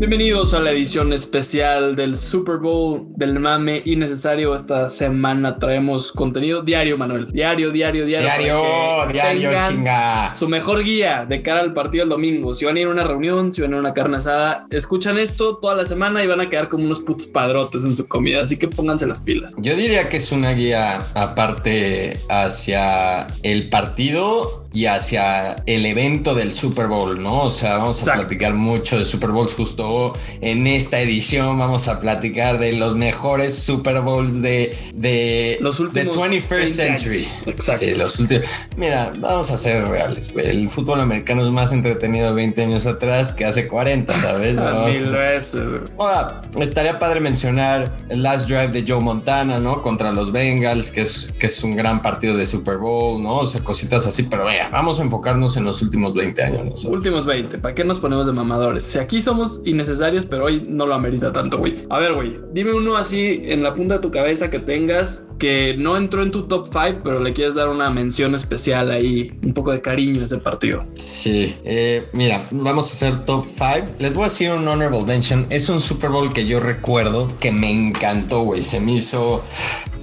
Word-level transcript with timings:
Bienvenidos 0.00 0.54
a 0.54 0.60
la 0.60 0.70
edición 0.70 1.12
especial 1.12 1.94
del 1.94 2.16
Super 2.16 2.56
Bowl 2.56 3.08
del 3.16 3.38
mame 3.38 3.82
innecesario. 3.84 4.56
Esta 4.56 4.88
semana 4.88 5.58
traemos 5.58 6.10
contenido 6.10 6.62
diario, 6.62 6.96
Manuel. 6.96 7.30
Diario, 7.30 7.70
diario, 7.70 8.06
diario. 8.06 8.26
Diario, 8.26 9.12
diario, 9.12 9.50
chinga. 9.68 10.32
Su 10.32 10.48
mejor 10.48 10.82
guía 10.82 11.26
de 11.28 11.42
cara 11.42 11.60
al 11.60 11.74
partido 11.74 12.04
del 12.04 12.08
domingo. 12.08 12.54
Si 12.54 12.64
van 12.64 12.78
a 12.78 12.80
ir 12.80 12.86
a 12.86 12.90
una 12.90 13.04
reunión, 13.04 13.52
si 13.52 13.60
van 13.60 13.72
a 13.72 13.74
ir 13.74 13.76
a 13.76 13.80
una 13.80 13.92
carne 13.92 14.16
asada, 14.16 14.66
escuchan 14.70 15.18
esto 15.18 15.58
toda 15.58 15.74
la 15.74 15.84
semana 15.84 16.24
y 16.24 16.26
van 16.26 16.40
a 16.40 16.48
quedar 16.48 16.70
como 16.70 16.84
unos 16.84 17.00
putos 17.00 17.26
padrotes 17.26 17.84
en 17.84 17.94
su 17.94 18.08
comida. 18.08 18.42
Así 18.42 18.56
que 18.56 18.68
pónganse 18.68 19.06
las 19.06 19.20
pilas. 19.20 19.54
Yo 19.58 19.76
diría 19.76 20.08
que 20.08 20.16
es 20.16 20.32
una 20.32 20.52
guía 20.52 21.04
aparte 21.12 22.18
hacia 22.30 23.26
el 23.42 23.68
partido 23.68 24.66
y 24.72 24.86
hacia 24.86 25.56
el 25.66 25.84
evento 25.84 26.34
del 26.34 26.52
Super 26.52 26.86
Bowl, 26.86 27.20
¿no? 27.20 27.42
O 27.42 27.50
sea, 27.50 27.78
vamos 27.78 28.06
a 28.06 28.14
platicar 28.14 28.54
mucho 28.54 28.98
de 28.98 29.04
Super 29.04 29.30
Bowls 29.30 29.54
justo 29.54 30.12
en 30.40 30.66
esta 30.66 31.00
edición. 31.00 31.58
Vamos 31.58 31.88
a 31.88 32.00
platicar 32.00 32.58
de 32.58 32.72
los 32.74 32.94
mejores 32.94 33.58
Super 33.58 34.00
Bowls 34.00 34.40
de, 34.40 34.76
de 34.94 35.58
los 35.60 35.80
últimos 35.80 36.16
21st 36.16 36.66
century. 36.66 37.26
Exacto. 37.46 37.84
Sí, 37.84 37.94
los 37.96 38.18
últimos. 38.20 38.46
Mira, 38.76 39.12
vamos 39.18 39.50
a 39.50 39.58
ser 39.58 39.88
reales, 39.88 40.32
güey. 40.32 40.46
El 40.46 40.70
fútbol 40.70 41.00
americano 41.00 41.42
es 41.42 41.50
más 41.50 41.72
entretenido 41.72 42.32
20 42.34 42.62
años 42.62 42.86
atrás 42.86 43.32
que 43.32 43.44
hace 43.44 43.66
40, 43.66 44.14
¿sabes? 44.20 44.56
Mil 44.86 45.12
veces. 45.12 45.62
Ahora, 45.98 46.42
estaría 46.60 46.98
padre 47.00 47.18
mencionar 47.18 47.98
el 48.08 48.22
last 48.22 48.46
drive 48.46 48.68
de 48.68 48.84
Joe 48.86 49.00
Montana, 49.00 49.58
¿no? 49.58 49.82
Contra 49.82 50.12
los 50.12 50.30
Bengals, 50.30 50.92
que 50.92 51.00
es, 51.00 51.34
que 51.40 51.46
es 51.46 51.64
un 51.64 51.74
gran 51.74 52.02
partido 52.02 52.36
de 52.36 52.46
Super 52.46 52.76
Bowl, 52.76 53.20
¿no? 53.20 53.38
O 53.38 53.46
sea, 53.46 53.64
cositas 53.64 54.06
así, 54.06 54.24
pero 54.24 54.44
bueno 54.44 54.59
vamos 54.72 55.00
a 55.00 55.04
enfocarnos 55.04 55.56
en 55.56 55.64
los 55.64 55.82
últimos 55.82 56.14
20 56.14 56.42
años. 56.42 56.84
Últimos 56.84 57.26
20, 57.26 57.58
¿para 57.58 57.74
qué 57.74 57.84
nos 57.84 58.00
ponemos 58.00 58.26
de 58.26 58.32
mamadores? 58.32 58.82
Si 58.82 58.98
aquí 58.98 59.22
somos 59.22 59.60
innecesarios, 59.64 60.26
pero 60.26 60.44
hoy 60.44 60.66
no 60.68 60.86
lo 60.86 60.94
amerita 60.94 61.32
tanto, 61.32 61.58
güey. 61.58 61.86
A 61.88 61.98
ver, 61.98 62.14
güey, 62.14 62.38
dime 62.52 62.72
uno 62.72 62.96
así 62.96 63.42
en 63.44 63.62
la 63.62 63.74
punta 63.74 63.94
de 63.94 64.00
tu 64.00 64.10
cabeza 64.10 64.50
que 64.50 64.58
tengas 64.58 65.26
que 65.40 65.74
no 65.76 65.96
entró 65.96 66.22
en 66.22 66.30
tu 66.30 66.44
top 66.44 66.68
5, 66.70 67.00
pero 67.02 67.18
le 67.18 67.32
quieres 67.32 67.56
dar 67.56 67.68
una 67.68 67.90
mención 67.90 68.36
especial 68.36 68.92
ahí, 68.92 69.36
un 69.42 69.54
poco 69.54 69.72
de 69.72 69.80
cariño 69.80 70.20
a 70.20 70.26
ese 70.26 70.38
partido. 70.38 70.86
Sí, 70.94 71.56
eh, 71.64 72.06
mira, 72.12 72.46
vamos 72.52 72.90
a 72.90 72.92
hacer 72.92 73.24
top 73.24 73.44
5. 73.44 73.96
Les 73.98 74.14
voy 74.14 74.22
a 74.22 74.26
decir 74.26 74.52
un 74.52 74.68
honorable 74.68 75.02
mention. 75.02 75.46
Es 75.50 75.68
un 75.68 75.80
Super 75.80 76.10
Bowl 76.10 76.32
que 76.32 76.46
yo 76.46 76.60
recuerdo 76.60 77.32
que 77.40 77.50
me 77.50 77.72
encantó, 77.72 78.42
güey. 78.42 78.62
Se 78.62 78.80
me 78.80 78.92
hizo 78.92 79.42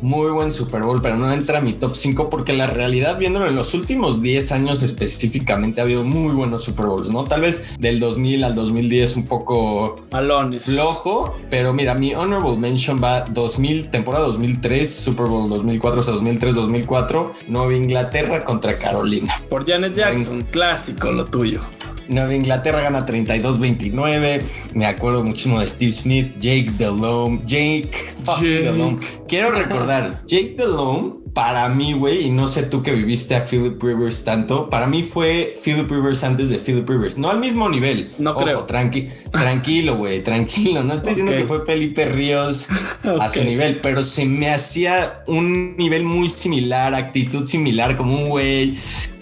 muy 0.01 0.29
buen 0.31 0.51
Super 0.51 0.81
Bowl, 0.81 1.01
pero 1.01 1.17
no 1.17 1.31
entra 1.31 1.59
a 1.59 1.61
mi 1.61 1.73
top 1.73 1.95
5 1.95 2.29
porque 2.29 2.53
la 2.53 2.67
realidad, 2.67 3.17
viéndolo 3.17 3.47
en 3.47 3.55
los 3.55 3.73
últimos 3.73 4.21
10 4.21 4.51
años 4.51 4.83
específicamente, 4.83 5.81
ha 5.81 5.83
habido 5.83 6.03
muy 6.03 6.33
buenos 6.33 6.63
Super 6.63 6.87
Bowls, 6.87 7.11
¿no? 7.11 7.23
Tal 7.23 7.41
vez 7.41 7.63
del 7.79 7.99
2000 7.99 8.43
al 8.43 8.55
2010 8.55 9.17
un 9.17 9.27
poco 9.27 10.01
Alones. 10.11 10.63
flojo, 10.63 11.35
pero 11.49 11.73
mira, 11.73 11.93
mi 11.95 12.13
honorable 12.13 12.57
mention 12.57 13.01
va 13.03 13.21
2000, 13.21 13.89
temporada 13.89 14.25
2003, 14.25 14.89
Super 14.89 15.26
Bowl 15.27 15.49
2004, 15.49 15.99
o 15.99 16.03
sea, 16.03 16.13
2003, 16.13 16.55
2004, 16.55 17.33
Nueva 17.47 17.73
Inglaterra 17.73 18.43
contra 18.43 18.77
Carolina. 18.77 19.33
Por 19.49 19.67
Janet 19.69 19.95
Jackson, 19.95 20.47
clásico 20.51 21.11
lo 21.11 21.25
tuyo. 21.25 21.61
Nueva 22.07 22.33
Inglaterra 22.33 22.81
gana 22.81 23.05
32-29. 23.05 24.41
Me 24.73 24.85
acuerdo 24.85 25.23
muchísimo 25.23 25.59
de 25.59 25.67
Steve 25.67 25.91
Smith, 25.91 26.35
Jake 26.39 26.71
Delhomme, 26.77 27.41
Jake, 27.45 27.91
Jake. 28.25 28.63
Delhomme. 28.63 28.99
Quiero 29.27 29.51
recordar, 29.51 30.23
Jake 30.27 30.55
Delhomme 30.57 31.27
para 31.37 31.69
mí, 31.69 31.93
güey, 31.93 32.25
y 32.25 32.29
no 32.31 32.47
sé 32.47 32.63
tú 32.63 32.81
que 32.81 32.91
viviste 32.91 33.35
a 33.35 33.45
Philip 33.45 33.79
Rivers 33.79 34.23
tanto, 34.23 34.71
para 34.71 34.87
mí 34.87 35.03
fue 35.03 35.53
Philip 35.63 35.87
Rivers 35.87 36.23
antes 36.23 36.49
de 36.49 36.57
Philip 36.57 36.89
Rivers, 36.89 37.19
no 37.19 37.29
al 37.29 37.39
mismo 37.39 37.69
nivel. 37.69 38.11
No 38.17 38.35
creo. 38.35 38.63
Tranqui 38.63 39.09
tranquilo, 39.31 39.97
güey, 39.97 40.23
tranquilo. 40.23 40.83
No 40.83 40.93
estoy 40.93 41.09
diciendo 41.09 41.33
que 41.33 41.45
fue 41.45 41.65
Felipe 41.65 42.05
Ríos 42.05 42.67
a 43.19 43.29
su 43.29 43.43
nivel, 43.43 43.79
pero 43.81 44.03
se 44.03 44.25
me 44.25 44.49
hacía 44.49 45.23
un 45.27 45.75
nivel 45.77 46.03
muy 46.03 46.29
similar, 46.29 46.93
actitud 46.95 47.45
similar, 47.45 47.95
como 47.95 48.15
un 48.15 48.29
güey 48.29 48.77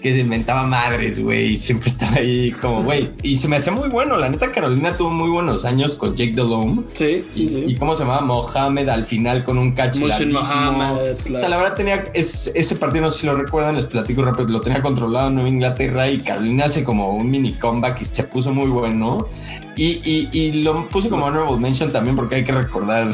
que 0.06 0.12
se 0.12 0.20
inventaba 0.20 0.62
madres, 0.64 1.18
güey, 1.18 1.52
y 1.52 1.56
siempre 1.56 1.88
estaba 1.88 2.18
ahí 2.18 2.52
como, 2.52 2.84
güey, 2.84 3.10
y 3.22 3.34
se 3.36 3.48
me 3.48 3.56
hacía 3.56 3.72
muy 3.72 3.88
bueno. 3.88 4.16
La 4.16 4.28
neta, 4.28 4.52
Carolina 4.52 4.96
tuvo 4.96 5.10
muy 5.10 5.30
buenos 5.30 5.64
años 5.64 5.96
con 5.96 6.14
Jake 6.14 6.32
Delhomme. 6.32 6.84
Sí, 6.92 7.24
sí, 7.34 7.48
sí. 7.48 7.64
Y 7.66 7.74
cómo 7.74 7.94
se 7.94 8.04
llamaba 8.04 8.20
Mohamed 8.20 8.88
al 8.88 9.04
final 9.04 9.42
con 9.42 9.58
un 9.58 9.72
catch 9.72 9.96
Mohamed, 9.96 10.36
O 10.36 11.38
sea, 11.38 11.48
la 11.48 11.56
verdad 11.56 11.74
tenía 11.74 12.04
ese 12.14 12.76
partido, 12.76 13.06
no 13.06 13.10
sé 13.10 13.22
si 13.22 13.26
lo 13.26 13.34
recuerdan, 13.34 13.74
les 13.74 13.86
platico 13.86 14.22
rápido, 14.22 14.48
lo 14.48 14.60
tenía 14.60 14.80
controlado 14.80 15.30
Nueva 15.30 15.48
Inglaterra 15.48 16.08
y 16.08 16.18
Carolina 16.18 16.66
hace 16.66 16.84
como 16.84 17.10
un 17.10 17.30
mini 17.30 17.54
comeback 17.54 18.00
y 18.00 18.04
se 18.04 18.24
puso 18.24 18.52
muy 18.54 18.68
bueno. 18.68 19.28
Y, 19.76 20.00
y, 20.04 20.30
y 20.32 20.62
lo 20.62 20.88
puse 20.88 21.08
como 21.08 21.26
honorable 21.26 21.58
mention 21.58 21.92
también 21.92 22.16
porque 22.16 22.36
hay 22.36 22.44
que 22.44 22.52
recordar 22.52 23.10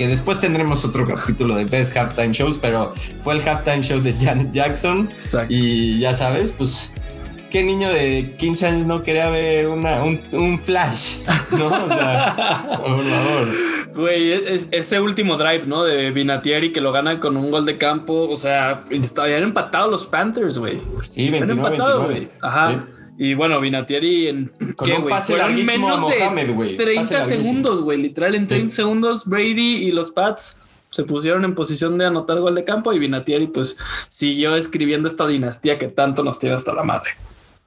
que 0.00 0.08
después 0.08 0.40
tendremos 0.40 0.82
otro 0.86 1.06
capítulo 1.06 1.54
de 1.54 1.66
Best 1.66 1.94
Halftime 1.94 2.32
Shows, 2.32 2.56
pero 2.56 2.94
fue 3.22 3.34
el 3.34 3.46
halftime 3.46 3.82
show 3.82 4.00
de 4.00 4.14
Janet 4.14 4.50
Jackson. 4.50 5.10
Y 5.50 5.98
ya 5.98 6.14
sabes, 6.14 6.54
pues, 6.56 6.96
¿qué 7.50 7.62
niño 7.62 7.92
de 7.92 8.34
15 8.38 8.66
años 8.66 8.86
no 8.86 9.02
quería 9.02 9.28
ver 9.28 9.66
una, 9.66 10.02
un, 10.02 10.58
flash? 10.58 11.18
¿No? 11.50 11.66
O 11.66 11.88
sea, 11.88 12.66
por 12.78 13.04
favor. 13.04 13.48
Güey, 13.94 14.32
ese 14.70 15.00
último 15.00 15.36
drive, 15.36 15.66
¿no? 15.66 15.84
De 15.84 16.10
Vinatieri 16.12 16.72
que 16.72 16.80
lo 16.80 16.92
gana 16.92 17.20
con 17.20 17.36
un 17.36 17.50
gol 17.50 17.66
de 17.66 17.76
campo. 17.76 18.26
O 18.26 18.36
sea, 18.36 18.84
habían 19.18 19.42
empatado 19.42 19.90
los 19.90 20.06
Panthers, 20.06 20.56
güey. 20.56 20.80
Sí, 21.10 21.28
29, 21.28 21.52
empatado, 21.52 22.04
güey. 22.04 22.26
Y 23.22 23.34
bueno, 23.34 23.60
Vinatieri 23.60 24.28
en. 24.28 24.50
Con 24.76 24.88
¿qué, 24.88 24.96
un 24.96 25.06
pase 25.06 25.36
larguísimo 25.36 25.88
menos 25.88 25.98
a 25.98 26.00
Mohamed, 26.00 26.54
güey. 26.54 26.76
30 26.78 27.24
segundos, 27.24 27.82
güey. 27.82 27.98
Literal, 27.98 28.34
en 28.34 28.48
30 28.48 28.74
segundos, 28.74 29.26
Brady 29.26 29.84
y 29.84 29.90
los 29.90 30.10
Pats 30.10 30.56
se 30.88 31.04
pusieron 31.04 31.44
en 31.44 31.54
posición 31.54 31.98
de 31.98 32.06
anotar 32.06 32.40
gol 32.40 32.54
de 32.54 32.64
campo 32.64 32.94
y 32.94 32.98
Vinatieri, 32.98 33.48
pues, 33.48 33.76
siguió 34.08 34.56
escribiendo 34.56 35.06
esta 35.06 35.26
dinastía 35.26 35.76
que 35.76 35.88
tanto 35.88 36.24
nos 36.24 36.38
tiene 36.38 36.56
hasta 36.56 36.72
la 36.72 36.82
madre. 36.82 37.10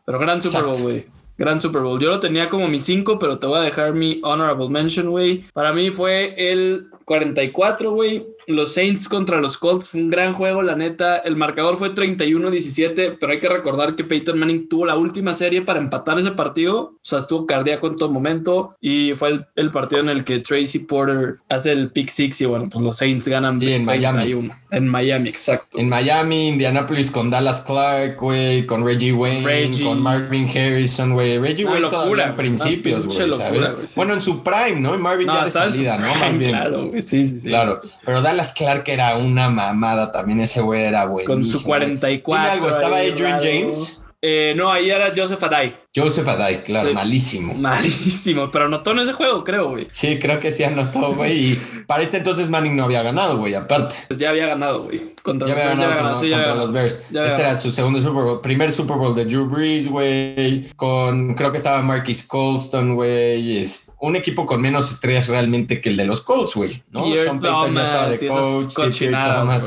Pero 0.03 0.17
gran 0.17 0.41
Super 0.41 0.63
Bowl, 0.63 0.81
güey. 0.81 1.05
Gran 1.37 1.61
Super 1.61 1.83
Bowl. 1.83 1.99
Yo 1.99 2.09
lo 2.09 2.19
tenía 2.19 2.49
como 2.49 2.67
mi 2.67 2.79
5, 2.79 3.19
pero 3.19 3.37
te 3.37 3.45
voy 3.45 3.59
a 3.59 3.61
dejar 3.61 3.93
mi 3.93 4.21
honorable 4.23 4.69
mention, 4.69 5.11
güey. 5.11 5.45
Para 5.53 5.71
mí 5.71 5.91
fue 5.91 6.33
el 6.35 6.87
44, 7.05 7.91
güey. 7.91 8.25
Los 8.47 8.73
Saints 8.73 9.07
contra 9.07 9.39
los 9.39 9.57
Colts 9.57 9.89
fue 9.89 10.01
un 10.01 10.09
gran 10.09 10.33
juego, 10.33 10.61
la 10.61 10.75
neta. 10.75 11.17
El 11.17 11.35
marcador 11.35 11.77
fue 11.77 11.93
31-17, 11.93 13.17
pero 13.19 13.31
hay 13.31 13.39
que 13.39 13.49
recordar 13.49 13.95
que 13.95 14.03
Peyton 14.03 14.37
Manning 14.37 14.67
tuvo 14.67 14.85
la 14.85 14.97
última 14.97 15.33
serie 15.33 15.61
para 15.61 15.79
empatar 15.79 16.19
ese 16.19 16.31
partido. 16.31 16.81
O 16.81 16.99
sea, 17.01 17.19
estuvo 17.19 17.45
cardíaco 17.45 17.87
en 17.87 17.95
todo 17.95 18.09
momento. 18.09 18.75
Y 18.81 19.13
fue 19.13 19.45
el, 19.55 19.71
partido 19.71 20.01
en 20.01 20.09
el 20.09 20.23
que 20.23 20.39
Tracy 20.39 20.79
Porter 20.79 21.37
hace 21.49 21.71
el 21.71 21.91
pick 21.91 22.09
six. 22.09 22.41
Y 22.41 22.45
bueno, 22.45 22.69
pues 22.69 22.83
los 22.83 22.97
Saints 22.97 23.27
ganan 23.27 23.61
en 23.61 23.85
Miami. 23.85 24.51
En 24.71 24.87
Miami, 24.87 25.29
exacto. 25.29 25.77
En 25.77 25.89
Miami, 25.89 26.49
Indianapolis 26.49 27.11
con 27.11 27.29
Dallas 27.29 27.61
Clark, 27.61 28.19
güey, 28.19 28.65
con 28.65 28.85
Reggie 28.85 29.13
Wayne, 29.13 29.69
con 29.83 30.01
Marvin 30.01 30.47
Harrison, 30.47 31.13
güey. 31.13 31.37
Reggie 31.37 31.65
Wayne 31.65 31.89
todavía 31.89 32.25
en 32.25 32.35
principios, 32.35 33.05
güey, 33.05 33.31
¿sabes? 33.31 33.95
Bueno, 33.95 34.13
en 34.13 34.21
su 34.21 34.43
prime, 34.43 34.79
¿no? 34.79 34.95
Y 34.95 34.97
Marvin 34.97 35.27
ya 35.27 35.45
de 35.45 35.51
salida, 35.51 35.97
¿no? 35.97 36.13
Más 36.15 36.37
bien. 36.37 36.51
Claro, 36.51 36.91
Sí, 37.01 37.23
sí, 37.25 37.39
sí. 37.39 37.47
Claro. 37.49 37.81
Pero 38.05 38.21
Dallas 38.21 38.53
Clark 38.53 38.83
era 38.87 39.17
una 39.17 39.49
mamada 39.49 40.11
también. 40.11 40.39
Ese 40.39 40.61
güey 40.61 40.83
era 40.83 41.05
bueno. 41.05 41.27
Con 41.27 41.45
su 41.45 41.63
44. 41.63 42.51
algo, 42.51 42.69
estaba 42.69 42.97
Adrian 42.97 43.39
James. 43.39 44.05
Eh, 44.21 44.53
no, 44.55 44.71
ahí 44.71 44.89
era 44.89 45.11
Joseph 45.15 45.43
Adai. 45.43 45.82
Joseph 45.95 46.27
Adai, 46.27 46.63
claro, 46.63 46.91
malísimo. 46.91 47.53
Malísimo, 47.53 48.49
pero 48.49 48.65
anotó 48.65 48.91
en 48.91 48.99
ese 48.99 49.13
juego, 49.13 49.43
creo, 49.43 49.69
güey. 49.69 49.85
Sí, 49.91 50.17
creo 50.19 50.39
que 50.39 50.51
sí 50.51 50.63
anotó, 50.63 51.13
güey. 51.13 51.51
Y 51.51 51.55
para 51.85 52.01
este 52.01 52.17
entonces 52.17 52.49
Manning 52.49 52.75
no 52.75 52.85
había 52.85 53.03
ganado, 53.03 53.37
güey, 53.37 53.53
aparte. 53.53 53.95
Pues 54.07 54.19
ya 54.19 54.31
había 54.31 54.47
ganado, 54.47 54.85
güey. 54.85 55.13
Contra, 55.21 55.47
ya 55.47 55.53
había 55.53 55.87
ganado, 55.87 56.19
contra 56.19 56.55
los 56.55 56.71
Bears. 56.71 56.95
este 56.95 57.15
era 57.15 57.55
su 57.55 57.71
segundo 57.71 57.99
Super 57.99 58.23
Bowl, 58.23 58.41
primer 58.41 58.71
Super 58.71 58.97
Bowl 58.97 59.13
de 59.13 59.25
Drew 59.25 59.47
Brees, 59.47 59.87
güey. 59.87 60.67
Con, 60.75 61.35
creo 61.35 61.51
que 61.51 61.57
estaba 61.57 61.81
Marquis 61.83 62.25
Colston, 62.25 62.95
güey. 62.95 63.59
Es 63.59 63.91
un 63.99 64.15
equipo 64.15 64.47
con 64.47 64.61
menos 64.61 64.91
estrellas 64.91 65.27
realmente 65.27 65.79
que 65.79 65.89
el 65.89 65.97
de 65.97 66.05
los 66.05 66.21
Colts, 66.21 66.55
güey. 66.55 66.81
¿no? 66.89 67.05
Sean 67.05 67.39
Payton 67.39 67.77
estaba 67.77 68.09
de 68.09 68.27
coach. 68.27 69.01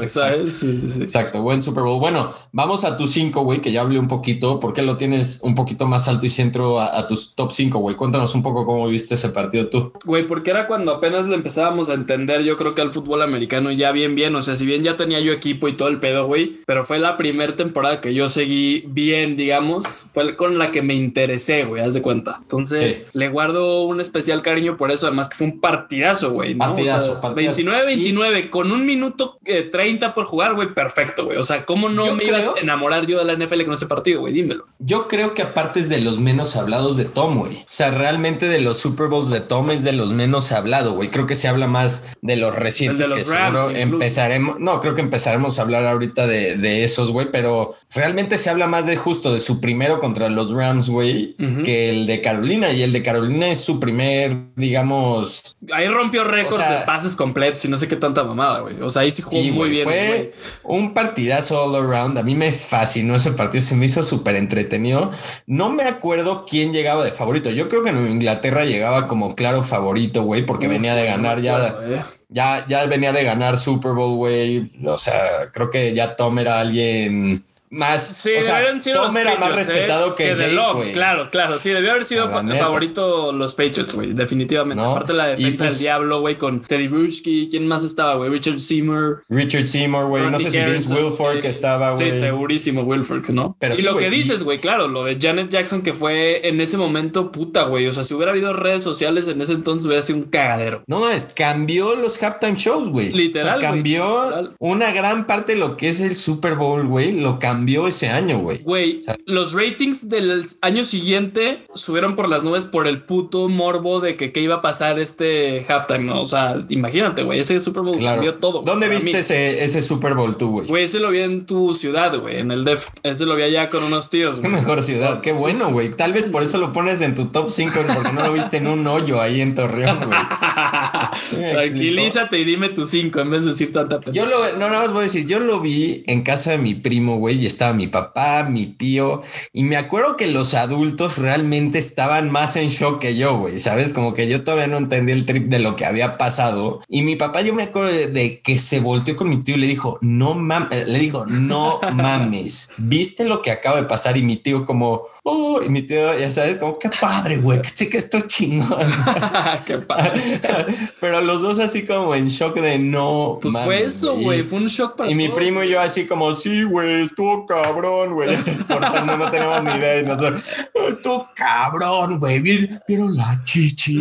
exacto. 0.03 0.45
Sí, 0.45 0.77
sí, 0.77 0.91
sí. 0.93 1.03
exacto, 1.03 1.41
buen 1.41 1.63
Super 1.63 1.85
Bowl. 1.85 2.01
Bueno, 2.01 2.35
vamos 2.51 2.85
a 2.85 2.99
tu 2.99 3.07
cinco, 3.07 3.43
güey, 3.43 3.61
que 3.61 3.71
ya 3.71 3.83
hablé 3.83 4.01
un 4.01 4.09
poquito. 4.09 4.59
¿Por 4.59 4.73
qué 4.73 4.83
lo 4.83 4.97
tienes 4.97 5.39
un 5.43 5.55
poquito 5.55 5.87
más 5.87 6.09
alto? 6.09 6.16
Y 6.25 6.29
centro 6.29 6.81
a, 6.81 7.07
tus 7.09 7.35
top 7.35 7.53
5, 7.53 7.79
güey. 7.79 7.97
Cuéntanos 7.97 8.35
un 8.35 8.43
poco 8.43 8.65
cómo 8.65 8.89
viste 8.89 9.15
ese 9.15 9.31
partido 9.31 9.69
tú. 9.69 9.93
Güey, 10.05 10.27
porque 10.27 10.51
era 10.51 10.67
cuando 10.67 10.93
apenas 10.93 11.27
le 11.27 11.35
empezábamos 11.35 11.89
a 11.89 11.95
entender, 11.95 12.43
yo 12.43 12.57
creo 12.57 12.75
que 12.75 12.83
al 12.83 12.93
fútbol 12.93 13.23
americano 13.23 13.71
ya 13.71 13.93
bien, 13.93 14.15
bien. 14.15 14.35
O 14.37 14.43
sea, 14.43 14.57
si 14.57 14.67
bien 14.67 14.83
ya 14.83 14.97
tenía 14.97 15.21
yo 15.21 15.33
equipo 15.33 15.69
y 15.69 15.75
todo 15.75 15.89
el 15.89 16.01
pedo, 16.01 16.27
güey, 16.27 16.61
pero 16.67 16.85
fue 16.85 16.99
la 16.99 17.17
primera 17.17 17.55
temporada 17.57 18.01
que 18.01 18.15
yo 18.15 18.29
seguí 18.29 18.85
bien, 18.89 19.37
digamos, 19.37 20.07
fue 20.13 20.37
con 20.37 20.59
la 20.59 20.71
que 20.71 20.83
me 20.83 20.95
interesé, 20.95 21.65
güey, 21.65 21.83
haz 21.83 21.95
de 21.95 22.03
cuenta. 22.03 22.39
Entonces, 22.43 23.07
le 23.13 23.29
guardo 23.29 23.83
un 23.83 24.01
especial 24.01 24.43
cariño 24.43 24.77
por 24.77 24.91
eso, 24.91 25.07
además 25.07 25.29
que 25.29 25.37
fue 25.37 25.47
un 25.47 25.61
partidazo, 25.61 26.33
güey. 26.33 26.55
Partidazo, 26.55 27.21
29-29, 27.21 28.51
con 28.51 28.73
un 28.73 28.85
minuto 28.87 29.39
30 29.45 30.07
eh, 30.07 30.11
por 30.15 30.25
jugar, 30.25 30.55
güey, 30.55 30.75
perfecto, 30.75 31.27
güey. 31.27 31.39
O 31.39 31.45
sea, 31.45 31.65
¿cómo 31.65 31.89
no 31.89 32.15
me 32.15 32.25
ibas 32.25 32.45
a 32.57 32.61
enamorar 32.61 33.07
yo 33.07 33.19
de 33.19 33.25
la 33.25 33.35
NFL 33.35 33.65
con 33.65 33.75
ese 33.75 33.87
partido, 33.87 34.21
güey? 34.21 34.33
Dímelo. 34.33 34.67
Yo 34.79 35.09
creo 35.09 35.35
que 35.35 35.43
aparte 35.43 35.81
es 35.81 35.89
de 35.89 36.01
los 36.07 36.19
menos 36.19 36.57
hablados 36.57 36.97
de 36.97 37.05
Tom, 37.05 37.39
güey. 37.39 37.57
O 37.57 37.67
sea, 37.69 37.91
realmente 37.91 38.49
de 38.49 38.61
los 38.61 38.79
Super 38.79 39.09
Bowls 39.09 39.31
de 39.31 39.41
Tom 39.41 39.71
es 39.71 39.85
de 39.85 39.93
los 39.93 40.13
menos 40.13 40.53
hablados, 40.53 40.95
güey. 40.95 41.11
Creo 41.11 41.27
que 41.27 41.37
se 41.37 41.49
habla 41.49 41.67
más 41.67 42.17
de 42.23 42.37
los 42.37 42.55
recientes 42.55 43.09
que 43.09 43.25
seguro 43.25 43.71
empezaremos. 43.71 44.59
No, 44.59 44.81
creo 44.81 44.95
que 44.95 45.03
empezaremos 45.03 45.59
a 45.59 45.63
hablar 45.63 45.85
ahorita 45.87 46.27
de, 46.27 46.57
de 46.57 46.85
esos, 46.85 47.11
güey, 47.11 47.31
pero 47.31 47.75
realmente 47.95 48.39
se 48.39 48.49
habla 48.49 48.67
más 48.67 48.87
de 48.87 48.97
justo 48.97 49.35
de 49.35 49.41
su 49.41 49.61
primero 49.61 50.01
contra 50.01 50.29
los 50.29 50.53
Rams, 50.53 50.89
güey, 50.89 51.37
que 51.65 51.91
el 51.91 52.07
de 52.07 52.23
Carolina. 52.23 52.71
Y 52.73 52.83
el 52.83 52.93
de 52.93 53.03
Carolina 53.03 53.49
es 53.49 53.61
su 53.61 53.81
primer, 53.81 54.37
digamos. 54.57 55.57
Ahí 55.73 55.89
rompió 55.89 56.25
récords 56.25 56.69
de 56.71 56.87
pases 56.87 57.17
completos 57.17 57.65
y 57.65 57.69
no 57.69 57.77
sé 57.77 57.89
qué 57.89 57.97
tanta 57.97 58.25
mamada, 58.25 58.61
güey. 58.61 58.81
O 58.81 58.91
sea, 58.91 59.03
ahí 59.03 59.11
sí 59.11 59.23
jugó 59.23 59.43
muy 59.53 59.71
bien. 59.71 59.85
Fue 59.85 60.33
un 60.63 60.95
partidazo 60.95 61.65
all 61.65 61.75
around. 61.77 62.19
A 62.19 62.23
mí 62.23 62.35
me 62.35 62.53
fascinó 62.53 63.17
ese 63.17 63.33
partido, 63.33 63.63
se 63.63 63.75
me 63.75 63.87
hizo 63.87 64.03
súper 64.03 64.37
entretenido. 64.37 65.11
No 65.47 65.71
me 65.71 65.83
acuerdo 65.97 66.47
quién 66.49 66.73
llegaba 66.73 67.05
de 67.05 67.13
favorito. 67.13 67.51
Yo 67.51 67.69
creo 67.69 67.83
que 67.83 67.91
en 67.91 68.11
Inglaterra 68.11 68.65
llegaba 68.65 69.07
como 69.07 69.35
claro 69.35 69.63
favorito, 69.63 70.23
güey, 70.23 70.45
porque 70.47 70.69
venía 70.69 70.95
de 70.95 71.07
ganar 71.07 71.41
ya. 71.41 71.77
Eh. 71.83 72.03
Ya, 72.29 72.65
ya 72.69 72.85
venía 72.87 73.13
de 73.13 73.23
ganar 73.23 73.57
Super 73.57 73.93
Bowl, 73.93 74.17
güey. 74.17 74.71
O 74.85 74.99
sea, 74.99 75.51
creo 75.53 75.71
que 75.71 75.95
ya 75.95 76.17
Tom 76.17 76.39
era 76.39 76.61
alguien 76.61 77.45
más. 77.71 78.07
Sí, 78.07 78.31
o 78.39 78.43
sea, 78.43 78.81
sido 78.81 79.05
Tom 79.05 79.17
era 79.17 79.37
más 79.37 79.51
¿eh? 79.51 79.55
respetado 79.55 80.15
que, 80.15 80.37
que 80.37 80.55
Jake, 80.55 80.93
Claro, 80.93 81.31
claro. 81.31 81.59
Sí, 81.59 81.71
debió 81.71 81.91
haber 81.93 82.05
sido 82.05 82.29
favorito 82.29 83.33
los 83.33 83.55
Patriots, 83.55 83.95
güey. 83.95 84.13
Definitivamente. 84.13 84.83
Aparte 84.83 85.13
de 85.13 85.19
la 85.19 85.27
defensa 85.27 85.65
del 85.65 85.73
pues 85.73 85.81
Diablo, 85.81 86.21
güey, 86.21 86.39
con 86.39 86.63
Teddy 86.63 86.89
Bruschi. 86.89 87.49
¿Quién 87.51 87.67
más 87.67 87.85
estaba, 87.85 88.17
güey? 88.17 88.31
Richard 88.31 88.61
Seymour. 88.61 89.25
Richard 89.29 89.67
Seymour, 89.67 90.07
güey. 90.07 90.31
No 90.31 90.39
sé 90.39 90.51
si 90.51 90.59
Vince 90.59 90.93
Wilfork 90.93 91.45
estaba, 91.45 91.93
güey. 91.93 92.13
Sí, 92.13 92.21
segurísimo 92.21 92.83
Wilfork, 92.83 93.29
¿no? 93.31 93.57
Pero 93.59 93.75
y 93.75 93.83
lo 93.83 93.97
que 93.97 94.11
dices, 94.11 94.43
güey, 94.43 94.59
claro, 94.59 94.89
lo 94.89 95.05
de 95.05 95.19
Janet 95.21 95.51
Jackson, 95.51 95.83
que 95.83 95.93
fue 95.93 96.49
en 96.49 96.61
ese 96.61 96.77
momento 96.77 97.33
puta, 97.33 97.65
güey. 97.65 97.87
O 97.87 97.93
sea, 97.93 98.05
si 98.05 98.15
hubiera 98.15 98.33
habido 98.33 98.53
redes 98.53 98.83
sociales 98.83 99.29
en 99.29 99.41
ese 99.41 99.53
entonces, 99.53 99.87
hubiera 99.87 100.03
sido 100.03 100.19
un 100.19 100.25
cagadero. 100.25 100.83
No, 100.87 101.09
es 101.11 101.27
cambió 101.27 101.95
los 101.97 102.23
halftime 102.23 102.57
shows, 102.57 102.91
güey. 102.91 103.13
Literal. 103.13 103.59
O 103.59 103.61
sea, 103.61 103.71
cambió 103.71 104.55
una 104.59 104.93
gran 104.93 105.27
parte 105.27 105.55
de 105.55 105.59
lo 105.59 105.77
que 105.77 105.89
es 105.89 106.01
el 106.01 106.15
Super 106.15 106.55
Bowl, 106.55 106.87
güey. 106.87 107.13
Lo 107.13 107.39
cambió 107.39 107.56
cambió 107.57 107.89
ese 107.89 108.09
año, 108.09 108.41
güey. 108.41 108.59
Güey, 108.59 109.01
los 109.25 109.55
ratings 109.55 110.11
del 110.11 110.47
año 110.61 110.85
siguiente 110.85 111.65
subieron 111.75 112.15
por 112.15 112.29
las 112.29 112.45
nubes 112.45 112.65
por 112.65 112.87
el 112.87 113.03
puto 113.03 113.49
morbo 113.49 114.01
de 114.01 114.17
que 114.17 114.31
qué 114.31 114.41
iba 114.41 114.57
a 114.57 114.61
pasar 114.61 114.99
este 114.99 115.65
halftime, 115.67 116.05
¿no? 116.05 116.21
O 116.21 116.27
sea, 116.27 116.65
imagínate, 116.69 117.23
güey, 117.23 117.41
ese 117.41 117.59
Super 117.61 117.83
Bowl 117.83 118.03
cambió 118.03 118.35
todo. 118.35 118.61
¿Dónde 118.61 118.91
viste 118.91 119.19
ese, 119.19 119.65
ese, 119.65 119.81
Super 119.81 120.15
Bowl 120.15 120.37
tú, 120.37 120.51
güey? 120.51 120.67
Güey, 120.67 120.85
ese 120.85 121.01
lo 121.01 121.11
vi 121.11 121.21
en 121.21 121.47
tu 121.47 121.73
ciudad, 121.73 122.19
güey, 122.19 122.41
en 122.41 122.51
el 122.51 122.65
DEF. 122.65 122.89
Ese 123.03 123.25
lo 123.25 123.37
vi 123.37 123.45
allá 123.45 123.71
con 123.71 123.83
unos 123.85 124.11
tíos, 124.11 124.39
güey. 124.39 124.51
Qué 124.51 124.57
mejor 124.59 124.83
ciudad, 124.83 125.23
qué 125.23 125.33
bueno, 125.33 125.73
güey. 125.73 125.91
Tal 125.91 126.13
vez 126.13 126.27
por 126.27 126.43
eso 126.43 126.59
lo 126.59 126.73
pones 126.75 127.01
en 127.01 127.15
tu 127.15 127.27
top 127.27 127.49
5, 127.51 127.73
porque 127.95 128.13
no 128.13 128.23
lo 128.23 128.35
viste 128.35 128.59
en 128.59 128.67
un 128.67 128.87
hoyo 128.87 129.23
ahí 129.23 129.41
en 129.41 129.55
Torreón, 129.55 129.99
güey. 130.05 130.19
Tranquilízate 131.53 132.39
y 132.39 132.45
dime 132.45 132.69
tu 132.69 132.85
5 132.85 133.19
en 133.21 133.31
vez 133.31 133.45
de 133.45 133.53
decir 133.53 133.73
tanta 133.73 133.99
Yo 134.11 134.27
lo, 134.27 134.53
no, 134.53 134.69
nada 134.69 134.83
más 134.83 134.91
voy 134.93 135.01
a 135.01 135.03
decir, 135.05 135.27
yo 135.27 135.41
lo 135.41 135.61
vi 135.61 136.03
en 136.07 136.23
casa 136.23 136.51
de 136.51 136.59
mi 136.59 136.75
primo, 136.75 137.17
güey, 137.17 137.46
y 137.47 137.49
estaba 137.49 137.73
mi 137.73 137.87
papá, 137.87 138.43
mi 138.51 138.67
tío, 138.67 139.23
y 139.53 139.63
me 139.63 139.77
acuerdo 139.77 140.17
que 140.17 140.27
los 140.27 140.55
adultos 140.55 141.17
realmente 141.17 141.79
estaban 141.79 142.29
más 142.29 142.57
en 142.57 142.69
shock 142.69 143.01
que 143.01 143.17
yo, 143.17 143.39
güey, 143.39 143.61
¿sabes? 143.61 143.93
Como 143.93 144.15
que 144.15 144.27
yo 144.27 144.43
todavía 144.43 144.67
no 144.67 144.79
entendí 144.79 145.13
el 145.13 145.25
trip 145.25 145.49
de 145.49 145.61
lo 145.61 145.77
que 145.77 145.87
había 145.87 146.19
pasado. 146.19 146.83
Y 146.89 147.03
mi 147.03 147.15
papá, 147.15 147.43
yo 147.43 147.55
me 147.55 147.63
acuerdo 147.63 147.93
de, 147.93 148.41
que 148.41 148.59
se 148.59 148.81
volteó 148.81 149.15
con 149.15 149.29
mi 149.29 149.45
tío 149.45 149.55
y 149.55 149.61
le 149.61 149.69
dijo, 149.69 149.99
no 150.01 150.35
mames, 150.35 150.73
eh, 150.73 150.85
le 150.89 150.99
dijo, 150.99 151.25
no 151.27 151.79
mames, 151.95 152.73
¿viste 152.79 153.25
lo 153.25 153.43
que 153.43 153.53
acaba 153.53 153.77
de 153.77 153.87
pasar? 153.87 154.17
Y 154.17 154.23
mi 154.23 154.37
tío 154.37 154.65
como, 154.65 155.05
oh, 155.23 155.61
y 155.63 155.69
mi 155.69 155.83
tío, 155.83 156.19
ya 156.19 156.31
sabes, 156.33 156.57
como, 156.57 156.79
qué 156.79 156.89
padre, 156.89 157.39
güey, 157.39 157.61
que, 157.63 157.89
que 157.89 157.99
esto 157.99 158.21
chingón. 158.27 158.89
qué 159.67 159.79
padre. 159.79 160.41
Pero 161.01 161.21
los 161.21 161.43
dos 161.43 161.59
así 161.59 161.85
como 161.85 162.15
en 162.15 162.29
shock 162.29 162.57
de 162.57 162.79
no. 162.79 163.39
Pues 163.43 163.55
fue 163.65 163.83
eso, 163.85 164.17
güey, 164.17 164.43
fue 164.43 164.59
un 164.59 164.67
shock 164.67 164.97
para 164.97 165.11
Y 165.11 165.15
mi 165.15 165.29
primo 165.29 165.63
y 165.63 165.71
yo 165.71 165.81
así 165.81 166.07
como, 166.07 166.33
sí, 166.33 166.63
güey, 166.63 167.03
estuvo 167.03 167.36
cabrón, 167.45 168.15
güey, 168.15 168.31
ya 168.31 168.41
se 168.41 168.53
esforzando, 168.53 169.17
no 169.17 169.31
tenemos 169.31 169.63
ni 169.65 169.73
idea. 169.73 170.01
Y 170.01 170.05
nosotros, 170.05 170.43
estuvo 170.89 171.29
cabrón, 171.35 172.19
güey, 172.19 172.41
vieron 172.41 173.17
la 173.17 173.41
chichi. 173.45 174.01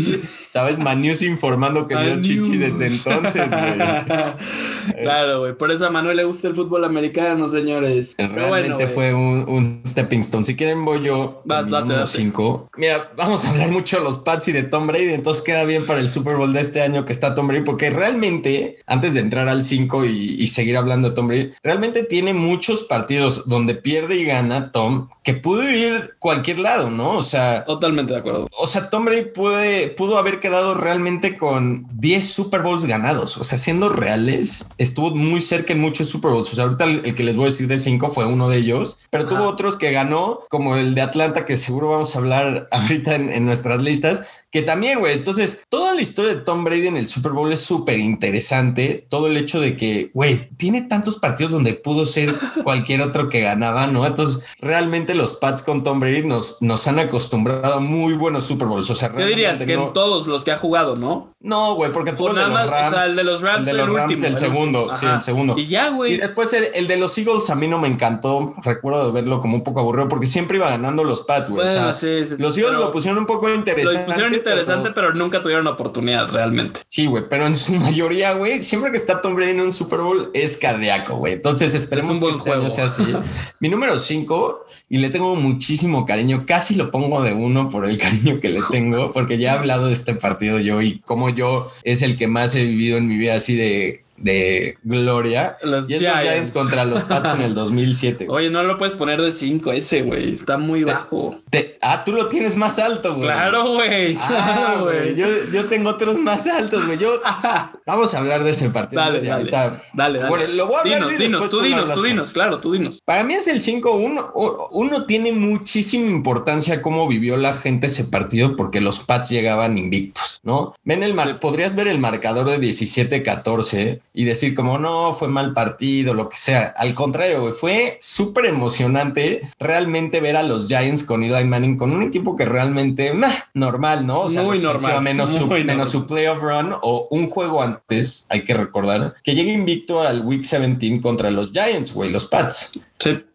¿Sabes? 0.50 0.80
Manius 0.80 1.22
informando 1.24 1.88
que 1.88 1.96
vio 1.96 2.22
chichi 2.22 2.58
desde 2.58 2.88
entonces, 2.88 3.50
güey. 3.50 3.78
claro, 5.04 5.40
güey, 5.42 5.58
por 5.58 5.72
eso 5.72 5.88
a 5.88 5.90
Manuel 5.90 6.18
le 6.18 6.24
gusta 6.24 6.48
el 6.48 6.56
fútbol 6.56 6.86
americano, 6.86 7.48
señores. 7.48 8.16
Realmente 8.18 8.88
fue 8.88 9.14
un, 9.14 9.46
un 9.50 9.82
stepping 9.86 10.22
stone. 10.22 10.46
Si 10.46 10.56
quieren 10.56 10.86
voy 10.86 11.04
yo. 11.04 11.42
Vas, 11.46 11.68
número 11.68 12.06
5. 12.06 12.70
Mira, 12.78 13.12
vamos 13.18 13.46
a 13.46 13.50
hablar 13.50 13.72
mucho 13.72 13.98
de 13.98 14.04
los 14.04 14.20
Pats 14.20 14.48
y 14.48 14.52
de 14.52 14.64
Tom 14.64 14.88
Brady, 14.88 15.14
entonces 15.14 15.44
queda 15.44 15.66
bien 15.66 15.86
para 15.86 16.00
el 16.00 16.08
Super 16.08 16.36
Bowl 16.36 16.54
de 16.54 16.62
este 16.62 16.82
año 16.82 17.06
que 17.06 17.14
está 17.14 17.36
Tom 17.36 17.48
Brady, 17.48 17.64
porque 17.64 17.90
realmente, 17.90 18.78
antes 18.86 19.14
de 19.14 19.20
entrar 19.22 19.50
al 19.50 19.64
5 19.64 20.06
y, 20.06 20.46
seguir 20.48 20.78
hablando 20.78 21.10
de 21.10 21.16
Tom 21.16 21.28
Brady, 21.28 21.52
realmente 21.64 22.04
tiene 22.04 22.34
muchos 22.34 22.84
partidos 22.84 23.25
donde 23.46 23.76
pierde 23.76 24.16
y 24.16 24.26
gana 24.26 24.72
Tom, 24.72 25.10
que 25.24 25.34
pudo 25.34 25.70
ir 25.70 26.16
cualquier 26.20 26.60
lado, 26.60 26.90
¿no? 26.90 27.12
O 27.12 27.24
sea... 27.24 27.66
Totalmente 27.66 28.14
de 28.14 28.20
acuerdo. 28.20 28.48
O 28.58 28.68
sea, 28.68 28.90
Tom 28.90 29.06
Brady 29.06 29.26
puede, 29.26 29.88
pudo 29.88 30.18
haber 30.18 30.40
quedado 30.40 30.74
realmente 30.74 31.38
con 31.38 31.88
10 31.94 32.28
Super 32.28 32.62
Bowls 32.62 32.86
ganados, 32.86 33.38
o 33.38 33.44
sea, 33.44 33.58
siendo 33.58 33.90
reales, 33.90 34.70
estuvo 34.78 35.12
muy 35.12 35.42
cerca 35.42 35.74
en 35.74 35.82
muchos 35.82 36.08
Super 36.08 36.32
Bowls. 36.32 36.52
O 36.52 36.56
sea, 36.56 36.66
ahorita 36.66 36.86
el, 36.86 37.16
que 37.16 37.24
les 37.24 37.36
voy 37.36 37.46
a 37.46 37.48
decir 37.48 37.68
de 37.68 37.78
5 37.78 38.10
fue 38.10 38.26
uno 38.26 38.50
de 38.50 38.58
ellos, 38.58 39.02
pero 39.10 39.26
tuvo 39.26 39.46
otros 39.46 39.78
que 39.78 39.92
ganó, 39.92 40.42
como 40.50 40.76
el 40.78 40.96
de 40.96 41.02
Atlanta, 41.02 41.46
que 41.46 41.58
seguro 41.58 41.90
vamos 41.90 42.16
a 42.16 42.20
hablar 42.20 42.68
ahorita 42.72 43.16
en, 43.16 43.46
nuestras 43.46 43.82
listas, 43.82 44.22
que 44.56 44.62
también, 44.62 45.00
güey, 45.00 45.16
entonces 45.16 45.66
toda 45.68 45.94
la 45.94 46.00
historia 46.00 46.34
de 46.34 46.40
Tom 46.40 46.64
Brady 46.64 46.88
en 46.88 46.96
el 46.96 47.10
Super 47.10 47.34
Bowl 47.34 47.52
es 47.52 47.60
súper 47.60 48.00
interesante. 48.00 49.06
Todo 49.10 49.28
el 49.28 49.36
hecho 49.36 49.60
de 49.60 49.76
que, 49.76 50.12
güey, 50.14 50.48
tiene 50.56 50.84
tantos 50.84 51.18
partidos 51.18 51.52
donde 51.52 51.74
pudo 51.74 52.06
ser 52.06 52.34
cualquier 52.64 53.02
otro 53.02 53.28
que 53.28 53.42
ganaba, 53.42 53.88
¿no? 53.88 54.06
Entonces, 54.06 54.46
realmente 54.62 55.14
los 55.14 55.34
Pats 55.34 55.62
con 55.62 55.84
Tom 55.84 56.00
Brady 56.00 56.26
nos, 56.26 56.62
nos 56.62 56.88
han 56.88 57.00
acostumbrado 57.00 57.74
a 57.74 57.80
muy 57.82 58.14
buenos 58.14 58.46
Super 58.46 58.70
Bowls. 58.70 58.90
O 58.90 58.96
sea, 58.96 59.12
¿qué 59.12 59.26
dirías? 59.26 59.62
Que 59.62 59.74
en 59.74 59.92
todos 59.92 60.26
los 60.26 60.46
que 60.46 60.52
ha 60.52 60.58
jugado, 60.58 60.96
¿no? 60.96 61.36
No, 61.46 61.76
güey, 61.76 61.92
porque 61.92 62.14
tuvo 62.14 62.30
el 62.30 62.36
de 62.38 62.48
los 62.48 62.54
Rams. 62.54 62.88
O 62.88 62.90
sea, 62.90 63.06
el 63.06 63.16
de 63.16 63.24
los 63.24 63.42
Rams, 63.42 63.60
el, 63.60 63.66
de 63.66 63.74
los 63.74 63.94
Rams, 63.94 64.24
el 64.24 64.38
segundo, 64.38 64.94
sí, 64.94 65.06
el 65.06 65.22
segundo. 65.22 65.56
Y 65.56 65.68
ya, 65.68 65.90
güey. 65.90 66.14
Y 66.14 66.18
después 66.18 66.52
el, 66.54 66.88
de 66.88 66.98
los 66.98 67.16
Eagles 67.20 67.52
a 67.52 67.56
mí 67.56 67.68
no 67.68 67.78
me 67.78 67.88
encantó. 67.88 68.56
Recuerdo 68.64 69.06
de 69.06 69.12
verlo 69.12 69.42
como 69.42 69.58
un 69.58 69.64
poco 69.64 69.82
aburrido 69.82 70.10
porque 70.10 70.26
siempre 70.26 70.58
iba 70.58 70.70
ganando 70.70 71.04
los 71.04 71.22
Pats, 71.22 71.50
güey. 71.50 71.68
o 71.68 71.70
sea, 71.70 71.94
sí, 71.94 72.26
sí, 72.26 72.36
los 72.40 72.58
Eagles 72.58 72.80
lo 72.80 72.92
pusieron 72.92 73.20
un 73.20 73.26
poco 73.28 73.48
interesante. 73.54 74.00
Lo 74.00 74.06
pusieron 74.06 74.34
interesante, 74.46 74.92
pero, 74.92 75.14
nunca 75.14 75.42
tuvieron 75.42 75.68
oportunidad 75.68 76.30
realmente. 76.30 76.82
Sí, 76.88 77.06
güey, 77.06 77.24
pero 77.30 77.48
en 77.48 77.58
su 77.58 77.74
mayoría, 77.76 78.34
güey, 78.34 78.62
siempre 78.62 78.92
que 78.92 78.98
está 78.98 79.22
Tom 79.22 79.36
Brady 79.36 79.52
en 79.52 79.62
un 79.62 79.72
Super 79.72 80.00
Bowl 80.00 80.32
es 80.34 80.58
cardíaco, 80.58 81.18
güey. 81.18 81.34
Entonces 81.34 81.74
esperemos 81.74 82.20
que 82.20 82.30
este 82.30 82.52
año 82.52 82.70
sea 82.70 82.86
así. 82.86 83.04
Mi 83.60 83.70
número 83.70 83.98
5, 83.98 84.66
y 84.90 84.98
le 85.00 85.10
tengo 85.10 85.36
muchísimo 85.36 86.06
cariño, 86.06 86.46
casi 86.46 86.76
lo 86.76 86.92
pongo 86.92 87.22
de 87.22 87.34
uno 87.34 87.70
por 87.70 87.90
el 87.90 87.98
cariño 88.00 88.40
que 88.40 88.50
le 88.50 88.62
tengo, 88.72 89.12
porque 89.12 89.38
ya 89.38 89.54
he 89.54 89.58
hablado 89.58 89.88
de 89.88 89.94
este 89.94 90.16
partido 90.16 90.60
yo 90.60 90.82
y 90.82 91.00
como 91.00 91.30
yo 91.30 91.72
es 91.84 92.02
el 92.02 92.16
que 92.16 92.28
más 92.28 92.56
he 92.56 92.64
vivido 92.64 92.98
en 92.98 93.08
mi 93.08 93.18
vida 93.18 93.36
así 93.36 93.56
de 93.56 94.05
de 94.18 94.78
gloria. 94.84 95.58
Los 95.62 95.90
y 95.90 95.96
es 95.96 96.00
Giants. 96.00 96.16
los 96.16 96.24
Giants 96.24 96.52
contra 96.52 96.86
los 96.86 97.04
Pats 97.04 97.34
en 97.36 97.42
el 97.42 97.54
2007. 97.56 98.28
Oye, 98.30 98.50
no 98.50 98.64
lo 98.64 98.78
puedes 98.78 98.96
poner 98.96 99.22
de 99.22 99.32
5 99.32 99.72
ese, 99.74 100.02
güey. 100.04 100.34
Está 100.34 100.58
muy 100.58 100.84
bajo. 100.84 101.40
ah, 101.82 102.04
tú 102.06 102.14
lo 102.14 102.28
tienes 102.28 102.56
más 102.56 102.80
alto, 102.80 103.16
güey. 103.16 103.28
Claro, 103.28 103.74
güey. 103.74 104.18
Ah, 104.22 104.78
güey. 104.82 105.16
Yo, 105.16 105.28
yo, 105.52 105.66
tengo 105.66 105.90
otros 105.90 106.18
más 106.18 106.48
altos, 106.48 106.86
güey. 106.86 106.98
Yo... 106.98 107.22
Vamos 107.86 108.14
a 108.14 108.20
hablar 108.20 108.44
de 108.44 108.52
ese 108.52 108.70
partido. 108.70 109.02
Dale, 109.02 109.22
dale. 109.22 109.52
dale, 109.52 110.20
dale. 110.20 110.54
lo 110.54 110.68
voy 110.68 110.76
a 110.76 110.80
hablar 110.80 111.00
dinos, 111.08 111.18
dinos, 111.18 111.50
tú 111.50 111.62
dinos, 111.62 111.94
tú 111.94 112.04
dinos, 112.04 112.34
claro, 112.34 112.60
tú 112.60 112.72
dinos. 112.72 113.02
Para 113.06 113.24
mí 113.24 113.34
es 113.36 113.48
el 113.48 113.60
5-1. 113.60 114.32
Uno 114.72 115.06
tiene 115.06 115.32
muchísima 115.32 116.10
importancia 116.10 116.82
cómo 116.82 117.08
vivió 117.08 117.38
la 117.38 117.54
gente 117.54 117.88
ese 117.88 118.06
partido 118.06 118.56
porque 118.56 118.82
los 118.82 119.00
Pats 119.00 119.30
llegaban 119.30 119.78
invictos, 119.78 120.35
¿no? 120.46 120.74
Ven 120.84 121.04
el 121.04 121.14
mar... 121.14 121.40
Podrías 121.40 121.76
ver 121.76 121.90
el 121.90 122.00
marcador 122.00 122.50
de 122.50 122.60
17-14 122.60 124.00
y 124.14 124.24
decir 124.24 124.56
como 124.56 124.78
no, 124.80 125.12
fue 125.12 125.28
mal 125.28 125.54
partido, 125.54 126.14
lo 126.14 126.30
que 126.30 126.38
sea. 126.38 126.74
Al 126.78 126.94
contrario, 126.94 127.52
fue 127.52 127.98
súper 128.00 128.46
emocionante 128.46 129.42
realmente 129.60 130.22
ver 130.22 130.38
a 130.38 130.44
los 130.44 130.68
Giants 130.68 131.04
con 131.04 131.24
Eli 131.24 131.44
Manning, 131.44 131.78
con 131.78 131.92
un 131.92 132.04
equipo 132.04 132.36
que 132.36 132.46
realmente 132.46 133.14
normal, 133.54 134.06
¿no? 134.06 134.22
O 134.22 134.30
sea, 134.30 134.44
muy 134.44 134.60
normal. 134.60 135.02
Menos, 135.02 135.32
su, 135.32 135.48
menos 135.48 135.90
su 135.90 136.08
playoff 136.08 136.42
run 136.42 136.76
o 136.82 137.08
un 137.10 137.30
juego 137.30 137.62
antes, 137.62 138.26
hay 138.30 138.44
que 138.44 138.54
recordar, 138.54 139.16
que 139.24 139.36
llega 139.36 139.52
invicto 139.52 140.02
al 140.02 140.22
Week 140.22 140.42
17 140.42 141.02
contra 141.02 141.32
los 141.32 141.52
Giants, 141.52 141.94
güey, 141.94 142.12
los 142.12 142.26
Pats. 142.26 142.80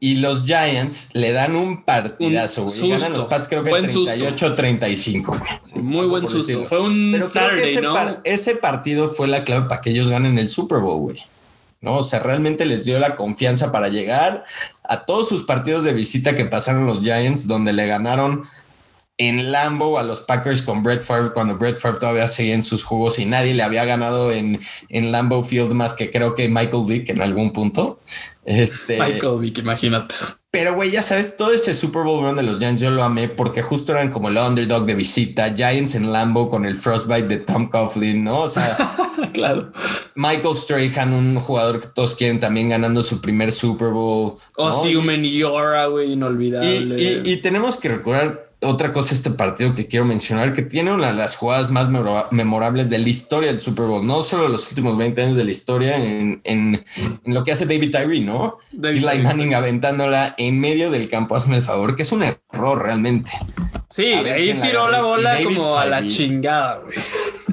Y 0.01 0.17
los 0.17 0.47
Giants 0.47 1.11
le 1.15 1.33
dan 1.33 1.55
un 1.55 1.85
partidazo, 1.85 2.65
güey. 2.65 2.91
Ganan 2.91 3.13
los 3.13 3.27
Pats, 3.27 3.47
creo 3.47 3.63
que 3.63 3.71
38-35. 3.71 5.77
Muy 5.77 6.07
buen 6.07 6.27
susto. 6.27 6.65
Fue 6.65 6.81
un 6.81 7.23
Saturday, 7.31 7.71
ese, 7.71 7.83
¿no? 7.83 8.21
ese 8.25 8.57
partido 8.57 9.11
fue 9.11 9.29
la 9.29 9.45
clave 9.45 9.69
para 9.69 9.81
que 9.81 9.91
ellos 9.91 10.09
ganen 10.09 10.39
el 10.39 10.49
Super 10.49 10.79
Bowl, 10.79 11.01
güey. 11.01 11.19
¿no? 11.81 11.99
O 11.99 12.03
sea, 12.03 12.21
realmente 12.21 12.65
les 12.65 12.85
dio 12.85 12.99
la 12.99 13.17
confianza 13.17 13.73
para 13.73 13.89
llegar 13.89 14.45
a 14.83 15.05
todos 15.05 15.29
sus 15.29 15.45
partidos 15.45 15.85
de 15.85 15.93
visita 15.93 16.37
que 16.37 16.45
pasaron 16.45 16.87
los 16.87 17.01
Giants, 17.01 17.47
donde 17.47 17.73
le 17.73 17.87
ganaron 17.87 18.49
en 19.21 19.53
Lambo 19.53 19.99
a 19.99 20.03
los 20.03 20.21
Packers 20.21 20.63
con 20.63 20.83
Brett 20.83 21.03
Favre 21.03 21.33
cuando 21.35 21.59
Brett 21.59 21.77
Favre 21.77 21.99
todavía 21.99 22.27
seguía 22.27 22.55
en 22.55 22.63
sus 22.63 22.85
jugos 22.85 23.19
y 23.19 23.27
nadie 23.27 23.53
le 23.53 23.63
había 23.63 23.85
ganado 23.85 24.33
en, 24.33 24.63
en 24.89 25.13
Lambo 25.13 25.45
Field 25.45 25.75
más 25.75 25.93
que 25.93 26.11
creo 26.11 26.35
que 26.35 26.49
Michael 26.49 26.85
Vick 26.87 27.11
en 27.11 27.21
algún 27.21 27.53
punto. 27.53 28.01
Este, 28.47 28.99
Michael 28.99 29.39
Vick, 29.39 29.59
imagínate. 29.59 30.15
Pero, 30.51 30.75
güey, 30.75 30.91
ya 30.91 31.03
sabes, 31.03 31.37
todo 31.37 31.53
ese 31.53 31.75
Super 31.75 32.03
Bowl 32.03 32.25
run 32.25 32.35
de 32.35 32.43
los 32.43 32.59
Giants 32.59 32.81
yo 32.81 32.91
lo 32.91 33.05
amé 33.05 33.29
porque 33.29 33.61
justo 33.61 33.93
eran 33.93 34.11
como 34.11 34.31
el 34.31 34.39
underdog 34.39 34.87
de 34.87 34.95
visita, 34.95 35.55
Giants 35.55 35.95
en 35.95 36.11
Lambo 36.11 36.49
con 36.49 36.65
el 36.65 36.77
frostbite 36.77 37.29
de 37.29 37.37
Tom 37.37 37.69
Coughlin, 37.69 38.25
¿no? 38.25 38.41
O 38.41 38.49
sea, 38.49 38.77
claro. 39.35 39.73
Michael 40.15 40.55
Strahan, 40.55 41.13
un 41.13 41.37
jugador 41.41 41.81
que 41.81 41.89
todos 41.89 42.15
quieren 42.15 42.41
también 42.41 42.69
ganando 42.69 43.03
su 43.03 43.21
primer 43.21 43.53
Super 43.53 43.89
Bowl. 43.89 44.37
Oh, 44.57 44.83
sí, 44.83 44.93
Yora, 45.39 45.87
güey, 45.87 46.13
inolvidable. 46.13 46.97
Y, 46.99 47.23
y, 47.25 47.37
tenemos 47.39 47.77
que 47.77 47.89
recordar 47.89 48.51
otra 48.63 48.93
cosa 48.93 49.15
este 49.15 49.31
partido 49.31 49.75
que 49.75 49.87
quiero 49.87 50.05
mencionar, 50.05 50.53
que 50.53 50.63
tiene 50.63 50.93
una 50.93 51.09
de 51.09 51.15
las 51.15 51.37
jugadas 51.37 51.71
más 51.71 51.89
memorables 52.31 52.91
de 52.91 52.99
la 52.99 53.09
historia 53.09 53.51
del 53.51 53.61
Super 53.61 53.87
Bowl, 53.87 54.07
no 54.07 54.23
solo 54.23 54.49
los 54.49 54.69
últimos 54.69 54.99
20 54.99 55.23
años 55.23 55.37
de 55.37 55.45
la 55.45 55.51
historia, 55.51 55.97
en, 55.97 56.41
en, 56.45 56.85
lo 57.25 57.45
que 57.45 57.53
hace 57.53 57.65
David 57.65 57.91
Tyree, 57.91 58.21
¿no? 58.21 58.59
David 58.73 59.07
Eli 59.09 59.23
Manning 59.23 59.55
aventándola 59.55 60.35
en 60.37 60.61
medio 60.61 60.91
del 60.91 61.09
campo, 61.09 61.37
hazme 61.37 61.57
el 61.57 61.63
favor, 61.63 61.97
que 61.97 62.03
es 62.03 62.13
un 62.13 62.23
error 62.23 62.83
realmente. 62.83 63.31
Sí, 63.91 64.05
ahí 64.05 64.55
tiró 64.63 64.89
la, 64.89 65.03
bola 65.03 65.37
como 65.43 65.77
a 65.77 65.85
la 65.85 66.07
chingada, 66.07 66.79
güey. 66.79 66.97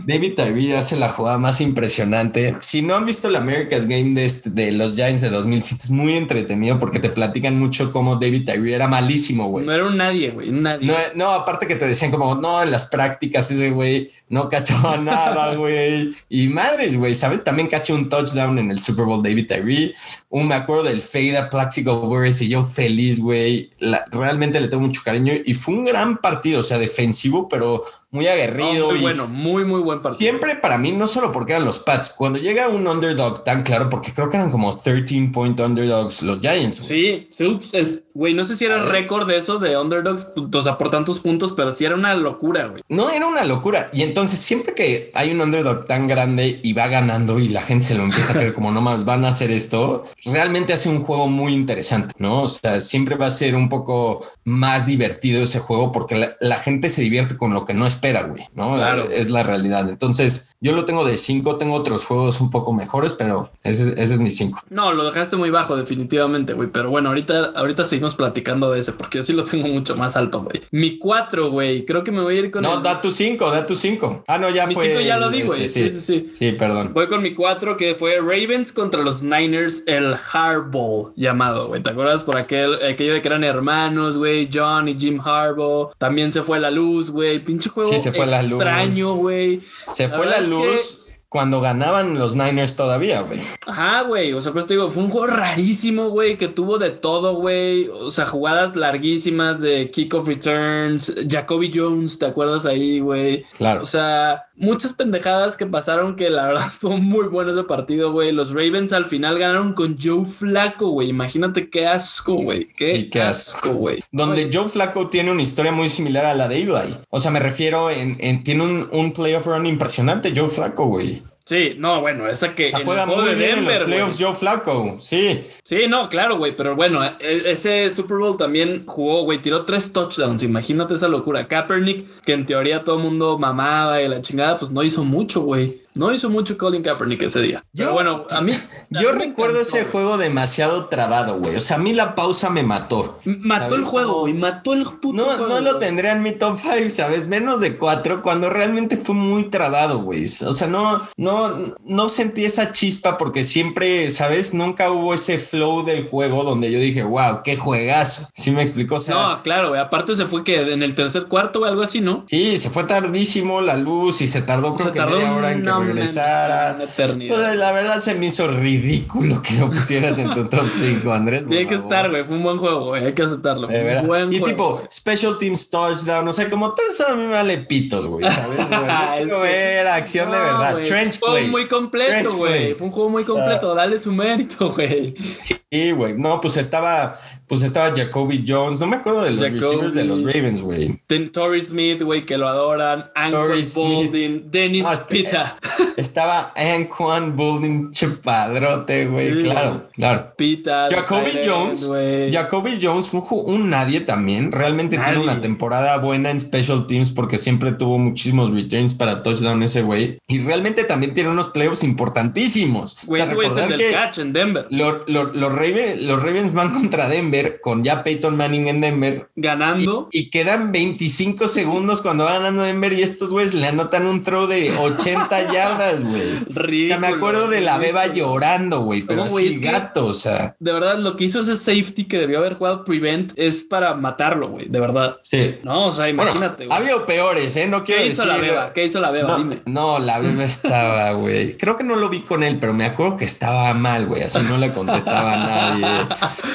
David 0.08 0.36
Tyree 0.36 0.74
hace 0.74 0.96
la 0.96 1.10
jugada 1.10 1.38
más 1.38 1.60
impresionante. 1.60 2.56
Si 2.62 2.82
no 2.82 2.96
han 2.96 3.06
visto 3.06 3.27
el 3.27 3.36
America's 3.36 3.88
Game 3.88 4.13
de, 4.13 4.24
este, 4.24 4.50
de 4.50 4.72
los 4.72 4.96
Giants 4.96 5.20
de 5.22 5.29
2007, 5.29 5.84
es 5.84 5.89
muy 5.89 6.13
entretenido 6.13 6.79
porque 6.79 7.00
te 7.00 7.10
platican 7.10 7.60
mucho 7.60 7.91
cómo 7.91 8.15
David 8.15 8.46
Tyree 8.46 8.74
era 8.74 8.88
malísimo, 8.88 9.50
güey. 9.50 9.65
No 9.65 9.74
era 9.74 9.86
un 9.86 9.98
nadie, 9.98 10.29
güey, 10.29 10.50
nadie. 10.51 10.94
No, 11.13 11.32
aparte 11.32 11.67
que 11.67 11.75
te 11.75 11.86
decían 11.86 12.10
como, 12.10 12.36
no, 12.36 12.63
en 12.63 12.72
las 12.72 12.86
prácticas 12.86 13.51
ese 13.51 13.72
güey 13.72 14.10
no 14.29 14.48
cachaba 14.48 14.98
nada, 14.98 15.56
güey. 15.56 16.15
Y 16.29 16.48
madres, 16.48 16.98
güey, 16.98 17.13
¿sabes? 17.13 17.44
También 17.44 17.67
cachó 17.67 17.94
un 17.94 18.08
touchdown 18.08 18.60
en 18.60 18.72
el 18.72 18.79
Super 18.79 19.06
Bowl 19.06 19.22
David 19.22 19.48
Tyree. 19.48 19.94
Un, 20.29 20.48
me 20.48 20.56
acuerdo 20.56 20.84
del 20.84 21.01
fade 21.01 21.38
a 21.38 21.50
Plaxico 21.50 22.00
Burris 22.00 22.41
y 22.41 22.48
yo 22.48 22.63
feliz, 22.63 23.20
güey. 23.20 23.72
Realmente 24.12 24.62
le 24.62 24.70
tengo 24.70 24.84
mucho 24.84 25.01
cariño 25.03 25.34
y 25.44 25.53
fue 25.53 25.75
un 25.75 25.84
gran 25.84 26.17
partido, 26.28 26.60
o 26.60 26.64
sea, 26.64 26.78
defensivo, 26.78 27.48
pero 27.48 27.86
muy 28.12 28.28
aguerrido. 28.28 28.88
muy 28.88 29.00
bueno, 29.00 29.28
muy, 29.28 29.66
muy 29.66 29.82
buen 29.82 30.00
partido. 30.00 30.20
Siempre 30.20 30.56
para 30.56 30.78
mí, 30.78 30.92
no 30.92 31.08
solo 31.08 31.32
porque 31.32 31.54
eran 31.54 31.66
los 31.66 31.80
Pats, 31.80 32.14
cuando 32.18 32.40
llega 32.40 32.68
un 32.68 32.88
underdog 32.88 33.44
tan 33.44 33.64
claro, 33.64 33.90
porque 33.90 34.14
creo 34.14 34.30
que 34.30 34.38
eran 34.38 34.52
como 34.52 34.78
13 34.78 35.30
point 35.34 35.60
underdogs 35.60 36.22
los 36.22 36.40
Giants. 36.40 36.78
Sí, 36.78 37.28
sí, 37.30 37.60
es, 37.74 38.04
güey, 38.18 38.34
no 38.34 38.46
sé 38.46 38.56
si 38.56 38.66
era 38.66 38.78
el 38.78 38.88
récord 38.88 39.28
de 39.28 39.38
eso 39.38 39.60
de 39.60 39.78
underdogs, 39.78 40.28
o 40.54 40.62
sea, 40.62 40.78
por 40.78 40.90
tantos 40.90 41.20
puntos, 41.20 41.52
pero 41.52 41.72
sí 41.72 41.86
era 41.86 41.96
una 41.96 42.16
locura, 42.16 42.68
güey. 42.68 42.82
No, 42.90 43.10
era 43.10 43.28
una 43.28 43.44
locura. 43.44 43.90
Y 43.94 44.04
entonces, 44.04 44.40
siempre 44.40 44.74
que 44.74 45.12
hay 45.14 45.32
un 45.32 45.42
underdog 45.42 45.86
tan 45.86 46.08
grande 46.08 46.60
y 46.64 46.74
va 46.74 46.88
ganando 46.88 47.40
y 47.40 47.50
la 47.50 47.62
gente 47.62 47.86
se 47.86 47.96
lo 47.96 48.04
empieza 48.04 48.32
a 48.32 48.36
creer 48.36 48.54
como 48.56 48.72
no 48.72 48.82
más 48.82 49.06
van 49.06 49.26
a 49.26 49.30
hacer 49.30 49.52
esto, 49.52 50.06
realmente 50.24 50.74
hace 50.74 50.90
un 50.90 51.04
juego 51.04 51.28
muy 51.28 51.54
interesante, 51.54 52.14
¿no? 52.18 52.44
O 52.44 52.48
sea, 52.48 52.80
siempre 52.80 53.16
va 53.16 53.28
a 53.28 53.32
ser 53.32 53.56
un 53.56 53.70
poco 53.70 54.26
más 54.46 54.86
divertido 54.86 55.44
ese 55.44 55.60
juego 55.60 55.92
porque 55.92 56.16
la, 56.16 56.38
la 56.40 56.58
gente 56.58 56.88
se 56.90 57.02
divierte 57.02 57.36
con 57.36 57.54
lo 57.54 57.66
que 57.66 57.74
no 57.74 57.86
es 57.86 57.98
espera, 57.98 58.24
güey, 58.24 58.48
¿no? 58.54 58.76
Claro. 58.76 59.10
Es 59.12 59.30
la 59.30 59.44
realidad. 59.44 59.90
Entonces, 59.90 60.56
yo 60.62 60.72
lo 60.74 60.86
tengo 60.86 61.04
de 61.04 61.18
5, 61.18 61.58
tengo 61.58 61.74
otros 61.74 62.06
juegos 62.06 62.40
un 62.42 62.50
poco 62.50 62.74
mejores, 62.74 63.14
pero 63.14 63.50
ese, 63.64 64.02
es 64.02 64.18
mi 64.20 64.32
5. 64.32 64.62
No, 64.70 64.94
lo 64.94 65.04
dejaste 65.04 65.36
muy 65.36 65.50
bajo, 65.50 65.76
definitivamente, 65.76 66.54
güey. 66.54 66.70
Pero 66.72 66.90
bueno, 66.90 67.10
ahorita, 67.10 67.54
ahorita 67.56 67.86
seguimos 67.86 68.07
platicando 68.16 68.72
de 68.72 68.80
ese, 68.80 68.94
porque 68.94 69.18
yo 69.20 69.24
sí 69.24 69.34
lo 69.34 69.44
tengo 69.44 69.68
mucho 69.68 69.96
más 69.96 70.16
alto, 70.16 70.42
güey. 70.42 70.62
Mi 70.72 70.98
4, 70.98 71.50
güey. 71.50 71.86
Creo 71.86 72.04
que 72.04 72.12
me 72.12 72.22
voy 72.22 72.38
a 72.38 72.40
ir 72.40 72.52
con. 72.52 72.64
No, 72.64 72.82
da 72.82 73.02
tu 73.02 73.12
5, 73.12 73.52
da 73.52 73.66
tu 73.66 73.76
5. 73.76 74.24
Ah, 74.28 74.38
no, 74.38 74.50
ya 74.50 74.68
mi 74.68 74.76
5 74.76 75.00
ya 75.02 75.18
lo 75.18 75.30
di, 75.30 75.44
güey. 75.44 75.66
Este, 75.66 75.90
sí, 75.90 76.00
sí, 76.00 76.02
sí, 76.02 76.30
sí. 76.34 76.52
perdón. 76.54 76.92
Voy 76.94 77.08
con 77.08 77.22
mi 77.22 77.34
4, 77.34 77.78
que 77.78 77.96
fue 77.96 78.18
Ravens 78.18 78.72
contra 78.72 79.02
los 79.02 79.24
Niners, 79.24 79.84
el 79.86 80.16
Harbaugh 80.32 81.14
llamado, 81.16 81.68
güey. 81.68 81.82
¿Te 81.82 81.90
acuerdas 81.90 82.24
por 82.24 82.38
aquel, 82.38 82.76
aquello 82.84 83.14
de 83.14 83.22
que 83.22 83.28
eran 83.28 83.44
hermanos, 83.44 84.18
güey? 84.18 84.50
John 84.52 84.88
y 84.88 84.98
Jim 84.98 85.20
Harbaugh. 85.20 85.92
También 85.98 86.32
se 86.32 86.42
fue 86.42 86.60
la 86.60 86.72
luz, 86.72 87.12
güey. 87.12 87.40
Pinche 87.40 87.70
juego 87.70 87.92
sí, 87.92 88.00
se 88.00 88.12
fue 88.12 88.26
extraño, 88.26 89.16
güey. 89.16 89.62
Se 89.92 90.10
fue 90.10 90.26
la, 90.26 90.42
luz 90.42 91.07
cuando 91.30 91.60
ganaban 91.60 92.18
los 92.18 92.36
Niners 92.36 92.76
todavía, 92.78 93.22
güey. 93.22 93.42
Ajá, 93.66 94.02
güey. 94.04 94.32
O 94.32 94.40
sea, 94.40 94.54
pues 94.54 94.66
te 94.66 94.76
digo, 94.76 94.90
fue 94.90 95.04
un 95.04 95.10
juego 95.10 95.28
rarísimo, 95.28 96.10
güey, 96.10 96.38
que 96.38 96.48
tuvo 96.48 96.78
de 96.78 96.92
todo, 96.92 97.36
güey. 97.36 97.90
O 97.90 98.10
sea, 98.12 98.26
jugadas 98.26 98.78
larguísimas 98.78 99.60
de 99.60 99.92
kickoff 99.92 100.28
returns. 100.28 101.14
Jacoby 101.28 101.72
Jones, 101.74 102.18
¿te 102.18 102.28
acuerdas 102.28 102.66
ahí, 102.66 103.00
güey? 103.02 103.44
Claro. 103.58 103.82
O 103.82 103.86
sea, 103.86 104.46
muchas 104.56 104.94
pendejadas 104.94 105.58
que 105.58 105.66
pasaron 105.66 106.16
que 106.16 106.30
la 106.30 106.46
verdad 106.48 106.68
estuvo 106.68 106.98
muy 106.98 107.28
bueno 107.28 107.52
ese 107.52 107.64
partido, 107.64 108.14
güey. 108.14 108.32
Los 108.32 108.52
Ravens 108.52 108.94
al 108.94 109.06
final 109.06 109.38
ganaron 109.38 109.74
con 109.74 109.98
Joe 110.02 110.26
Flaco, 110.26 110.90
güey. 110.92 111.10
Imagínate 111.10 111.70
qué 111.70 111.88
asco, 111.88 112.36
güey. 112.36 112.70
Qué, 112.78 113.10
asco, 113.22 113.74
güey. 113.74 114.02
Donde 114.14 114.50
Joe 114.52 114.70
Flaco 114.70 115.10
tiene 115.10 115.32
una 115.32 115.42
historia 115.42 115.74
muy 115.74 115.90
similar 115.90 116.26
a 116.26 116.34
la 116.34 116.48
de 116.48 116.62
Eli. 116.62 116.98
O 117.10 117.20
sea, 117.20 117.32
me 117.32 117.40
refiero 117.40 117.90
en, 117.90 118.18
en 118.20 118.44
tiene 118.44 118.64
un, 118.64 118.90
un 118.92 119.12
playoff 119.12 119.46
run 119.46 119.66
impresionante, 119.66 120.34
Joe 120.36 120.50
Flaco, 120.50 120.86
güey. 120.86 121.17
Sí, 121.48 121.75
no, 121.77 122.01
bueno, 122.01 122.27
esa 122.27 122.54
que 122.54 122.72
en 122.72 122.84
juega 122.84 123.04
el 123.04 123.08
juego 123.08 123.24
de 123.24 123.36
Denver, 123.36 123.74
en 123.75 123.80
los 123.80 123.88
playoffs 123.88 124.18
Joe 124.20 124.34
Flacco, 124.34 124.98
sí. 125.00 125.46
Sí, 125.63 125.86
no, 125.88 126.10
claro, 126.10 126.36
güey, 126.36 126.54
pero 126.54 126.75
bueno, 126.75 127.01
e, 127.06 127.44
ese 127.46 127.89
Super 127.89 128.18
Bowl 128.18 128.36
también 128.36 128.84
jugó, 128.86 129.24
güey, 129.24 129.42
tiró 129.42 129.63
tres 129.63 129.94
touchdowns, 129.94 130.44
imagínate 130.44 130.96
esa 130.96 131.08
locura. 131.08 131.48
Kaepernick, 131.48 132.22
que 132.24 132.34
en 132.34 132.46
teoría 132.46 132.84
todo 132.84 132.98
el 132.98 133.04
mundo 133.04 133.39
mamaba 133.39 134.01
y 134.01 134.10
la 134.10 134.22
chingada, 134.22 134.58
pues 134.58 134.72
no 134.72 134.84
hizo 134.84 135.06
mucho, 135.06 135.39
güey. 135.39 135.84
No 135.98 136.13
hizo 136.13 136.30
mucho 136.30 136.58
Colin 136.58 136.84
Kaepernick 136.84 137.24
ese 137.24 137.42
día. 137.42 137.63
Pero 137.75 137.94
bueno, 137.94 138.25
a 138.30 138.42
mí. 138.42 138.54
yo 138.89 139.12
recuerdo 139.12 139.62
ese 139.62 139.86
juego 139.86 140.18
demasiado 140.18 140.86
trabado, 140.88 141.39
güey. 141.39 141.56
O 141.56 141.60
sea, 141.60 141.77
a 141.77 141.80
mí 141.80 141.94
la 141.94 142.16
pausa 142.16 142.50
me 142.50 142.63
mató. 142.63 143.20
Mató 143.25 143.75
el 143.75 143.84
juego, 143.84 144.22
güey. 144.22 144.34
Mató 144.34 144.74
el 144.74 144.84
puto 144.84 145.13
no, 145.13 145.24
juego. 145.25 145.48
No 145.48 145.60
lo 145.60 145.80
tendría 145.80 146.13
en 146.13 146.24
mi 146.24 146.32
top 146.34 146.60
5, 146.62 146.89
¿sabes? 146.92 147.27
Menos 147.27 147.60
de 147.60 147.77
4 147.77 148.22
cuando 148.22 148.50
realmente 148.50 148.98
fue 148.98 149.16
muy 149.16 149.50
trabado, 149.50 150.00
güey. 150.00 150.25
O 150.25 150.54
sea, 150.54 150.68
no, 150.68 151.08
no, 151.18 151.75
no 151.84 152.10
sentí 152.10 152.46
esa 152.46 152.72
chispa 152.72 153.18
porque 153.18 153.44
siempre, 153.44 154.12
¿sabes? 154.12 154.54
Nunca 154.54 154.92
hubo 154.92 155.13
ese 155.13 155.39
flow 155.39 155.84
del 155.84 156.08
juego 156.08 156.44
donde 156.44 156.72
yo 156.72 156.80
dije, 156.80 157.04
wow, 157.04 157.42
qué 157.44 157.58
juegazo. 157.58 158.27
¿Sí 158.34 158.51
me 158.51 158.62
explicó? 158.62 158.98
no, 159.10 159.42
claro, 159.44 159.70
güey. 159.70 159.82
Aparte 159.82 160.16
se 160.16 160.25
fue 160.25 160.44
que 160.44 160.74
en 160.74 160.84
el 160.84 160.96
tercer 160.96 161.25
cuarto 161.25 161.62
o 161.62 161.66
algo 161.66 161.82
así, 161.82 162.01
¿no? 162.01 162.24
Sí, 162.27 162.58
se 162.58 162.70
fue 162.70 162.84
tardísimo 162.84 163.62
la 163.62 163.77
luz 163.77 164.22
y 164.22 164.27
se 164.27 164.42
tardó 164.42 164.75
creo 164.75 164.92
que 164.92 165.00
media 165.01 165.34
hora 165.34 165.51
en 165.51 165.63
que 165.63 165.70
regresara. 165.88 166.77
Pues 166.96 167.56
la 167.56 167.72
verdad 167.72 168.00
se 168.00 168.15
me 168.15 168.27
hizo 168.27 168.48
ridículo 168.48 169.41
que 169.41 169.56
lo 169.56 169.70
pusieras 169.70 170.20
en 170.20 170.34
tu 170.34 170.46
top 170.46 170.67
5, 170.74 171.12
Andrés. 171.12 171.48
Tiene 171.48 171.67
que 171.67 171.75
estar, 171.75 172.10
güey. 172.10 172.24
Fue 172.24 172.36
un 172.38 172.44
buen 172.44 172.58
juego, 172.58 172.86
güey. 172.88 173.06
Hay 173.06 173.13
que 173.13 173.24
aceptarlo. 173.24 173.67
buen 174.06 174.32
y 174.32 174.41
tipo, 174.41 174.82
Special 174.91 175.38
Teams 175.38 175.70
Touchdown, 175.70 176.27
o 176.27 176.34
sea, 176.34 176.50
como 176.50 176.74
todo 176.74 176.88
eso 176.89 177.08
a 177.08 177.15
mí 177.15 177.24
me 177.24 177.34
vale 177.34 177.58
pitos, 177.60 178.06
güey. 178.06 178.29
¿Sabes? 178.29 179.27
Güey? 179.38 179.77
acción 179.98 180.32
de 180.32 180.38
verdad. 180.38 180.77
Trench 180.84 181.20
Fue 181.20 181.48
muy 181.48 181.67
completo, 181.67 182.36
güey. 182.36 182.74
Fue 182.75 182.88
un 182.88 182.94
juego 182.94 183.10
muy 183.10 183.24
completo. 183.24 183.74
Dale 183.75 184.00
su 184.00 184.12
mérito, 184.12 184.72
güey. 184.72 185.13
Sí, 185.38 185.91
güey. 185.91 186.13
No, 186.17 186.39
pues 186.41 186.58
estaba 186.58 187.20
pues 187.48 187.63
estaba 187.63 187.94
Jacoby 187.96 188.44
Jones, 188.46 188.80
no 188.80 188.88
me 188.88 188.98
acuerdo 188.98 189.24
de 189.24 189.32
los 189.32 189.42
receivers 189.42 189.94
de 189.94 190.04
los 190.04 190.22
Ravens, 190.24 190.62
güey. 190.62 191.00
Torrey 191.32 191.62
Smith, 191.62 192.01
güey, 192.01 192.25
que 192.25 192.38
lo 192.38 192.48
adoran. 192.48 193.10
Anquan 193.16 193.62
Boldin, 193.74 194.51
Dennis 194.51 194.86
ah, 194.86 195.06
Pita. 195.08 195.58
Estaba 195.96 196.54
Anquan 196.56 197.36
Boldin, 197.36 197.92
chepadrote, 197.92 199.08
güey, 199.08 199.39
claro, 199.39 199.88
claro. 199.94 200.34
Pita. 200.36 200.89
Jacoby 200.89 201.39
Jones, 201.46 201.89
Jacoby 202.32 202.80
Jones, 202.82 203.13
un, 203.13 203.24
un, 203.30 203.70
nadie 203.70 204.01
también. 204.01 204.51
Realmente 204.51 204.98
tiene 204.98 205.20
una 205.20 205.39
temporada 205.39 205.98
buena 205.98 206.32
en 206.32 206.39
Special 206.39 206.86
Teams 206.86 207.12
porque 207.12 207.38
siempre 207.38 207.72
tuvo 207.72 207.98
muchísimos 207.98 208.51
returns 208.51 208.94
para 208.94 209.24
touchdown 209.24 209.63
ese 209.63 209.84
güey. 209.84 210.20
Y 210.27 210.39
realmente 210.39 210.84
también 210.84 211.13
tiene 211.13 211.30
unos 211.30 211.50
playoffs 211.50 211.84
importantísimos. 211.84 212.98
Güey, 213.06 213.22
ese 213.22 213.36
güey 213.36 213.48
es 213.48 213.56
el 213.56 213.70
del 213.70 213.92
catch 213.92 214.20
en 214.20 214.34
Denver. 214.34 214.68
los, 214.70 215.56
Ravens, 215.56 216.04
los 216.04 216.22
Ravens 216.22 216.54
van 216.54 216.74
contra 216.74 217.08
Denver 217.08 217.37
con 217.62 217.84
ya 217.84 218.03
Peyton 218.03 218.36
Manning 218.36 218.67
en 218.67 218.82
Denver. 218.82 219.29
Ganando. 219.36 220.10
Y, 220.12 220.29
quedan 220.29 220.72
25 220.72 221.48
segundos 221.48 222.01
cuando 222.01 222.25
va 222.25 222.34
ganando 222.34 222.63
Denver 222.63 222.94
y 222.94 223.01
estos 223.01 223.29
güeyes 223.29 223.53
le 223.53 223.67
anotan 223.67 224.06
un 224.06 224.24
throw 224.24 224.48
de 224.48 224.75
80 224.77 225.51
yardas, 225.53 226.03
güey. 226.03 226.82
O 226.82 226.86
sea, 226.86 227.00
me 227.00 227.08
acuerdo 227.08 227.48
de 227.48 227.62
la 227.62 227.77
beba 227.77 228.08
llorando, 228.08 228.82
güey, 228.82 229.03
pero 229.03 229.24
así 229.24 229.60
gato, 229.60 230.08
o 230.08 230.13
sea. 230.13 230.56
De 230.60 230.72
verdad, 230.72 230.98
lo 230.98 231.15
que 231.15 231.25
hizo 231.25 231.41
ese 231.41 231.56
safety 231.56 232.06
que 232.06 232.20
debió 232.20 232.39
haber 232.39 232.56
jugado 232.56 232.84
Prevent 232.84 233.34
es 233.36 233.63
para 233.63 233.94
matarlo, 233.96 234.50
güey, 234.50 234.67
de 234.67 234.79
verdad. 234.79 235.17
Sí. 235.24 235.56
No, 235.63 235.86
o 235.86 235.91
sea, 235.91 236.10
imagínate. 236.10 236.67
Bueno, 236.67 236.75
había 236.75 237.06
peores, 237.06 237.56
¿eh? 237.56 237.67
No 237.67 237.84
quiero 237.84 238.01
¿Qué 238.01 238.10
hizo 238.10 238.25
la 238.25 238.38
beba? 238.38 238.74
¿Qué 238.74 238.86
hizo 238.86 239.00
la 239.00 239.12
beba? 239.12 239.29
No, 239.29 239.38
Dime. 239.38 239.62
No, 239.65 240.00
la 240.00 240.20
beba 240.20 240.44
estaba, 240.44 241.12
güey. 241.12 241.58
Creo 241.58 241.77
que 241.77 241.84
no 241.84 241.96
lo 241.96 242.10
vi 242.10 242.22
con 242.22 242.44
él, 242.44 242.58
pero 242.60 242.74
me 242.74 242.86
acuerdo 242.86 243.17
que 243.17 243.25
estaba 243.25 243.74
mal, 243.74 244.06
güey. 244.06 244.24
Así 244.24 244.39
no 244.50 244.58
le 244.58 244.72
contestaba 244.72 245.34
a 245.34 245.38
nadie. 245.38 246.08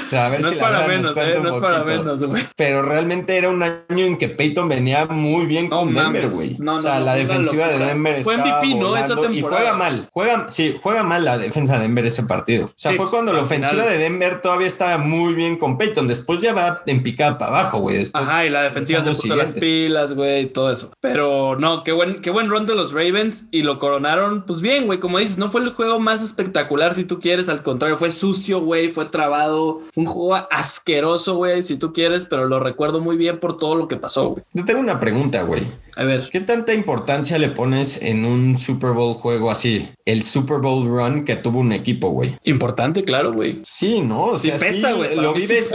O 0.06 0.10
sea, 0.10 0.26
a 0.26 0.28
ver 0.28 0.40
no 0.40 0.48
si 0.48 0.54
es 0.54 0.60
la 0.60 0.72
para 0.73 0.87
menos, 0.88 1.17
eh, 1.17 1.38
no 1.43 1.55
es 1.55 1.61
para 1.61 1.85
menos, 1.85 2.25
güey. 2.25 2.43
Pero 2.57 2.83
realmente 2.83 3.37
era 3.37 3.49
un 3.49 3.62
año 3.62 4.05
en 4.05 4.19
que 4.19 4.29
Peyton 4.29 4.69
venía 4.69 5.07
muy 5.07 5.47
bien 5.47 5.69
con 5.69 5.95
Denver, 5.95 6.29
güey. 6.31 6.57
o 6.67 6.79
sea, 6.79 7.00
la 7.00 7.14
defensiva 7.14 7.69
de 7.69 7.79
Denver 7.79 8.23
Fue 8.23 8.37
MVP, 8.37 8.75
¿no? 8.76 8.97
Esa 8.97 9.09
temporada. 9.09 9.33
Y 9.33 9.43
juega 9.43 9.75
mal. 9.75 10.09
Juega, 10.12 10.49
sí, 10.49 10.76
juega 10.83 11.02
mal 11.02 11.25
la 11.25 11.38
defensa 11.38 11.76
de 11.76 11.83
Denver 11.83 12.05
ese 12.05 12.25
partido. 12.25 12.67
O 12.67 12.73
sea, 12.76 12.93
fue 12.95 13.09
cuando 13.09 13.33
la 13.33 13.43
ofensiva 13.43 13.85
de 13.85 13.99
Denver 13.99 14.41
todavía 14.43 14.67
estaba 14.67 14.99
muy 14.99 15.35
bien 15.35 15.57
con 15.57 15.79
Peyton. 15.79 16.09
Después 16.09 16.41
ya 16.41 16.52
va 16.52 16.83
en 16.87 17.02
picada 17.02 17.38
para 17.38 17.61
abajo, 17.61 17.79
güey. 17.81 18.09
Ajá, 18.12 18.47
y 18.47 18.50
la 18.50 18.62
defensiva 18.62 19.02
se 19.02 19.11
puso 19.11 19.37
las 19.37 19.52
pilas, 19.52 20.14
güey, 20.14 20.43
y 20.43 20.47
todo 20.47 20.71
eso. 20.71 20.93
Pero 21.00 21.57
no, 21.57 21.85
qué 21.85 21.93
buen, 21.93 22.21
qué 22.21 22.31
buen 22.31 22.49
run 22.49 22.67
de 22.67 22.75
los 22.75 22.93
Ravens 22.93 23.49
y 23.50 23.62
lo 23.62 23.79
coronaron, 23.79 24.43
pues 24.43 24.61
bien, 24.61 24.87
güey. 24.87 24.99
Como 24.99 25.19
dices, 25.19 25.38
no 25.38 25.50
fue 25.50 25.62
el 25.62 25.71
juego 25.71 25.99
más 26.00 26.23
espectacular 26.23 26.95
si 26.95 27.05
tú 27.05 27.21
quieres. 27.21 27.49
Al 27.49 27.62
contrario, 27.62 27.97
fue 27.97 28.11
sucio, 28.11 28.61
güey. 28.61 28.88
Fue 28.88 29.07
trabado. 29.07 29.83
un 29.95 30.07
juego 30.07 30.47
asqueroso, 30.62 31.37
güey, 31.37 31.62
si 31.62 31.76
tú 31.76 31.92
quieres, 31.92 32.25
pero 32.25 32.47
lo 32.47 32.61
recuerdo 32.61 33.00
muy 33.00 33.16
bien 33.16 33.38
por 33.40 33.59
todo 33.59 33.75
lo 33.75 33.88
que 33.88 33.97
pasó, 33.97 34.31
güey. 34.31 34.45
Yo 34.52 34.64
tengo 34.64 34.81
una 34.81 35.00
pregunta, 35.00 35.42
güey. 35.42 35.62
A 35.97 36.04
ver. 36.04 36.28
¿Qué 36.31 36.40
tanta 36.40 36.73
importancia 36.73 37.38
le 37.38 37.49
pones 37.49 38.00
en 38.02 38.25
un 38.25 38.59
Super 38.59 38.90
Bowl 38.90 39.14
juego 39.14 39.50
así? 39.50 39.88
El 40.04 40.23
Super 40.23 40.59
Bowl 40.59 40.87
run 40.87 41.25
que 41.25 41.37
tuvo 41.37 41.61
un 41.61 41.73
equipo, 41.73 42.11
güey. 42.11 42.37
Importante, 42.45 43.04
claro, 43.04 43.33
güey. 43.33 43.61
Sí, 43.62 44.00
¿no? 44.00 44.26
O 44.26 44.38
sea, 44.38 44.59
sí 44.59 44.64
pesa, 44.64 44.92
güey. 44.92 45.16
lo 45.16 45.35
vives, 45.35 45.73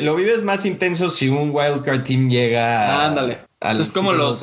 lo 0.00 0.16
vives 0.16 0.42
más 0.42 0.66
intenso 0.66 1.08
si 1.08 1.28
un 1.28 1.50
wildcard 1.52 2.02
team 2.04 2.28
llega. 2.28 3.06
Ándale 3.06 3.49
es 3.60 3.92
como 3.92 4.14
los, 4.14 4.42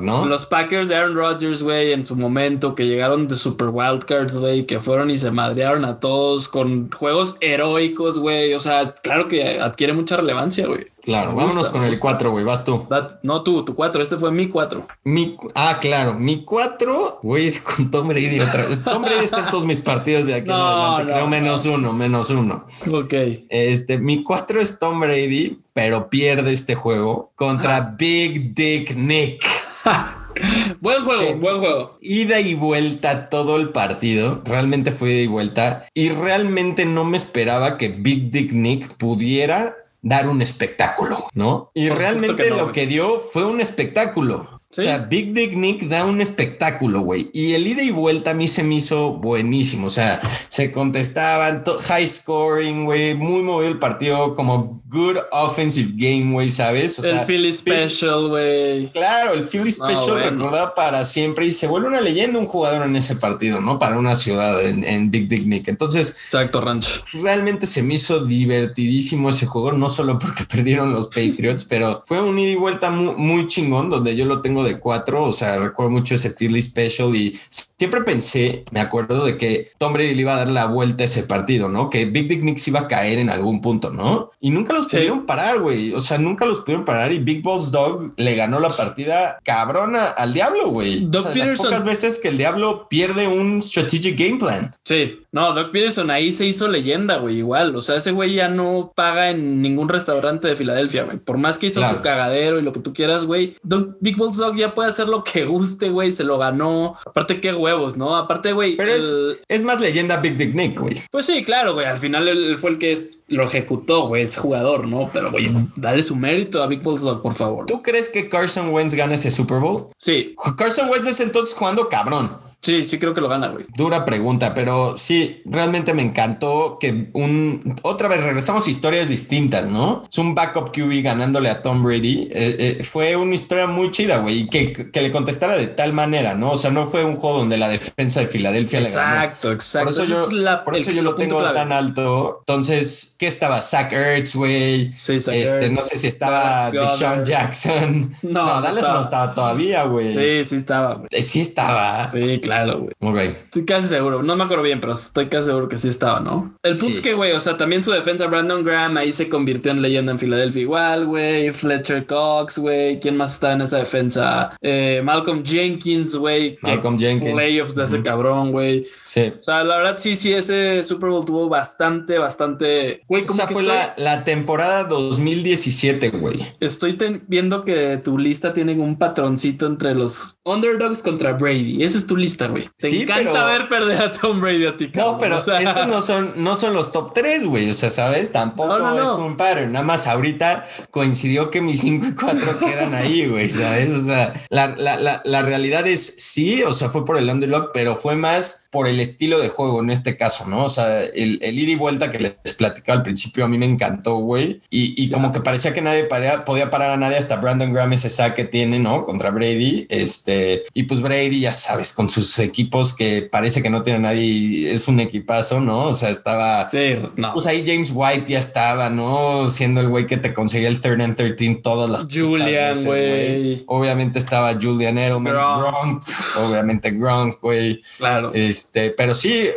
¿no? 0.00 0.24
los 0.26 0.46
Packers 0.46 0.86
de 0.88 0.94
Aaron 0.94 1.16
Rodgers, 1.16 1.62
güey, 1.62 1.92
en 1.92 2.06
su 2.06 2.14
momento, 2.14 2.76
que 2.76 2.86
llegaron 2.86 3.26
de 3.26 3.34
Super 3.34 3.68
Wildcards, 3.68 4.38
güey, 4.38 4.64
que 4.64 4.78
fueron 4.78 5.10
y 5.10 5.18
se 5.18 5.32
madrearon 5.32 5.84
a 5.84 5.98
todos 5.98 6.46
con 6.46 6.90
juegos 6.92 7.36
heroicos, 7.40 8.18
güey. 8.18 8.54
O 8.54 8.60
sea, 8.60 8.88
claro 9.02 9.26
que 9.26 9.58
adquiere 9.58 9.92
mucha 9.92 10.16
relevancia, 10.16 10.68
güey. 10.68 10.93
Claro, 11.04 11.34
vámonos 11.34 11.68
con 11.68 11.84
el 11.84 11.98
4, 11.98 12.30
güey, 12.30 12.44
vas 12.44 12.64
tú. 12.64 12.86
no 13.22 13.42
tú, 13.42 13.62
tu 13.62 13.74
4, 13.74 14.02
este 14.02 14.16
fue 14.16 14.32
mi 14.32 14.48
4. 14.48 14.86
Mi, 15.04 15.36
ah, 15.54 15.78
claro, 15.78 16.14
mi 16.14 16.44
4, 16.44 17.20
güey, 17.22 17.52
con 17.58 17.90
Tom 17.90 18.08
Brady 18.08 18.40
otra 18.40 18.64
vez. 18.64 18.82
Tom 18.84 19.02
Brady 19.02 19.24
está 19.24 19.40
en 19.40 19.50
todos 19.50 19.66
mis 19.66 19.80
partidos 19.80 20.26
de 20.26 20.34
aquí 20.34 20.48
en 20.48 20.52
adelante, 20.56 21.12
creo 21.12 21.26
menos 21.26 21.66
uno, 21.66 21.92
menos 21.92 22.30
uno. 22.30 22.64
Ok. 22.90 23.12
Este, 23.50 23.98
mi 23.98 24.22
4 24.22 24.62
es 24.62 24.78
Tom 24.78 24.98
Brady, 24.98 25.60
pero 25.74 26.08
pierde 26.08 26.54
este 26.54 26.74
juego 26.74 27.32
contra 27.34 27.80
Big 27.98 28.54
Dick 28.54 28.96
Nick. 28.96 29.44
buen 30.80 31.04
juego, 31.04 31.34
buen 31.34 31.58
juego. 31.58 31.98
Ida 32.00 32.40
y 32.40 32.54
vuelta 32.54 33.28
todo 33.28 33.56
el 33.56 33.70
partido. 33.70 34.40
Realmente 34.46 34.90
fue 34.90 35.12
ida 35.12 35.20
y 35.20 35.26
vuelta. 35.26 35.86
Y 35.92 36.08
realmente 36.08 36.86
no 36.86 37.04
me 37.04 37.18
esperaba 37.18 37.76
que 37.76 37.88
Big 37.88 38.30
Dick 38.30 38.52
Nick 38.52 38.96
pudiera 38.96 39.76
dar 40.04 40.28
un 40.28 40.42
espectáculo, 40.42 41.28
¿no? 41.32 41.70
Y 41.72 41.88
realmente 41.88 42.50
lo 42.50 42.72
que 42.72 42.86
dio 42.86 43.18
fue 43.18 43.44
un 43.44 43.62
espectáculo. 43.62 44.53
O 44.76 44.82
sea, 44.82 44.98
Big 44.98 45.32
Dick 45.32 45.52
Nick 45.52 45.88
da 45.88 46.04
un 46.04 46.20
espectáculo, 46.20 47.00
güey. 47.00 47.30
Y 47.32 47.52
el 47.52 47.66
ida 47.66 47.82
y 47.82 47.90
vuelta 47.90 48.30
a 48.30 48.34
mí 48.34 48.48
se 48.48 48.62
me 48.62 48.76
hizo 48.76 49.12
buenísimo. 49.12 49.86
O 49.86 49.90
sea, 49.90 50.20
se 50.48 50.72
contestaban, 50.72 51.64
high 51.86 52.06
scoring, 52.06 52.84
güey. 52.84 53.14
Muy 53.14 53.42
movido 53.42 53.70
el 53.70 53.78
partido, 53.78 54.34
como 54.34 54.82
good 54.88 55.16
offensive 55.32 55.92
game, 55.94 56.32
güey, 56.32 56.50
¿sabes? 56.50 56.98
O 56.98 57.04
el 57.04 57.20
Philly 57.20 57.52
Special, 57.52 58.28
güey. 58.28 58.90
Claro, 58.90 59.34
el 59.34 59.44
Philly 59.44 59.70
Special 59.70 60.30
recordado 60.30 60.74
para 60.74 61.04
siempre. 61.04 61.46
Y 61.46 61.52
se 61.52 61.66
vuelve 61.66 61.88
una 61.88 62.00
leyenda 62.00 62.38
un 62.38 62.46
jugador 62.46 62.86
en 62.86 62.96
ese 62.96 63.16
partido, 63.16 63.60
¿no? 63.60 63.78
Para 63.78 63.98
una 63.98 64.16
ciudad 64.16 64.64
en, 64.64 65.10
Big 65.10 65.28
Dick 65.28 65.46
Nick. 65.46 65.68
Entonces, 65.68 66.16
exacto, 66.24 66.60
Ranch. 66.60 67.04
Realmente 67.22 67.66
se 67.66 67.82
me 67.82 67.94
hizo 67.94 68.24
divertidísimo 68.24 69.30
ese 69.30 69.46
juego, 69.46 69.72
no 69.72 69.88
solo 69.88 70.18
porque 70.18 70.44
perdieron 70.48 70.92
los 70.92 71.08
Patriots, 71.08 71.64
pero 71.64 72.02
fue 72.04 72.20
un 72.20 72.38
ida 72.38 72.52
y 72.52 72.56
vuelta 72.56 72.90
muy, 72.90 73.14
muy 73.16 73.48
chingón, 73.48 73.90
donde 73.90 74.16
yo 74.16 74.24
lo 74.24 74.40
tengo 74.40 74.63
de 74.64 74.78
cuatro, 74.78 75.24
o 75.24 75.32
sea, 75.32 75.56
recuerdo 75.58 75.90
mucho 75.90 76.14
ese 76.14 76.30
Philly 76.30 76.62
Special 76.62 77.14
y 77.14 77.38
siempre 77.50 78.02
pensé, 78.02 78.64
me 78.72 78.80
acuerdo 78.80 79.24
de 79.24 79.36
que 79.36 79.70
Tom 79.78 79.92
Brady 79.92 80.14
le 80.14 80.22
iba 80.22 80.34
a 80.34 80.38
dar 80.38 80.48
la 80.48 80.66
vuelta 80.66 81.04
a 81.04 81.06
ese 81.06 81.24
partido, 81.24 81.68
¿no? 81.68 81.90
Que 81.90 82.04
Big 82.06 82.28
Big 82.28 82.40
Knicks 82.40 82.68
iba 82.68 82.80
a 82.80 82.88
caer 82.88 83.18
en 83.18 83.30
algún 83.30 83.60
punto, 83.60 83.90
¿no? 83.90 84.30
Y 84.40 84.50
nunca 84.50 84.72
los 84.72 84.86
pudieron 84.86 85.26
parar, 85.26 85.60
güey. 85.60 85.92
O 85.92 86.00
sea, 86.00 86.18
nunca 86.18 86.44
los 86.46 86.60
pudieron 86.60 86.84
parar 86.84 87.12
y 87.12 87.18
Big 87.18 87.42
Balls 87.42 87.70
Dog 87.70 88.12
le 88.16 88.34
ganó 88.34 88.60
la 88.60 88.68
partida 88.68 89.38
cabrona 89.44 90.06
al 90.06 90.32
diablo, 90.32 90.68
güey. 90.70 91.08
O 91.12 91.20
sea, 91.20 91.34
las 91.34 91.58
pocas 91.58 91.84
veces 91.84 92.20
que 92.20 92.28
el 92.28 92.38
diablo 92.38 92.86
pierde 92.88 93.28
un 93.28 93.62
strategic 93.62 94.18
game 94.18 94.38
plan. 94.38 94.74
Sí, 94.84 95.20
no, 95.32 95.52
Doc 95.52 95.72
Peterson 95.72 96.10
ahí 96.10 96.32
se 96.32 96.46
hizo 96.46 96.68
leyenda, 96.68 97.16
güey, 97.16 97.38
igual. 97.38 97.74
O 97.76 97.80
sea, 97.80 97.96
ese 97.96 98.12
güey 98.12 98.34
ya 98.34 98.48
no 98.48 98.92
paga 98.94 99.30
en 99.30 99.62
ningún 99.62 99.88
restaurante 99.88 100.48
de 100.48 100.56
Filadelfia, 100.56 101.04
güey. 101.04 101.18
Por 101.18 101.38
más 101.38 101.58
que 101.58 101.66
hizo 101.66 101.86
su 101.88 102.00
cagadero 102.00 102.58
y 102.58 102.62
lo 102.62 102.72
que 102.72 102.80
tú 102.80 102.94
quieras, 102.94 103.24
güey. 103.24 103.56
Big 104.00 104.16
Balls 104.16 104.36
Dog 104.36 104.53
ya 104.56 104.74
puede 104.74 104.88
hacer 104.88 105.08
lo 105.08 105.24
que 105.24 105.44
guste, 105.44 105.90
güey. 105.90 106.12
Se 106.12 106.24
lo 106.24 106.38
ganó. 106.38 106.96
Aparte, 107.04 107.40
qué 107.40 107.52
huevos, 107.52 107.96
¿no? 107.96 108.16
Aparte, 108.16 108.52
güey. 108.52 108.76
Pero 108.76 108.92
es, 108.92 109.62
más 109.62 109.80
leyenda 109.80 110.18
Big 110.18 110.36
Dick 110.36 110.54
Nick, 110.54 110.78
güey. 110.78 111.02
Pues 111.10 111.26
sí, 111.26 111.44
claro, 111.44 111.74
güey. 111.74 111.86
Al 111.86 111.98
final 111.98 112.28
él, 112.28 112.58
fue 112.58 112.70
el 112.70 112.78
que 112.78 112.98
lo 113.28 113.44
ejecutó, 113.44 114.06
güey, 114.08 114.22
es 114.22 114.36
jugador, 114.36 114.86
¿no? 114.86 115.10
Pero, 115.12 115.30
güey, 115.30 115.50
dale 115.76 116.02
su 116.02 116.16
mérito 116.16 116.62
a 116.62 116.66
Big 116.66 116.82
Balls 116.82 117.02
Dog, 117.02 117.22
por 117.22 117.34
favor. 117.34 117.66
¿Tú 117.66 117.82
crees 117.82 118.08
que 118.08 118.28
Carson 118.28 118.70
Wentz 118.70 118.94
gana 118.94 119.14
ese 119.14 119.30
Super 119.30 119.58
Bowl? 119.58 119.88
Sí. 119.98 120.34
Carson 120.56 120.88
Wentz 120.90 121.08
es 121.08 121.20
entonces 121.20 121.54
jugando 121.54 121.88
cabrón. 121.88 122.30
Sí, 122.64 122.82
sí 122.82 122.98
creo 122.98 123.12
que 123.12 123.20
lo 123.20 123.28
gana, 123.28 123.48
güey. 123.48 123.66
Dura 123.76 124.06
pregunta, 124.06 124.54
pero 124.54 124.96
sí, 124.96 125.42
realmente 125.44 125.92
me 125.92 126.00
encantó 126.00 126.78
que 126.80 127.10
un... 127.12 127.76
Otra 127.82 128.08
vez 128.08 128.22
regresamos 128.22 128.66
a 128.66 128.70
historias 128.70 129.10
distintas, 129.10 129.68
¿no? 129.68 130.04
Es 130.10 130.16
un 130.16 130.34
backup 130.34 130.72
QB 130.72 131.02
ganándole 131.02 131.50
a 131.50 131.60
Tom 131.60 131.84
Brady. 131.84 132.28
Eh, 132.32 132.78
eh, 132.80 132.84
fue 132.84 133.16
una 133.16 133.34
historia 133.34 133.66
muy 133.66 133.90
chida, 133.90 134.18
güey, 134.18 134.40
y 134.40 134.48
que, 134.48 134.72
que, 134.90 135.00
le 135.02 135.12
contestara 135.12 135.58
de 135.58 135.66
tal 135.66 135.92
manera, 135.92 136.34
¿no? 136.34 136.52
O 136.52 136.56
sea, 136.56 136.70
no 136.70 136.86
fue 136.86 137.04
un 137.04 137.16
juego 137.16 137.38
donde 137.38 137.58
la 137.58 137.68
defensa 137.68 138.20
de 138.20 138.28
Filadelfia 138.28 138.80
le 138.80 138.90
ganó. 138.90 139.14
Exacto, 139.14 139.52
exacto. 139.52 139.92
Por 139.92 140.02
eso 140.02 140.30
yo, 140.30 140.64
por 140.64 140.76
eso 140.76 140.90
yo 140.90 141.02
lo 141.02 141.14
tengo 141.16 141.42
tan 141.52 141.70
alto. 141.70 142.38
Entonces, 142.40 143.16
¿qué 143.18 143.26
estaba? 143.26 143.60
Zach 143.60 143.92
Ertz, 143.92 144.34
güey. 144.34 144.90
Sí, 144.96 145.20
Zach 145.20 145.34
este, 145.34 145.68
No 145.68 145.82
sé 145.82 145.98
si 145.98 146.06
estaba 146.06 146.70
Deshaun 146.70 147.26
Jackson. 147.26 148.16
No, 148.22 148.46
no 148.46 148.60
Dallas 148.62 148.82
no 148.82 149.00
estaba 149.02 149.34
todavía, 149.34 149.84
güey. 149.84 150.14
Sí, 150.14 150.48
sí 150.48 150.56
estaba. 150.56 151.02
Eh, 151.10 151.22
sí 151.22 151.42
estaba. 151.42 152.10
Sí, 152.10 152.40
claro 152.40 152.53
claro, 152.54 152.86
güey. 153.00 153.28
Estoy 153.28 153.64
casi 153.64 153.88
seguro. 153.88 154.22
No 154.22 154.36
me 154.36 154.44
acuerdo 154.44 154.62
bien, 154.62 154.80
pero 154.80 154.92
estoy 154.92 155.26
casi 155.26 155.46
seguro 155.46 155.68
que 155.68 155.76
sí 155.76 155.88
estaba, 155.88 156.20
¿no? 156.20 156.56
El 156.62 156.76
punto 156.76 156.94
es 156.94 157.00
que, 157.00 157.14
güey, 157.14 157.32
o 157.32 157.40
sea, 157.40 157.56
también 157.56 157.82
su 157.82 157.90
defensa, 157.90 158.26
Brandon 158.26 158.64
Graham, 158.64 158.96
ahí 158.96 159.12
se 159.12 159.28
convirtió 159.28 159.72
en 159.72 159.82
leyenda 159.82 160.12
en 160.12 160.18
Filadelfia 160.18 160.62
igual, 160.62 161.06
güey. 161.06 161.52
Fletcher 161.52 162.06
Cox, 162.06 162.58
güey. 162.58 163.00
¿Quién 163.00 163.16
más 163.16 163.34
estaba 163.34 163.54
en 163.54 163.62
esa 163.62 163.78
defensa? 163.78 164.56
Eh, 164.60 165.00
Malcolm 165.04 165.44
Jenkins, 165.44 166.16
güey. 166.16 166.56
Malcolm 166.62 166.98
Jenkins. 166.98 167.32
Playoffs 167.32 167.74
de 167.74 167.84
ese 167.84 168.02
cabrón, 168.02 168.52
güey. 168.52 168.86
Sí. 169.04 169.32
O 169.36 169.42
sea, 169.42 169.64
la 169.64 169.76
verdad, 169.78 169.96
sí, 169.98 170.16
sí, 170.16 170.32
ese 170.32 170.82
Super 170.82 171.10
Bowl 171.10 171.24
tuvo 171.24 171.48
bastante, 171.48 172.18
bastante. 172.18 173.02
Güey, 173.08 173.24
Esa 173.24 173.48
fue 173.48 173.62
la, 173.62 173.94
la, 173.96 174.24
temporada 174.24 174.84
2017, 174.84 176.10
güey. 176.10 176.54
Estoy 176.60 176.96
viendo 177.26 177.64
que 177.64 177.98
tu 177.98 178.18
lista 178.18 178.52
tiene 178.52 178.74
un 178.74 178.96
patroncito 178.96 179.66
entre 179.66 179.94
los 179.94 180.38
underdogs 180.44 181.02
contra 181.02 181.32
Brady. 181.32 181.82
Esa 181.82 181.98
es 181.98 182.06
tu 182.06 182.16
lista, 182.16 182.43
güey. 182.50 182.68
Te 182.76 183.02
encanta 183.02 183.46
ver 183.46 183.68
perder 183.68 184.02
a 184.02 184.12
Tom 184.12 184.40
Brady 184.40 184.66
a 184.66 184.76
ti. 184.76 184.90
No, 184.94 185.18
pero 185.18 185.38
estos 185.38 185.86
no 185.86 186.02
son, 186.02 186.32
no 186.36 186.54
son 186.54 186.74
los 186.74 186.92
top 186.92 187.12
3, 187.14 187.46
güey. 187.46 187.70
O 187.70 187.74
sea, 187.74 187.90
¿sabes? 187.90 188.32
Tampoco 188.32 188.76
es 189.00 189.08
un 189.10 189.36
pattern. 189.36 189.72
Nada 189.72 189.84
más 189.84 190.06
ahorita 190.06 190.66
coincidió 190.90 191.50
que 191.50 191.60
mis 191.60 191.80
5 191.80 192.06
y 192.06 192.14
4 192.14 192.58
quedan 192.58 192.94
ahí, 192.94 193.26
güey. 193.26 193.50
¿Sabes? 193.50 193.94
O 193.94 194.00
sea, 194.00 194.44
la, 194.48 194.74
la, 194.76 194.96
la, 194.96 195.22
la 195.24 195.42
realidad 195.42 195.86
es 195.86 196.14
sí, 196.18 196.62
o 196.62 196.72
sea, 196.72 196.88
fue 196.88 197.04
por 197.04 197.18
el 197.18 197.28
underdog, 197.28 197.70
pero 197.72 197.96
fue 197.96 198.16
más 198.16 198.63
por 198.74 198.88
el 198.88 198.98
estilo 198.98 199.38
de 199.38 199.48
juego 199.48 199.80
en 199.80 199.90
este 199.90 200.16
caso, 200.16 200.46
¿no? 200.48 200.64
O 200.64 200.68
sea, 200.68 201.04
el, 201.04 201.38
el 201.40 201.58
ida 201.58 201.70
y 201.70 201.76
vuelta 201.76 202.10
que 202.10 202.18
les 202.18 202.54
platicaba 202.54 202.98
al 202.98 203.04
principio 203.04 203.44
a 203.44 203.48
mí 203.48 203.56
me 203.56 203.66
encantó, 203.66 204.16
güey. 204.16 204.60
Y, 204.68 205.00
y 205.00 205.10
como 205.10 205.30
que 205.30 205.40
parecía 205.40 205.72
que 205.72 205.80
nadie 205.80 206.08
podía 206.44 206.70
parar 206.70 206.90
a 206.90 206.96
nadie 206.96 207.16
hasta 207.16 207.36
Brandon 207.36 207.72
Graham 207.72 207.92
ese 207.92 208.10
saque 208.10 208.34
que 208.34 208.44
tiene, 208.44 208.78
¿no? 208.78 209.04
Contra 209.04 209.30
Brady. 209.30 209.86
Este, 209.88 210.64
y 210.74 210.82
pues 210.82 211.00
Brady, 211.00 211.40
ya 211.40 211.52
sabes, 211.52 211.92
con 211.92 212.08
sus 212.08 212.38
equipos 212.40 212.94
que 212.94 213.22
parece 213.22 213.62
que 213.62 213.70
no 213.70 213.82
tiene 213.82 214.00
nadie, 214.00 214.72
es 214.72 214.88
un 214.88 215.00
equipazo, 215.00 215.60
¿no? 215.60 215.84
O 215.84 215.94
sea, 215.94 216.10
estaba. 216.10 216.68
Sí, 216.70 216.96
no. 217.16 217.32
Pues 217.32 217.46
ahí 217.46 217.64
James 217.64 217.92
White 217.94 218.26
ya 218.28 218.40
estaba, 218.40 218.90
¿no? 218.90 219.48
Siendo 219.48 219.80
el 219.80 219.88
güey 219.88 220.06
que 220.06 220.16
te 220.16 220.34
conseguía 220.34 220.68
el 220.68 220.80
third 220.80 221.00
and 221.00 221.16
13 221.16 221.60
todas 221.62 221.88
las. 221.88 222.06
Julian, 222.12 222.84
güey. 222.84 223.62
Obviamente 223.66 224.18
estaba 224.18 224.52
Julian 224.60 224.98
Edelman, 224.98 225.32
Gronk, 225.32 226.02
obviamente 226.46 226.90
Gronk, 226.90 227.40
güey. 227.40 227.80
Claro. 227.98 228.32
Este, 228.34 228.63
pero 228.96 229.14
sí, 229.14 229.32
eh, 229.32 229.54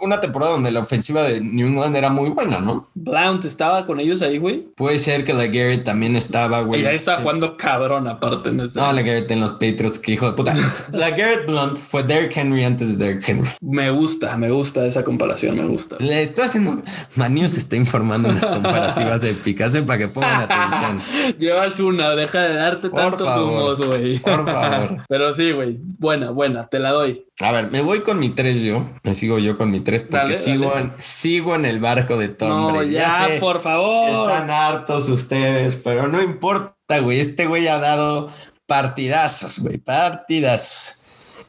una 0.00 0.20
temporada 0.20 0.52
donde 0.52 0.70
la 0.70 0.80
ofensiva 0.80 1.22
de 1.24 1.40
New 1.40 1.68
England 1.68 1.96
era 1.96 2.10
muy 2.10 2.30
buena, 2.30 2.60
¿no? 2.60 2.88
Blount 2.94 3.44
estaba 3.44 3.86
con 3.86 4.00
ellos 4.00 4.22
ahí, 4.22 4.38
güey. 4.38 4.68
Puede 4.76 4.98
ser 4.98 5.24
que 5.24 5.32
la 5.32 5.46
Garrett 5.46 5.84
también 5.84 6.16
estaba, 6.16 6.60
güey. 6.62 6.82
Y 6.82 6.86
ahí 6.86 6.96
está 6.96 7.18
jugando 7.18 7.56
cabrón, 7.56 8.08
aparte. 8.08 8.50
En 8.50 8.60
ese... 8.60 8.78
No, 8.78 8.92
la 8.92 9.02
Garrett 9.02 9.30
en 9.30 9.40
los 9.40 9.52
Patriots, 9.52 9.98
que 9.98 10.12
hijo 10.12 10.26
de 10.26 10.32
puta. 10.32 10.54
la 10.92 11.10
Garrett 11.10 11.46
Blunt 11.46 11.78
fue 11.78 12.02
Derrick 12.02 12.36
Henry 12.36 12.64
antes 12.64 12.98
de 12.98 13.04
Derrick 13.04 13.28
Henry. 13.28 13.50
Me 13.60 13.90
gusta, 13.90 14.36
me 14.36 14.50
gusta 14.50 14.86
esa 14.86 15.04
comparación, 15.04 15.56
me 15.56 15.66
gusta. 15.66 15.96
Le 15.98 16.22
estoy 16.22 16.44
haciendo. 16.44 16.82
Manio 17.14 17.48
se 17.48 17.60
está 17.60 17.76
informando 17.76 18.28
en 18.28 18.36
las 18.36 18.48
comparativas 18.48 19.24
épicas 19.24 19.76
para 19.86 19.98
que 19.98 20.08
pongan 20.08 20.42
atención. 20.42 21.02
Llevas 21.38 21.78
una, 21.80 22.10
deja 22.10 22.40
de 22.42 22.54
darte 22.54 22.90
tantos 22.90 23.36
humos, 23.36 23.80
güey. 23.84 24.18
Por 24.18 24.44
favor. 24.44 25.04
Pero 25.08 25.32
sí, 25.32 25.52
güey. 25.52 25.76
Buena, 25.98 26.30
buena, 26.30 26.66
te 26.68 26.78
la 26.78 26.90
doy. 26.90 27.26
A 27.40 27.52
ver, 27.52 27.70
me 27.70 27.82
voy 27.82 28.00
con 28.00 28.18
mi 28.18 28.30
tres 28.30 28.62
yo. 28.62 28.86
Me 29.02 29.14
sigo 29.14 29.38
yo 29.38 29.58
con 29.58 29.70
mi 29.70 29.80
tres 29.80 30.02
porque 30.02 30.34
sigo, 30.34 30.76
En, 30.76 30.92
sigo 30.96 31.54
en 31.54 31.66
el 31.66 31.80
barco 31.80 32.16
de 32.16 32.28
Tom 32.28 32.72
no, 32.72 32.82
Ya, 32.82 33.36
por 33.40 33.60
favor. 33.60 34.30
Están 34.30 34.50
hartos 34.50 35.08
ustedes, 35.10 35.76
pero 35.76 36.08
no 36.08 36.22
importa, 36.22 36.98
güey. 37.00 37.20
Este 37.20 37.46
güey 37.46 37.68
ha 37.68 37.78
dado 37.78 38.32
partidazos, 38.66 39.58
güey. 39.58 39.76
Partidazos. 39.76 40.95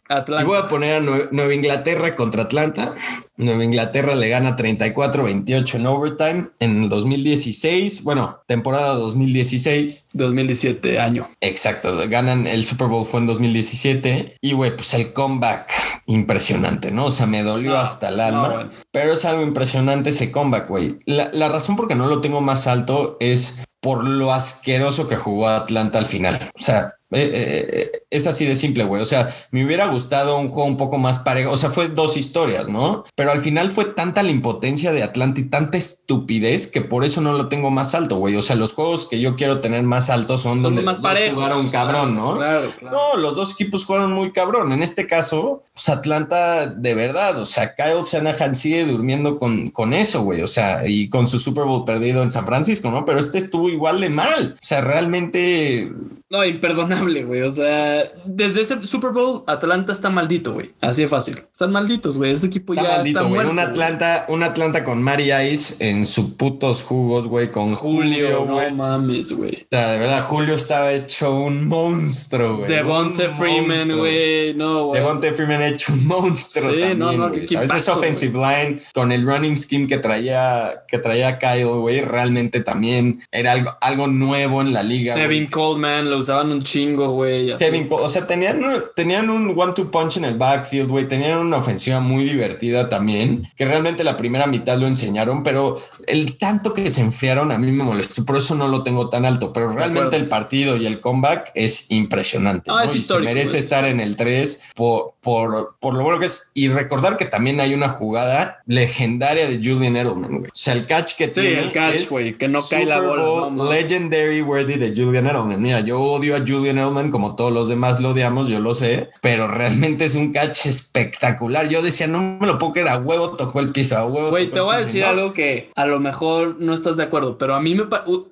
Y 0.10 0.44
voy 0.44 0.58
a 0.58 0.68
poner 0.68 0.96
a 0.96 1.00
Nueva 1.00 1.54
Inglaterra 1.54 2.16
contra 2.16 2.44
Atlanta. 2.44 2.94
Nueva 3.36 3.64
Inglaterra 3.64 4.16
le 4.16 4.30
gana 4.30 4.56
34-28 4.56 5.76
en 5.76 5.86
overtime 5.86 6.50
en 6.60 6.84
el 6.84 6.90
2016. 6.90 8.04
Bueno, 8.04 8.42
temporada 8.48 8.96
2016. 8.96 10.10
2017 10.14 11.00
año. 11.00 11.30
Exacto. 11.42 11.98
Ganan 12.10 12.48
el 12.48 12.64
Super 12.64 12.88
Bowl 12.88 13.06
fue 13.06 13.20
en 13.20 13.28
2017. 13.28 14.38
Y 14.42 14.54
güey, 14.54 14.76
pues 14.76 14.94
el 14.94 15.14
comeback 15.14 15.72
impresionante, 16.08 16.90
¿no? 16.92 17.06
O 17.06 17.12
sea, 17.12 17.28
me 17.28 17.44
dolió 17.44 17.78
hasta 17.78 18.10
el 18.10 18.20
alma. 18.20 18.72
Pero 18.92 19.14
es 19.14 19.26
algo 19.26 19.44
impresionante 19.44 20.10
ese 20.10 20.32
comeback, 20.32 20.70
güey. 20.70 21.00
La, 21.06 21.30
la 21.34 21.50
razón 21.50 21.76
por 21.76 21.88
que 21.88 21.96
no 21.96 22.08
lo 22.08 22.22
tengo 22.22 22.42
más 22.42 22.66
alto 22.68 23.18
es 23.20 23.56
por 23.82 24.04
lo 24.04 24.34
asqueroso 24.34 25.08
que 25.08 25.16
jugó 25.16 25.50
Atlanta 25.50 26.00
al 26.00 26.06
final. 26.06 26.50
O 26.56 26.62
sea, 26.62 26.97
eh, 27.12 27.32
eh, 27.34 27.68
eh, 27.72 28.04
es 28.10 28.28
así 28.28 28.46
de 28.46 28.56
simple, 28.56 28.84
güey. 28.84 29.02
O 29.02 29.06
sea, 29.06 29.34
me 29.52 29.66
hubiera 29.66 29.88
gustado 29.88 30.38
un 30.38 30.50
juego 30.50 30.68
un 30.68 30.78
poco 30.78 30.98
más 30.98 31.20
parejo. 31.20 31.52
O 31.52 31.58
sea, 31.58 31.70
fue 31.70 31.88
dos 31.88 32.18
historias, 32.18 32.68
¿no? 32.68 33.06
Pero 33.16 33.32
al 33.32 33.42
final 33.42 33.72
fue 33.72 33.86
tanta 33.86 34.24
la 34.24 34.32
impotencia 34.32 34.92
de 34.92 35.04
Atlanta 35.04 35.40
y 35.40 35.46
tanta 35.46 35.78
estupidez 35.78 36.68
que 36.68 36.82
por 36.82 37.06
eso 37.06 37.22
no 37.22 37.34
lo 37.34 37.48
tengo 37.48 37.72
más 37.72 37.96
alto, 37.96 38.18
güey. 38.18 38.36
O 38.36 38.42
sea, 38.42 38.58
los 38.58 38.74
juegos 38.74 39.08
que 39.08 39.22
yo 39.22 39.36
quiero 39.38 39.62
tener 39.62 39.84
más 39.84 40.10
altos 40.10 40.42
son, 40.42 40.62
donde 40.62 40.82
más 40.82 41.00
jugaron 41.00 41.70
cabrón, 41.70 42.16
¿no? 42.16 42.36
Claro, 42.36 42.72
claro. 42.78 42.98
No, 42.98 43.20
los 43.20 43.36
dos 43.36 43.54
equipos 43.54 43.86
jugaron 43.86 44.12
muy 44.12 44.32
cabrón. 44.32 44.74
En 44.74 44.84
este 44.84 45.08
caso, 45.08 45.64
pues 45.74 45.90
Atlanta 45.90 46.68
de 46.68 46.94
verdad. 46.94 47.40
O 47.40 47.46
sea, 47.46 47.74
Kyle 47.76 48.04
Shanahan 48.04 48.56
sigue 48.56 48.86
durmiendo 48.86 49.40
con, 49.40 49.70
con 49.70 49.94
eso, 49.94 50.24
güey. 50.24 50.42
O 50.42 50.48
sea, 50.48 50.88
y 50.88 51.08
con 51.08 51.28
su 51.28 51.40
Super 51.40 51.64
Bowl 51.64 51.86
perdido 51.86 52.24
en 52.24 52.32
San 52.32 52.46
Francisco, 52.46 52.92
¿no? 52.92 53.06
Pero 53.06 53.20
este 53.20 53.38
estuvo 53.38 53.70
igual 53.70 54.02
de 54.02 54.10
mal. 54.10 54.58
O 54.62 54.66
sea, 54.66 54.82
realmente. 54.82 55.92
No, 56.30 56.44
imperdonable, 56.44 57.24
güey. 57.24 57.42
O 57.44 57.50
sea, 57.50 58.04
desde 58.26 58.62
ese 58.62 58.86
Super 58.86 59.12
Bowl, 59.12 59.44
Atlanta 59.48 59.94
está 59.94 60.10
maldito, 60.10 60.54
güey. 60.54 60.72
Así 60.82 61.04
de 61.04 61.08
fácil. 61.08 61.38
Están 61.50 61.72
malditos, 61.72 62.18
güey. 62.18 62.32
Ese 62.32 62.48
equipo 62.48 62.74
ya 62.74 63.02
está 63.02 63.24
muerto. 63.24 63.50
Un 63.50 63.60
Atlanta, 63.60 64.26
un 64.28 64.44
Atlanta 64.44 64.84
con 64.84 65.02
Mari 65.02 65.32
Ice 65.32 65.76
en 65.80 66.06
sus 66.06 66.32
putos 66.32 66.84
jugos, 66.84 67.28
güey. 67.28 67.50
Con 67.50 67.76
Julio, 67.76 68.46
güey. 68.46 68.72
No 68.72 68.76
mames, 68.76 69.32
güey. 69.32 69.56
O 69.56 69.68
sea, 69.72 69.94
de 69.94 70.00
verdad, 70.00 70.22
Julio 70.24 70.56
estaba 70.56 70.92
hecho 70.92 71.34
un 71.34 71.66
monstruo, 71.66 72.58
güey. 72.58 72.70
Devonte 72.70 73.30
Freeman, 73.30 73.98
güey. 73.98 74.54
No, 74.54 74.88
güey. 74.88 75.00
Devonte 75.00 75.32
Freeman 75.32 75.62
hecho 75.62 75.94
un 75.94 76.08
monstruo. 76.08 76.72
Sí, 76.74 76.80
también, 76.80 77.00
no, 77.00 77.14
no. 77.14 77.32
¿qué, 77.32 77.48
¿Sabes? 77.48 77.74
Ese 77.74 77.92
offensive 77.92 78.38
line 78.38 78.82
con 78.94 79.14
el 79.14 79.26
running 79.26 79.56
scheme 79.56 79.88
que 79.88 79.98
traía, 79.98 80.84
que 80.90 81.00
traía 81.00 81.40
Kyle, 81.40 81.68
güey. 81.68 82.02
Realmente 82.02 82.60
también 82.60 83.22
era 83.32 83.54
algo, 83.54 83.72
algo 83.80 84.08
nuevo 84.08 84.62
en 84.62 84.74
la 84.74 84.84
liga. 84.84 85.14
Kevin 85.14 85.48
Coleman 85.48 86.10
lo 86.10 86.17
usaban 86.18 86.52
un 86.52 86.64
chingo, 86.64 87.12
güey. 87.12 87.56
Kevin, 87.56 87.88
o 87.90 88.08
sea, 88.08 88.28
tenían, 88.28 88.62
tenían 88.96 89.30
un 89.30 89.54
one-two 89.58 89.92
punch 89.92 90.18
en 90.18 90.26
el 90.26 90.38
backfield, 90.38 90.90
güey. 90.90 91.08
Tenían 91.08 91.40
una 91.40 91.58
ofensiva 91.58 92.00
muy 92.00 92.26
divertida 92.26 92.90
también, 92.90 93.50
que 93.56 93.66
realmente 93.66 94.04
la 94.04 94.18
primera 94.18 94.48
mitad 94.48 94.78
lo 94.78 94.88
enseñaron, 94.88 95.44
pero 95.44 95.82
el 96.08 96.38
tanto 96.38 96.74
que 96.74 96.90
se 96.90 97.02
enfriaron 97.02 97.52
a 97.52 97.58
mí 97.58 97.72
me 97.72 97.84
molestó. 97.84 98.26
Por 98.26 98.38
eso 98.38 98.56
no 98.56 98.68
lo 98.68 98.84
tengo 98.84 99.10
tan 99.10 99.26
alto, 99.26 99.54
pero 99.54 99.70
realmente 99.70 100.16
el 100.16 100.28
partido 100.28 100.78
y 100.78 100.86
el 100.86 101.00
comeback 101.00 101.52
es 101.56 101.92
impresionante. 101.92 102.70
¿no? 102.70 102.82
Es 102.82 102.96
y 102.96 103.02
se 103.02 103.20
merece 103.20 103.58
estar 103.58 103.86
en 103.86 104.00
el 104.00 104.16
3 104.16 104.62
por, 104.76 105.14
por, 105.22 105.76
por, 105.80 105.96
lo 105.96 106.04
bueno 106.04 106.20
que 106.20 106.28
es. 106.28 106.52
Y 106.54 106.70
recordar 106.70 107.18
que 107.18 107.26
también 107.26 107.60
hay 107.60 107.74
una 107.74 107.90
jugada 107.90 108.62
legendaria 108.66 109.48
de 109.48 109.58
Julian 109.58 109.96
Edelman, 109.96 110.40
güey. 110.40 110.50
O 110.50 110.56
sea, 110.56 110.74
el 110.74 110.86
catch 110.86 111.16
que 111.16 111.26
sí, 111.26 111.42
tiene. 111.42 111.60
el 111.60 111.72
catch, 111.72 112.10
güey, 112.10 112.36
que 112.36 112.48
no 112.48 112.62
cae 112.68 112.86
la 112.86 113.00
bola. 113.00 113.64
legendary 113.72 114.42
worthy 114.42 114.76
de 114.76 114.90
Julian 114.90 115.28
Edelman. 115.28 115.62
Mira, 115.62 115.80
yo 115.82 116.00
odio 116.12 116.36
a 116.36 116.40
Julian 116.40 116.78
Edelman 116.78 117.12
como 117.12 117.36
todos 117.36 117.52
los 117.52 117.70
demás 117.70 118.00
lo 118.00 118.10
odiamos, 118.10 118.48
yo 118.48 118.60
lo 118.60 118.74
sé, 118.74 119.10
pero 119.22 119.48
realmente 119.48 120.06
es 120.06 120.16
un 120.16 120.32
catch 120.32 120.66
espectacular. 120.66 121.70
Yo 121.70 121.82
decía, 121.82 122.08
no 122.08 122.38
me 122.40 122.48
lo 122.48 122.58
puedo 122.58 122.74
creer, 122.74 122.90
a 122.90 122.98
huevo 122.98 123.36
tocó 123.36 123.60
el 123.60 123.72
piso, 123.72 123.98
a 123.98 124.06
huevo. 124.06 124.30
Güey, 124.30 124.52
te 124.52 124.60
voy 124.60 124.76
a 124.76 124.80
decir 124.80 125.04
algo 125.04 125.34
que 125.34 125.72
a 125.76 125.86
lo 125.86 126.00
mejor 126.00 126.58
no 126.60 126.74
estás 126.74 126.98
de 126.98 127.04
acuerdo, 127.04 127.38
pero 127.38 127.56
a 127.56 127.62
mí 127.62 127.76
me 127.76 127.86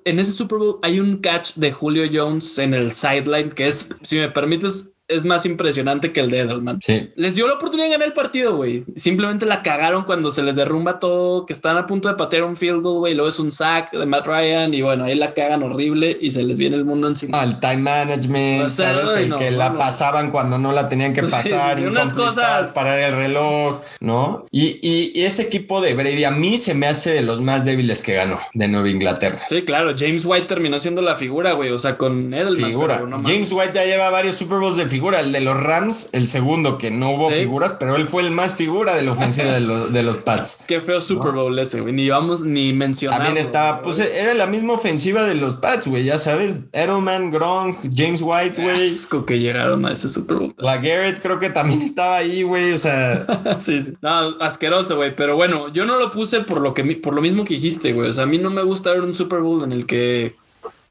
en 0.04 0.18
ese 0.18 0.32
Super 0.32 0.58
Bowl 0.58 0.78
hay 0.82 1.00
un 1.00 1.18
catch 1.18 1.54
de 1.54 1.72
Julio 1.72 2.04
Jones 2.12 2.58
en 2.58 2.74
el 2.74 2.92
sideline 2.92 3.50
que 3.50 3.66
es, 3.66 3.94
si 4.02 4.16
me 4.16 4.28
permites, 4.28 4.95
es 5.08 5.24
más 5.24 5.46
impresionante 5.46 6.12
que 6.12 6.20
el 6.20 6.30
de 6.30 6.40
Edelman. 6.40 6.80
Sí. 6.82 7.10
Les 7.14 7.36
dio 7.36 7.46
la 7.46 7.54
oportunidad 7.54 7.86
de 7.86 7.92
ganar 7.92 8.08
el 8.08 8.14
partido, 8.14 8.56
güey. 8.56 8.84
Simplemente 8.96 9.46
la 9.46 9.62
cagaron 9.62 10.04
cuando 10.04 10.30
se 10.30 10.42
les 10.42 10.56
derrumba 10.56 10.98
todo, 10.98 11.46
que 11.46 11.52
están 11.52 11.76
a 11.76 11.86
punto 11.86 12.08
de 12.08 12.14
patear 12.14 12.42
un 12.42 12.56
field 12.56 12.82
goal, 12.82 12.98
güey. 12.98 13.14
Luego 13.14 13.28
es 13.28 13.38
un 13.38 13.52
sack 13.52 13.92
de 13.92 14.04
Matt 14.04 14.26
Ryan 14.26 14.74
y 14.74 14.82
bueno, 14.82 15.04
ahí 15.04 15.14
la 15.14 15.32
cagan 15.32 15.62
horrible 15.62 16.16
y 16.20 16.30
se 16.32 16.42
les 16.42 16.58
viene 16.58 16.76
el 16.76 16.84
mundo 16.84 17.06
encima. 17.08 17.42
El 17.44 17.60
time 17.60 17.76
management, 17.76 18.68
¿sabes? 18.70 19.16
El 19.16 19.36
que 19.36 19.50
la 19.50 19.78
pasaban 19.78 20.30
cuando 20.30 20.58
no 20.58 20.72
la 20.72 20.88
tenían 20.88 21.12
que 21.12 21.22
pasar. 21.22 21.78
y 21.78 21.84
unas 21.84 22.12
cosas. 22.12 22.68
Parar 22.68 22.98
el 22.98 23.14
reloj, 23.14 23.80
¿no? 24.00 24.46
Y, 24.50 24.78
y, 24.82 25.24
ese 25.24 25.42
equipo 25.42 25.80
de 25.80 25.94
Brady 25.94 26.24
a 26.24 26.30
mí 26.30 26.58
se 26.58 26.74
me 26.74 26.86
hace 26.86 27.12
de 27.12 27.22
los 27.22 27.40
más 27.40 27.64
débiles 27.64 28.02
que 28.02 28.14
ganó 28.14 28.38
de 28.54 28.68
Nueva 28.68 28.88
Inglaterra. 28.88 29.42
Sí, 29.48 29.62
claro. 29.62 29.94
James 29.96 30.24
White 30.24 30.46
terminó 30.46 30.78
siendo 30.78 31.02
la 31.02 31.14
figura, 31.14 31.52
güey. 31.52 31.70
O 31.70 31.78
sea, 31.78 31.96
con 31.96 32.34
Edelman. 32.34 32.70
Figura. 32.70 33.02
James 33.24 33.52
White 33.52 33.72
ya 33.74 33.84
lleva 33.84 34.10
varios 34.10 34.36
Super 34.36 34.58
Bowls 34.58 34.76
de 34.76 34.88
figura. 34.96 35.20
El 35.20 35.30
de 35.30 35.42
los 35.42 35.60
Rams, 35.60 36.08
el 36.12 36.26
segundo, 36.26 36.78
que 36.78 36.90
no 36.90 37.10
hubo 37.10 37.30
figuras, 37.30 37.76
pero 37.78 37.96
él 37.96 38.06
fue 38.06 38.22
el 38.22 38.30
más 38.30 38.54
figura 38.54 38.94
de 38.94 39.02
la 39.02 39.12
ofensiva 39.12 39.52
de, 39.52 39.60
los, 39.60 39.92
de 39.92 40.02
los 40.02 40.16
Pats. 40.16 40.60
Qué 40.66 40.80
feo 40.80 41.02
Super 41.02 41.32
Bowl 41.32 41.58
ese, 41.58 41.82
güey. 41.82 41.92
Ni 41.92 42.08
vamos 42.08 42.44
ni 42.44 42.72
mencionar. 42.72 43.18
También 43.18 43.36
estaba, 43.36 43.82
pues 43.82 43.98
era 43.98 44.32
la 44.32 44.46
misma 44.46 44.72
ofensiva 44.72 45.24
de 45.24 45.34
los 45.34 45.56
Pats, 45.56 45.86
güey. 45.86 46.04
Ya 46.04 46.18
sabes, 46.18 46.60
Edelman, 46.72 47.30
Gronk, 47.30 47.76
James 47.94 48.22
White, 48.22 48.62
güey. 48.62 48.90
Asco 48.90 49.26
que 49.26 49.38
llegaron 49.38 49.84
a 49.84 49.92
ese 49.92 50.08
Super 50.08 50.38
Bowl. 50.38 50.54
La 50.56 50.76
Garrett 50.76 51.20
creo 51.20 51.38
que 51.38 51.50
también 51.50 51.82
estaba 51.82 52.16
ahí, 52.16 52.42
güey. 52.42 52.72
O 52.72 52.78
sea. 52.78 53.26
sí, 53.58 53.82
sí. 53.82 53.92
No, 54.00 54.40
asqueroso, 54.40 54.96
güey. 54.96 55.14
Pero 55.14 55.36
bueno, 55.36 55.70
yo 55.70 55.84
no 55.84 55.98
lo 55.98 56.10
puse 56.10 56.40
por 56.40 56.62
lo 56.62 56.72
que 56.72 56.84
por 56.96 57.14
lo 57.14 57.20
mismo 57.20 57.44
que 57.44 57.52
dijiste, 57.52 57.92
güey. 57.92 58.08
O 58.08 58.12
sea, 58.14 58.24
a 58.24 58.26
mí 58.26 58.38
no 58.38 58.48
me 58.48 58.62
gusta 58.62 58.92
ver 58.92 59.02
un 59.02 59.14
Super 59.14 59.40
Bowl 59.40 59.62
en 59.62 59.72
el 59.72 59.84
que 59.84 60.36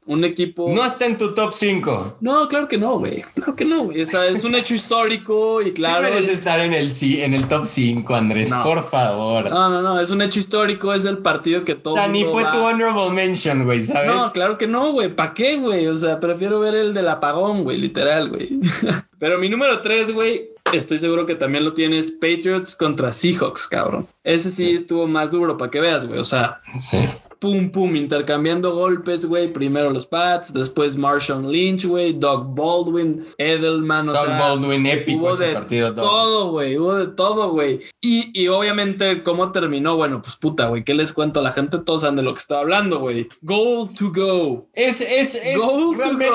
un 0.06 0.24
equipo. 0.24 0.72
No 0.72 0.84
está 0.84 1.06
en 1.06 1.18
tu 1.18 1.34
top 1.34 1.52
5. 1.52 2.18
No, 2.20 2.48
claro 2.48 2.68
que 2.68 2.78
no, 2.78 2.98
güey. 2.98 3.22
Claro 3.34 3.56
que 3.56 3.64
no, 3.64 3.84
güey. 3.84 4.02
O 4.02 4.06
sea, 4.06 4.26
es 4.26 4.44
un 4.44 4.54
hecho 4.54 4.74
histórico 4.74 5.60
y 5.60 5.72
claro. 5.72 6.06
Sí 6.22 6.30
estar 6.30 6.60
en 6.60 6.72
el, 6.72 6.90
en 7.00 7.34
el 7.34 7.48
top 7.48 7.66
5, 7.66 8.14
Andrés, 8.14 8.50
por 8.62 8.84
favor. 8.84 9.50
No, 9.50 9.68
no, 9.68 9.82
no. 9.82 10.00
Es 10.00 10.10
un 10.10 10.22
hecho 10.22 10.38
histórico. 10.38 10.94
Es 10.94 11.04
el 11.04 11.18
partido 11.18 11.64
que 11.64 11.74
todo. 11.74 11.96
Ni 12.08 12.24
fue 12.24 12.44
tu 12.44 12.58
honorable 12.58 13.10
mention, 13.10 13.64
güey, 13.64 13.82
¿sabes? 13.82 14.14
No, 14.14 14.32
claro 14.32 14.56
que 14.56 14.66
no, 14.66 14.92
güey. 14.92 15.14
¿Para 15.14 15.34
qué, 15.34 15.56
güey? 15.56 15.86
O 15.88 15.94
sea, 15.94 16.20
prefiero 16.20 16.60
ver 16.60 16.74
el 16.74 16.94
del 16.94 17.08
apagón, 17.08 17.64
güey, 17.64 17.78
literal, 17.78 18.28
güey. 18.30 18.48
Pero 19.18 19.38
mi 19.38 19.48
número 19.48 19.80
3, 19.80 20.12
güey, 20.12 20.50
estoy 20.72 20.98
seguro 20.98 21.26
que 21.26 21.34
también 21.34 21.64
lo 21.64 21.72
tienes. 21.72 22.12
Patriots 22.12 22.76
contra 22.76 23.12
Seahawks, 23.12 23.66
cabrón. 23.66 24.06
Ese 24.22 24.50
sí 24.50 24.70
estuvo 24.70 25.06
más 25.06 25.32
duro 25.32 25.56
para 25.58 25.70
que 25.70 25.80
veas, 25.80 26.06
güey. 26.06 26.20
O 26.20 26.24
sea, 26.24 26.60
sí. 26.78 26.98
Pum, 27.38 27.70
pum, 27.70 27.96
intercambiando 27.96 28.74
golpes, 28.74 29.26
güey. 29.26 29.52
Primero 29.52 29.90
los 29.90 30.06
Pats, 30.06 30.52
después 30.52 30.96
Marshawn 30.96 31.50
Lynch, 31.50 31.86
güey, 31.86 32.12
Doug 32.12 32.54
Baldwin, 32.54 33.24
Edelman, 33.38 34.08
o 34.08 34.12
Doug 34.12 34.28
Baldwin, 34.28 34.86
épico 34.86 35.30
ese 35.30 35.52
partido. 35.52 35.94
Todo, 35.94 36.50
güey, 36.50 36.78
hubo 36.78 36.94
de 36.94 37.06
todo, 37.08 37.50
güey. 37.50 37.80
Y, 38.00 38.30
y, 38.40 38.48
obviamente, 38.48 39.22
¿cómo 39.22 39.52
terminó? 39.52 39.96
Bueno, 39.96 40.22
pues 40.22 40.36
puta, 40.36 40.66
güey, 40.66 40.84
¿qué 40.84 40.94
les 40.94 41.12
cuento 41.12 41.40
a 41.40 41.42
la 41.42 41.52
gente? 41.52 41.78
Todos 41.78 42.02
saben 42.02 42.16
de 42.16 42.22
lo 42.22 42.34
que 42.34 42.40
estaba 42.40 42.60
hablando, 42.60 42.98
güey. 42.98 43.28
Goal 43.42 43.90
to 43.94 44.12
go. 44.14 44.68
Es, 44.72 45.00
es, 45.00 45.34
es 45.34 45.58
realmente, 45.96 46.30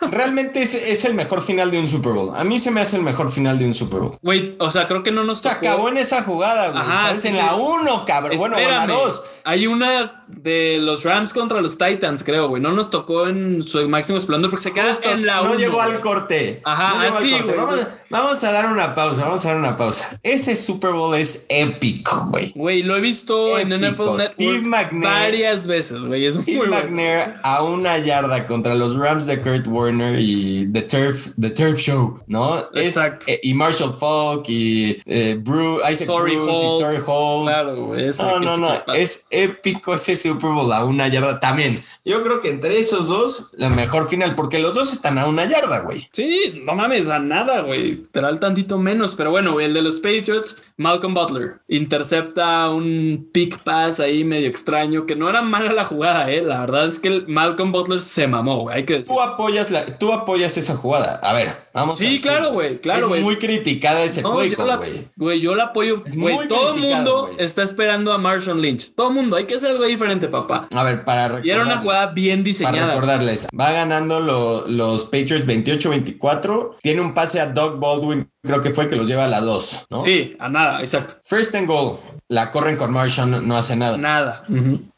realmente 0.10 0.62
es, 0.62 0.74
es, 0.74 1.04
el 1.04 1.14
mejor 1.14 1.42
final 1.42 1.70
de 1.70 1.78
un 1.78 1.86
Super 1.86 2.12
Bowl. 2.12 2.32
A 2.34 2.44
mí 2.44 2.58
se 2.58 2.70
me 2.70 2.80
hace 2.80 2.96
el 2.96 3.02
mejor 3.02 3.30
final 3.30 3.58
de 3.58 3.66
un 3.66 3.74
Super 3.74 4.00
Bowl. 4.00 4.18
Güey, 4.22 4.56
o 4.58 4.70
sea, 4.70 4.86
creo 4.86 5.02
que 5.02 5.10
no 5.10 5.24
nos 5.24 5.40
Se 5.40 5.48
acabó 5.48 5.88
en 5.88 5.98
esa 5.98 6.22
jugada, 6.22 6.70
güey. 6.70 6.82
Ajá, 6.82 7.12
en 7.22 7.36
la 7.36 7.54
1, 7.54 8.04
cabrón. 8.06 8.38
Bueno, 8.38 8.58
en 8.58 8.68
la 8.68 8.86
2. 8.86 9.22
Hay 9.44 9.66
una 9.66 10.24
de 10.26 10.78
los 10.80 11.04
Rams 11.04 11.32
contra 11.32 11.60
los 11.60 11.76
Titans, 11.76 12.22
creo, 12.22 12.48
güey. 12.48 12.62
No 12.62 12.72
nos 12.72 12.90
tocó 12.90 13.26
en 13.26 13.62
su 13.62 13.88
máximo 13.88 14.18
esplendor 14.18 14.50
porque 14.50 14.64
se 14.64 14.72
queda 14.72 14.96
en 15.04 15.26
la 15.26 15.42
1. 15.42 15.50
No 15.50 15.58
llegó 15.58 15.80
al 15.80 16.00
corte. 16.00 16.60
Ajá, 16.64 17.08
así, 17.08 17.30
güey. 17.30 17.56
Vamos, 17.56 17.86
vamos, 18.08 18.44
a 18.44 18.52
dar 18.52 18.66
una 18.66 18.94
pausa, 18.94 19.24
vamos 19.24 19.44
a 19.44 19.48
dar 19.50 19.58
una 19.58 19.76
pausa. 19.76 20.18
Ese 20.22 20.56
Super 20.56 20.92
Bowl 20.92 21.14
es 21.14 21.46
épico, 21.48 22.26
güey. 22.30 22.52
Güey, 22.54 22.82
lo 22.82 22.96
he 22.96 23.00
visto 23.00 23.58
en 23.58 23.68
NFL 23.68 24.16
Network 24.16 24.90
varias 24.92 25.66
veces, 25.66 26.04
güey. 26.04 26.26
Es 26.26 26.34
Steve 26.34 26.66
McNair 26.68 27.34
a 27.42 27.62
una 27.62 27.98
yarda 27.98 28.46
contra 28.46 28.74
los 28.74 28.96
Rams 28.96 29.26
de 29.26 29.40
Kurt 29.40 29.66
Warner 29.66 30.18
y 30.18 30.68
The 30.72 30.82
Turf, 30.82 31.28
The 31.40 31.50
Turf 31.50 31.78
Show, 31.78 32.20
¿no? 32.26 32.68
Exacto. 32.74 33.26
Eh, 33.28 33.40
y 33.42 33.54
Marshall 33.54 33.94
Falk 33.98 34.48
y 34.48 35.00
eh, 35.06 35.36
Bruce, 35.40 35.92
Isaac 35.92 36.08
Bruce 36.08 36.34
y 36.34 36.78
Torrey 36.78 37.00
Holt. 37.04 37.48
Claro, 37.48 37.86
güey. 37.86 38.10
No, 38.18 38.40
no, 38.40 38.56
no. 38.56 38.94
Es 38.94 39.26
épico 39.30 39.94
ese 39.94 40.16
Super 40.16 40.50
Bowl 40.50 40.72
a 40.72 40.84
una 40.84 41.08
yarda 41.08 41.40
también. 41.40 41.82
Yo 42.04 42.22
creo 42.22 42.40
que 42.40 42.50
entre 42.50 42.78
esos 42.78 43.08
dos, 43.08 43.52
la 43.56 43.68
mejor 43.68 44.08
final, 44.08 44.34
porque 44.34 44.58
los 44.58 44.74
dos 44.74 44.92
están 44.92 45.18
a 45.18 45.26
una 45.26 45.46
yarda, 45.46 45.80
güey. 45.80 46.08
Sí, 46.12 46.60
no 46.64 46.74
mames, 46.74 47.08
a 47.08 47.18
nada, 47.18 47.60
güey. 47.62 48.06
al 48.14 48.40
tantito 48.40 48.78
menos, 48.78 49.14
pero 49.14 49.30
bueno, 49.30 49.60
el 49.60 49.72
de 49.72 49.82
los 49.82 50.00
Patriots, 50.00 50.62
Malcolm 50.76 51.14
Butler, 51.14 51.60
intercepta 51.68 52.68
un 52.70 53.28
pick 53.32 53.62
pass 53.62 54.00
ahí 54.00 54.24
medio 54.24 54.48
extraño, 54.48 55.06
que 55.06 55.16
no 55.16 55.28
era 55.28 55.42
mala 55.42 55.72
la 55.72 55.84
jugada, 55.84 56.30
eh. 56.30 56.42
La 56.42 56.60
verdad 56.60 56.88
es 56.88 56.98
que 56.98 57.24
Malcolm 57.26 57.72
Butler 57.72 58.00
se 58.00 58.26
mamó, 58.26 58.62
güey. 58.62 58.76
Hay 58.78 58.84
que 58.84 59.00
Tú 59.00 59.20
apoyas, 59.20 59.70
la, 59.70 59.86
tú 59.86 60.12
apoyas 60.12 60.56
esa 60.56 60.76
jugada. 60.76 61.20
A 61.22 61.32
ver, 61.32 61.68
vamos 61.72 61.98
sí, 61.98 62.18
claro, 62.20 62.52
güey, 62.52 62.80
claro, 62.80 63.14
Es 63.14 63.22
muy 63.22 63.36
criticada 63.36 64.02
ese 64.02 64.22
play 64.22 64.54
güey. 64.54 65.08
Güey, 65.16 65.40
yo 65.40 65.54
la 65.54 65.64
apoyo. 65.64 66.02
Güey, 66.14 66.48
todo 66.48 66.74
el 66.74 66.80
mundo 66.80 67.30
está 67.38 67.62
esperando 67.62 68.12
a 68.12 68.18
Marshall 68.18 68.60
Lynch. 68.60 68.94
Todo 68.94 69.08
el 69.08 69.14
mundo. 69.14 69.19
Hay 69.36 69.44
que 69.46 69.54
hacer 69.56 69.70
algo 69.70 69.84
diferente, 69.84 70.28
papá. 70.28 70.68
A 70.74 70.84
ver, 70.84 71.04
para 71.04 71.28
recordarles. 71.28 71.46
Y 71.46 71.50
era 71.50 71.62
una 71.62 71.78
jugada 71.78 72.12
bien 72.12 72.42
diseñada. 72.42 72.76
Para 72.76 72.86
recordarles. 72.88 73.46
Va 73.58 73.72
ganando 73.72 74.20
los 74.20 75.04
Patriots 75.04 75.46
28-24. 75.46 76.76
Tiene 76.82 77.00
un 77.00 77.14
pase 77.14 77.40
a 77.40 77.46
Doug 77.46 77.78
Baldwin. 77.78 78.30
Creo 78.42 78.62
que 78.62 78.70
fue 78.70 78.88
que 78.88 78.96
los 78.96 79.06
lleva 79.06 79.24
a 79.24 79.28
la 79.28 79.40
2, 79.40 79.86
¿no? 79.90 80.02
Sí, 80.02 80.36
a 80.38 80.48
nada, 80.48 80.80
exacto. 80.80 81.14
First 81.24 81.54
and 81.54 81.66
goal 81.66 81.98
la 82.30 82.52
corren 82.52 82.76
con 82.76 82.92
Marshall, 82.92 83.44
no, 83.44 83.56
hace 83.56 83.74
nada. 83.74 83.98
Nada. 83.98 84.44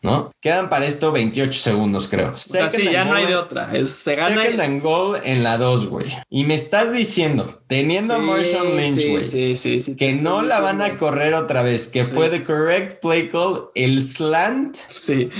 ¿No? 0.02 0.30
Quedan 0.38 0.68
para 0.68 0.84
esto 0.84 1.12
28 1.12 1.50
segundos, 1.58 2.06
creo. 2.06 2.32
O 2.32 2.34
sea, 2.34 2.68
sí, 2.68 2.84
ya 2.84 3.06
no 3.06 3.14
hay 3.14 3.24
de 3.24 3.36
otra. 3.36 3.72
se 3.86 4.16
gana. 4.16 4.44
Second 4.44 4.60
and 4.60 4.82
goal 4.82 5.18
en 5.24 5.42
la 5.42 5.56
2, 5.56 5.86
güey. 5.86 6.08
Y 6.28 6.44
me 6.44 6.52
estás 6.52 6.92
diciendo, 6.92 7.62
teniendo 7.68 8.16
a 8.16 8.18
Marshall 8.18 8.76
Lynch, 8.76 9.08
güey, 9.08 9.24
sí, 9.24 9.56
sí, 9.56 9.80
sí, 9.80 9.96
que 9.96 10.12
no 10.12 10.42
la 10.42 10.60
van 10.60 10.82
a 10.82 10.94
correr 10.96 11.32
otra 11.32 11.62
vez, 11.62 11.88
que 11.88 12.04
fue 12.04 12.28
the 12.28 12.44
correct 12.44 13.00
play 13.00 13.30
call, 13.30 13.70
el 13.74 14.02
slant. 14.02 14.76
Sí. 14.90 15.30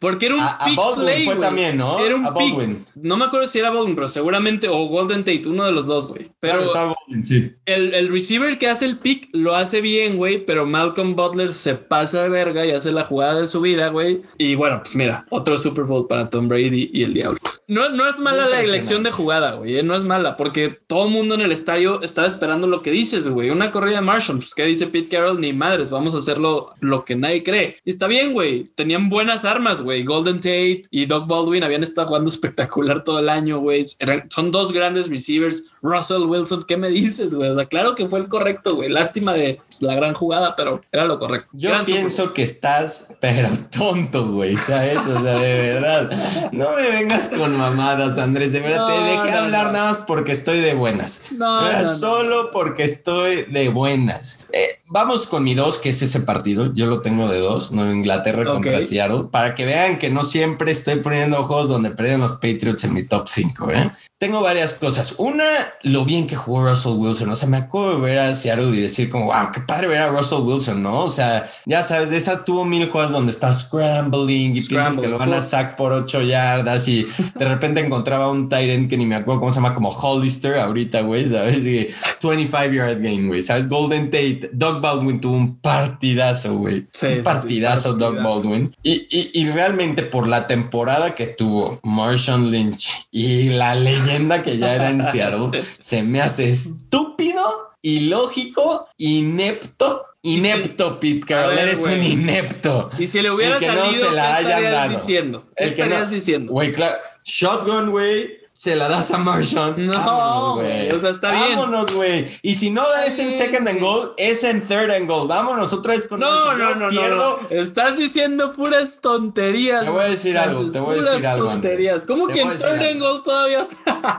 Porque 0.00 0.26
era 0.26 0.36
un 0.36 0.40
a, 0.40 0.58
pick 0.64 0.78
a 0.78 0.82
Baldwin 0.82 1.04
play, 1.04 1.24
fue 1.26 1.36
también, 1.36 1.76
¿no? 1.76 1.98
Era 2.02 2.16
un 2.16 2.24
a 2.24 2.30
Baldwin. 2.30 2.86
No 2.94 3.18
me 3.18 3.26
acuerdo 3.26 3.46
si 3.46 3.58
era 3.58 3.68
Baldwin, 3.68 3.94
pero 3.94 4.08
seguramente, 4.08 4.68
o 4.68 4.86
Golden 4.86 5.22
Tate, 5.22 5.42
uno 5.46 5.66
de 5.66 5.72
los 5.72 5.86
dos, 5.86 6.08
güey. 6.08 6.32
Pero 6.40 6.62
está 6.62 6.86
Baldwin, 6.86 7.26
sí. 7.26 7.51
El, 7.66 7.94
el 7.94 8.08
receiver 8.08 8.58
que 8.58 8.68
hace 8.68 8.84
el 8.86 8.98
pick 8.98 9.28
lo 9.32 9.54
hace 9.54 9.80
bien, 9.80 10.16
güey, 10.16 10.44
pero 10.44 10.66
Malcolm 10.66 11.14
Butler 11.14 11.52
se 11.52 11.74
pasa 11.74 12.22
de 12.22 12.28
verga 12.28 12.66
y 12.66 12.70
hace 12.70 12.92
la 12.92 13.04
jugada 13.04 13.40
de 13.40 13.46
su 13.46 13.60
vida, 13.60 13.88
güey. 13.88 14.22
Y 14.38 14.54
bueno, 14.54 14.80
pues 14.82 14.96
mira, 14.96 15.26
otro 15.30 15.58
Super 15.58 15.84
Bowl 15.84 16.06
para 16.06 16.30
Tom 16.30 16.48
Brady 16.48 16.90
y 16.92 17.02
el 17.02 17.14
Diablo. 17.14 17.38
No, 17.68 17.88
no 17.88 18.08
es 18.08 18.18
mala 18.18 18.48
la 18.48 18.60
elección 18.60 19.02
de 19.02 19.10
jugada, 19.10 19.54
güey. 19.54 19.78
Eh, 19.78 19.82
no 19.82 19.94
es 19.94 20.04
mala, 20.04 20.36
porque 20.36 20.78
todo 20.86 21.06
el 21.06 21.12
mundo 21.12 21.36
en 21.36 21.40
el 21.40 21.52
estadio 21.52 22.02
estaba 22.02 22.26
esperando 22.26 22.66
lo 22.66 22.82
que 22.82 22.90
dices, 22.90 23.28
güey. 23.28 23.50
Una 23.50 23.70
corrida 23.70 23.96
de 23.96 24.02
Marshall. 24.02 24.38
Pues, 24.38 24.54
¿qué 24.54 24.66
dice 24.66 24.88
Pete 24.88 25.08
Carroll? 25.08 25.40
Ni 25.40 25.52
madres, 25.52 25.88
vamos 25.88 26.14
a 26.14 26.18
hacerlo 26.18 26.74
lo 26.80 27.04
que 27.04 27.16
nadie 27.16 27.42
cree. 27.42 27.76
Y 27.84 27.90
está 27.90 28.08
bien, 28.08 28.32
güey. 28.32 28.64
Tenían 28.74 29.08
buenas 29.08 29.44
armas, 29.44 29.80
güey. 29.80 30.04
Golden 30.04 30.36
Tate 30.36 30.82
y 30.90 31.06
Doug 31.06 31.26
Baldwin 31.26 31.64
habían 31.64 31.82
estado 31.82 32.08
jugando 32.08 32.28
espectacular 32.28 33.04
todo 33.04 33.20
el 33.20 33.28
año, 33.28 33.58
güey. 33.58 33.82
Son 34.28 34.50
dos 34.50 34.72
grandes 34.72 35.08
receivers. 35.08 35.64
Russell 35.82 36.22
Wilson, 36.22 36.62
¿qué 36.62 36.76
me 36.76 36.88
dices, 36.88 37.34
güey? 37.34 37.50
O 37.50 37.54
sea, 37.54 37.66
claro 37.66 37.94
que 37.94 38.06
fue 38.06 38.20
el 38.20 38.28
correcto, 38.28 38.76
güey. 38.76 38.88
Lástima 38.88 39.34
de 39.34 39.60
pues, 39.66 39.82
la 39.82 39.94
gran 39.94 40.14
jugada, 40.14 40.54
pero 40.54 40.80
era 40.92 41.04
lo 41.04 41.18
correcto. 41.18 41.50
Yo 41.52 41.84
pienso 41.84 42.32
que 42.32 42.42
estás, 42.42 43.16
pero 43.20 43.48
tonto, 43.70 44.28
güey, 44.28 44.56
¿sabes? 44.56 44.98
O 44.98 45.20
sea, 45.20 45.34
de 45.38 45.54
verdad. 45.72 46.50
No 46.52 46.76
me 46.76 46.88
vengas 46.88 47.30
con 47.30 47.56
mamadas, 47.56 48.18
Andrés. 48.18 48.52
De 48.52 48.60
verdad, 48.60 48.86
te 48.86 48.92
dejé 48.92 49.36
hablar 49.36 49.72
nada 49.72 49.90
más 49.90 49.98
porque 49.98 50.32
estoy 50.32 50.60
de 50.60 50.74
buenas. 50.74 51.32
No, 51.32 51.86
Solo 51.96 52.50
porque 52.52 52.84
estoy 52.84 53.44
de 53.44 53.68
buenas. 53.68 54.46
Eh, 54.52 54.81
vamos 54.92 55.26
con 55.26 55.42
mi 55.42 55.54
dos, 55.54 55.78
que 55.78 55.88
es 55.88 56.02
ese 56.02 56.20
partido. 56.20 56.72
Yo 56.74 56.86
lo 56.86 57.00
tengo 57.00 57.28
de 57.28 57.38
dos, 57.38 57.72
no 57.72 57.90
Inglaterra 57.90 58.44
contra 58.44 58.80
Seattle, 58.80 59.24
para 59.30 59.54
que 59.54 59.64
vean 59.64 59.98
que 59.98 60.10
no 60.10 60.22
siempre 60.22 60.70
estoy 60.70 60.96
poniendo 60.96 61.42
juegos 61.44 61.68
donde 61.68 61.90
perdieron 61.90 62.20
los 62.20 62.32
Patriots 62.32 62.84
en 62.84 62.92
mi 62.92 63.02
top 63.04 63.26
5, 63.26 63.70
¿eh? 63.70 63.90
tengo 64.22 64.40
varias 64.40 64.74
cosas. 64.74 65.16
Una, 65.18 65.48
lo 65.82 66.04
bien 66.04 66.28
que 66.28 66.36
jugó 66.36 66.70
Russell 66.70 66.92
Wilson. 66.92 67.28
O 67.30 67.34
sea, 67.34 67.48
me 67.48 67.56
acuerdo 67.56 67.96
de 67.96 68.02
ver 68.02 68.18
a 68.20 68.36
Seattle 68.36 68.66
y 68.66 68.80
decir 68.80 69.10
como, 69.10 69.24
wow, 69.24 69.50
qué 69.52 69.60
padre 69.62 69.88
ver 69.88 69.98
a 69.98 70.10
Russell 70.10 70.42
Wilson, 70.42 70.80
¿no? 70.80 70.98
O 70.98 71.08
sea, 71.08 71.50
ya 71.66 71.82
sabes, 71.82 72.10
de 72.10 72.18
esa 72.18 72.44
tuvo 72.44 72.64
mil 72.64 72.88
jugadas 72.88 73.10
donde 73.10 73.32
está 73.32 73.52
scrambling 73.52 74.56
y 74.56 74.60
piensas 74.60 75.00
que 75.00 75.08
lo 75.08 75.18
van 75.18 75.32
a 75.32 75.42
sacar 75.42 75.74
por 75.74 75.90
ocho 75.90 76.22
yardas 76.22 76.86
y 76.86 77.04
de 77.34 77.48
repente 77.48 77.80
encontraba 77.80 78.30
un 78.30 78.48
Tyrant 78.48 78.88
que 78.88 78.96
ni 78.96 79.06
me 79.06 79.16
acuerdo 79.16 79.40
cómo 79.40 79.50
se 79.50 79.56
llama, 79.56 79.74
como 79.74 79.88
Hollister 79.88 80.56
ahorita, 80.56 81.00
güey, 81.00 81.26
¿sabes? 81.26 81.66
Y 81.66 81.88
25 82.22 82.74
yard 82.74 83.02
game, 83.02 83.26
güey, 83.26 83.42
¿sabes? 83.42 83.68
Golden 83.68 84.04
Tate, 84.04 84.50
Doug 84.52 84.80
Baldwin 84.82 85.20
tuvo 85.20 85.36
un 85.36 85.56
partidazo, 85.56 86.56
güey. 86.56 86.86
un 87.02 87.22
partidazo, 87.22 87.94
Doug 87.94 88.16
Baldwin. 88.16 88.76
Y, 88.82 89.06
y, 89.10 89.30
y, 89.32 89.48
realmente 89.50 90.02
por 90.02 90.28
la 90.28 90.46
temporada 90.46 91.14
que 91.14 91.26
tuvo 91.28 91.80
Marshawn 91.82 92.50
Lynch 92.50 93.06
y 93.10 93.50
la 93.50 93.74
leyenda 93.74 94.42
que 94.42 94.58
ya 94.58 94.74
era 94.74 94.90
en 94.90 95.02
Seattle, 95.02 95.62
se 95.78 96.02
me 96.02 96.20
hace 96.20 96.48
estúpido, 96.48 97.70
ilógico, 97.80 98.88
inepto 98.98 100.06
Inepto, 100.24 101.00
Pete 101.00 101.26
Carroll, 101.26 101.58
eres 101.58 101.84
un 101.84 102.00
inepto. 102.00 102.90
Y 102.96 103.08
si 103.08 103.20
le 103.20 103.32
hubiera 103.32 103.58
salido, 103.58 103.86
no 103.86 103.92
se 103.92 104.10
la 104.12 104.36
hayan 104.36 104.62
dado. 104.62 104.92
diciendo? 104.92 105.46
¿Qué 105.56 105.64
estarías 105.64 106.10
diciendo? 106.10 106.52
Güey, 106.52 106.72
claro. 106.72 106.94
Shotgun, 107.24 107.90
güey 107.90 108.41
se 108.62 108.76
la 108.76 108.86
das 108.88 109.10
a 109.10 109.18
Marshall. 109.18 109.74
No, 109.76 110.54
güey. 110.54 110.88
O 110.92 111.00
sea, 111.00 111.10
está 111.10 111.32
bien. 111.32 111.58
Vámonos, 111.58 111.92
güey. 111.92 112.26
Y 112.42 112.54
si 112.54 112.70
no 112.70 112.84
es 113.04 113.18
en 113.18 113.32
second 113.32 113.66
and 113.66 113.80
goal, 113.80 114.14
es 114.16 114.44
en 114.44 114.60
third 114.60 114.88
and 114.92 115.08
goal. 115.08 115.26
Vámonos 115.26 115.72
otra 115.72 115.94
vez 115.94 116.06
con 116.06 116.20
No, 116.20 116.56
no, 116.56 116.76
no, 116.76 116.86
pierdo. 116.86 117.40
no. 117.42 117.56
Estás 117.58 117.98
diciendo 117.98 118.52
puras 118.52 119.00
tonterías. 119.00 119.84
Te 119.84 119.90
voy 119.90 120.04
a 120.04 120.08
decir 120.10 120.38
algo. 120.38 120.70
Te 120.70 120.78
voy 120.78 120.96
a 120.96 121.02
decir 121.02 121.26
algo. 121.26 121.48
tonterías. 121.48 122.06
¿Cómo 122.06 122.28
que 122.28 122.42
en 122.42 122.50
third 122.50 122.82
and 122.88 123.00
goal 123.00 123.24
todavía? 123.24 123.66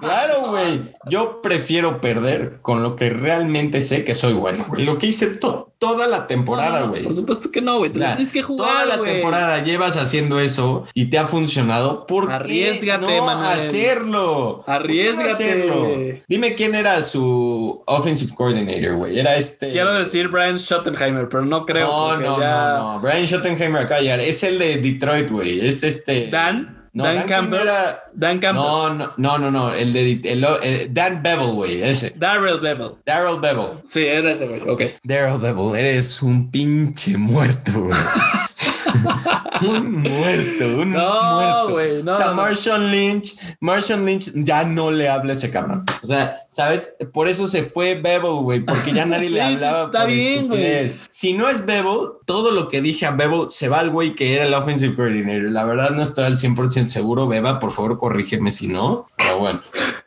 claro, 0.01 0.49
güey. 0.49 0.93
Yo 1.09 1.41
prefiero 1.41 2.01
perder 2.01 2.59
con 2.61 2.83
lo 2.83 2.97
que 2.97 3.11
realmente 3.11 3.81
sé 3.81 4.03
que 4.03 4.13
soy 4.13 4.33
bueno. 4.33 4.65
Y 4.77 4.83
lo 4.83 4.97
que 4.97 5.07
hice 5.07 5.27
todo 5.37 5.72
toda 5.83 6.07
la 6.07 6.27
temporada, 6.27 6.83
güey. 6.83 7.03
por 7.03 7.13
supuesto 7.13 7.51
que 7.51 7.61
no, 7.61 7.77
güey. 7.77 7.91
Tienes 7.91 8.31
que 8.31 8.41
jugar. 8.41 8.69
Toda 8.69 8.85
la 8.97 9.03
temporada 9.03 9.63
llevas 9.63 9.97
haciendo 9.97 10.39
eso 10.39 10.85
y 10.93 11.05
te 11.09 11.17
ha 11.17 11.27
funcionado. 11.27 12.07
¿Por 12.07 12.31
Arriesgate, 12.31 13.05
qué 13.05 13.17
no 13.17 13.29
hacerlo? 13.29 14.63
Arriesgate. 14.65 16.23
Dime 16.27 16.53
quién 16.53 16.75
era 16.75 17.01
su 17.01 17.83
offensive 17.85 18.33
coordinator, 18.35 18.95
güey. 18.95 19.19
Era 19.19 19.35
este. 19.35 19.69
Quiero 19.69 19.93
decir 19.93 20.29
Brian 20.29 20.57
Schottenheimer, 20.57 21.27
pero 21.29 21.45
no 21.45 21.65
creo. 21.65 21.87
No, 21.87 22.17
no, 22.17 22.37
no, 22.37 22.77
no. 22.93 22.99
Brian 22.99 23.25
Schottenheimer 23.25 23.83
acá 23.83 24.01
ya. 24.01 24.15
Es 24.15 24.43
el 24.43 24.59
de 24.59 24.77
Detroit, 24.77 25.29
güey. 25.29 25.65
Es 25.65 25.83
este. 25.83 26.27
Dan. 26.27 26.82
No, 26.93 27.05
Dan, 27.05 27.27
Campbell. 27.27 27.67
Dan 28.13 28.39
Campbell. 28.39 28.63
No, 28.63 28.93
no, 29.17 29.37
no, 29.39 29.51
no, 29.51 29.73
El 29.73 29.93
de 29.93 30.21
el, 30.25 30.93
Dan 30.93 31.23
Bevel, 31.23 31.53
güey. 31.53 31.81
Ese. 31.81 32.13
Darrell 32.15 32.59
Bevel. 32.59 32.91
Darrell 33.03 33.39
Bevel. 33.39 33.81
Sí, 33.87 34.05
era 34.05 34.31
ese, 34.31 34.47
güey. 34.47 34.61
Ok. 34.61 34.81
Darrell 35.03 35.39
Bevel, 35.39 35.75
eres 35.75 36.21
un 36.21 36.51
pinche 36.51 37.17
muerto, 37.17 37.71
güey. 37.81 37.97
un 39.61 39.91
muerto, 40.01 40.81
un 40.81 40.91
no, 40.91 41.65
muerto. 41.67 42.09
o 42.09 42.15
sea, 42.15 42.31
Marshall 42.31 42.91
Lynch, 42.91 43.35
Marshall 43.59 44.05
Lynch 44.05 44.31
ya 44.35 44.63
no 44.63 44.91
le 44.91 45.09
habla 45.09 45.33
a 45.33 45.35
ese 45.35 45.51
cabrón. 45.51 45.85
O 46.01 46.07
sea, 46.07 46.37
¿sabes? 46.49 46.97
Por 47.13 47.27
eso 47.27 47.47
se 47.47 47.63
fue 47.63 47.95
Bevel, 47.95 48.41
güey, 48.41 48.59
porque 48.61 48.93
ya 48.93 49.05
nadie 49.05 49.29
le 49.29 49.41
hablaba. 49.43 49.85
Está 49.85 50.05
bien, 50.05 50.47
güey. 50.47 50.91
Si 51.09 51.33
no 51.33 51.49
es 51.49 51.65
Bevel, 51.65 52.09
todo 52.25 52.51
lo 52.51 52.69
que 52.69 52.81
dije 52.81 53.05
a 53.05 53.11
Bevel 53.11 53.49
se 53.49 53.69
va 53.69 53.79
al 53.79 53.89
güey 53.89 54.15
que 54.15 54.35
era 54.35 54.45
el 54.45 54.53
offensive 54.53 54.95
coordinator. 54.95 55.51
La 55.51 55.65
verdad 55.65 55.91
no 55.91 56.01
estoy 56.01 56.25
al 56.25 56.37
100% 56.37 56.85
seguro, 56.85 57.27
Beba, 57.27 57.59
por 57.59 57.71
favor 57.71 57.97
corrígeme 57.97 58.51
si 58.51 58.67
no, 58.67 59.07
pero 59.17 59.37
bueno. 59.39 59.61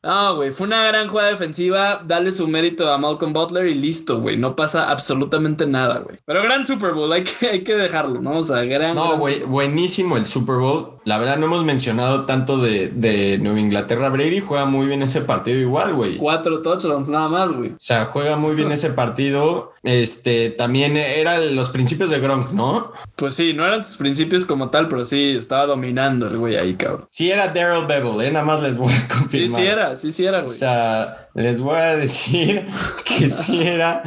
No, 0.06 0.36
güey, 0.36 0.52
fue 0.52 0.68
una 0.68 0.86
gran 0.86 1.08
jugada 1.08 1.30
defensiva. 1.30 2.00
Dale 2.06 2.30
su 2.30 2.46
mérito 2.46 2.92
a 2.92 2.96
Malcolm 2.96 3.32
Butler 3.32 3.66
y 3.66 3.74
listo, 3.74 4.20
güey. 4.20 4.36
No 4.36 4.54
pasa 4.54 4.88
absolutamente 4.88 5.66
nada, 5.66 5.98
güey. 5.98 6.18
Pero 6.24 6.44
gran 6.44 6.64
Super 6.64 6.92
Bowl, 6.92 7.12
hay 7.12 7.24
que, 7.24 7.48
hay 7.48 7.64
que 7.64 7.74
dejarlo, 7.74 8.20
¿no? 8.20 8.38
O 8.38 8.42
sea, 8.42 8.62
gran. 8.62 8.94
No, 8.94 9.16
güey, 9.16 9.40
buenísimo 9.40 10.16
el 10.16 10.26
Super 10.26 10.56
Bowl. 10.56 10.95
La 11.06 11.18
verdad, 11.18 11.36
no 11.36 11.46
hemos 11.46 11.64
mencionado 11.64 12.24
tanto 12.24 12.58
de, 12.58 12.88
de 12.88 13.38
Nueva 13.38 13.60
Inglaterra. 13.60 14.08
Brady 14.08 14.40
juega 14.40 14.64
muy 14.64 14.88
bien 14.88 15.02
ese 15.02 15.20
partido 15.20 15.56
igual, 15.60 15.94
güey. 15.94 16.16
Cuatro 16.16 16.62
touchdowns, 16.62 17.08
nada 17.08 17.28
más, 17.28 17.52
güey. 17.52 17.70
O 17.70 17.78
sea, 17.78 18.06
juega 18.06 18.34
muy 18.34 18.56
bien 18.56 18.72
ese 18.72 18.90
partido. 18.90 19.72
Este 19.84 20.50
también 20.50 20.96
eran 20.96 21.54
los 21.54 21.70
principios 21.70 22.10
de 22.10 22.18
Gronk, 22.18 22.50
¿no? 22.50 22.90
Pues 23.14 23.36
sí, 23.36 23.52
no 23.52 23.64
eran 23.64 23.84
sus 23.84 23.98
principios 23.98 24.44
como 24.44 24.70
tal, 24.70 24.88
pero 24.88 25.04
sí 25.04 25.36
estaba 25.38 25.66
dominando 25.66 26.26
el 26.26 26.38
güey 26.38 26.56
ahí, 26.56 26.74
cabrón. 26.74 27.06
Sí, 27.08 27.30
era 27.30 27.46
Daryl 27.54 27.86
Bevel, 27.86 28.26
¿eh? 28.26 28.32
Nada 28.32 28.44
más 28.44 28.60
les 28.62 28.76
voy 28.76 28.92
a 28.92 29.06
confirmar. 29.06 29.48
Sí, 29.48 29.62
sí 29.62 29.62
era, 29.64 29.94
sí, 29.94 30.10
sí 30.10 30.24
era, 30.24 30.40
güey. 30.40 30.50
O 30.50 30.58
sea, 30.58 31.25
les 31.42 31.60
voy 31.60 31.76
a 31.76 31.96
decir 31.96 32.66
que 33.04 33.28
sí 33.28 33.62
era 33.62 34.02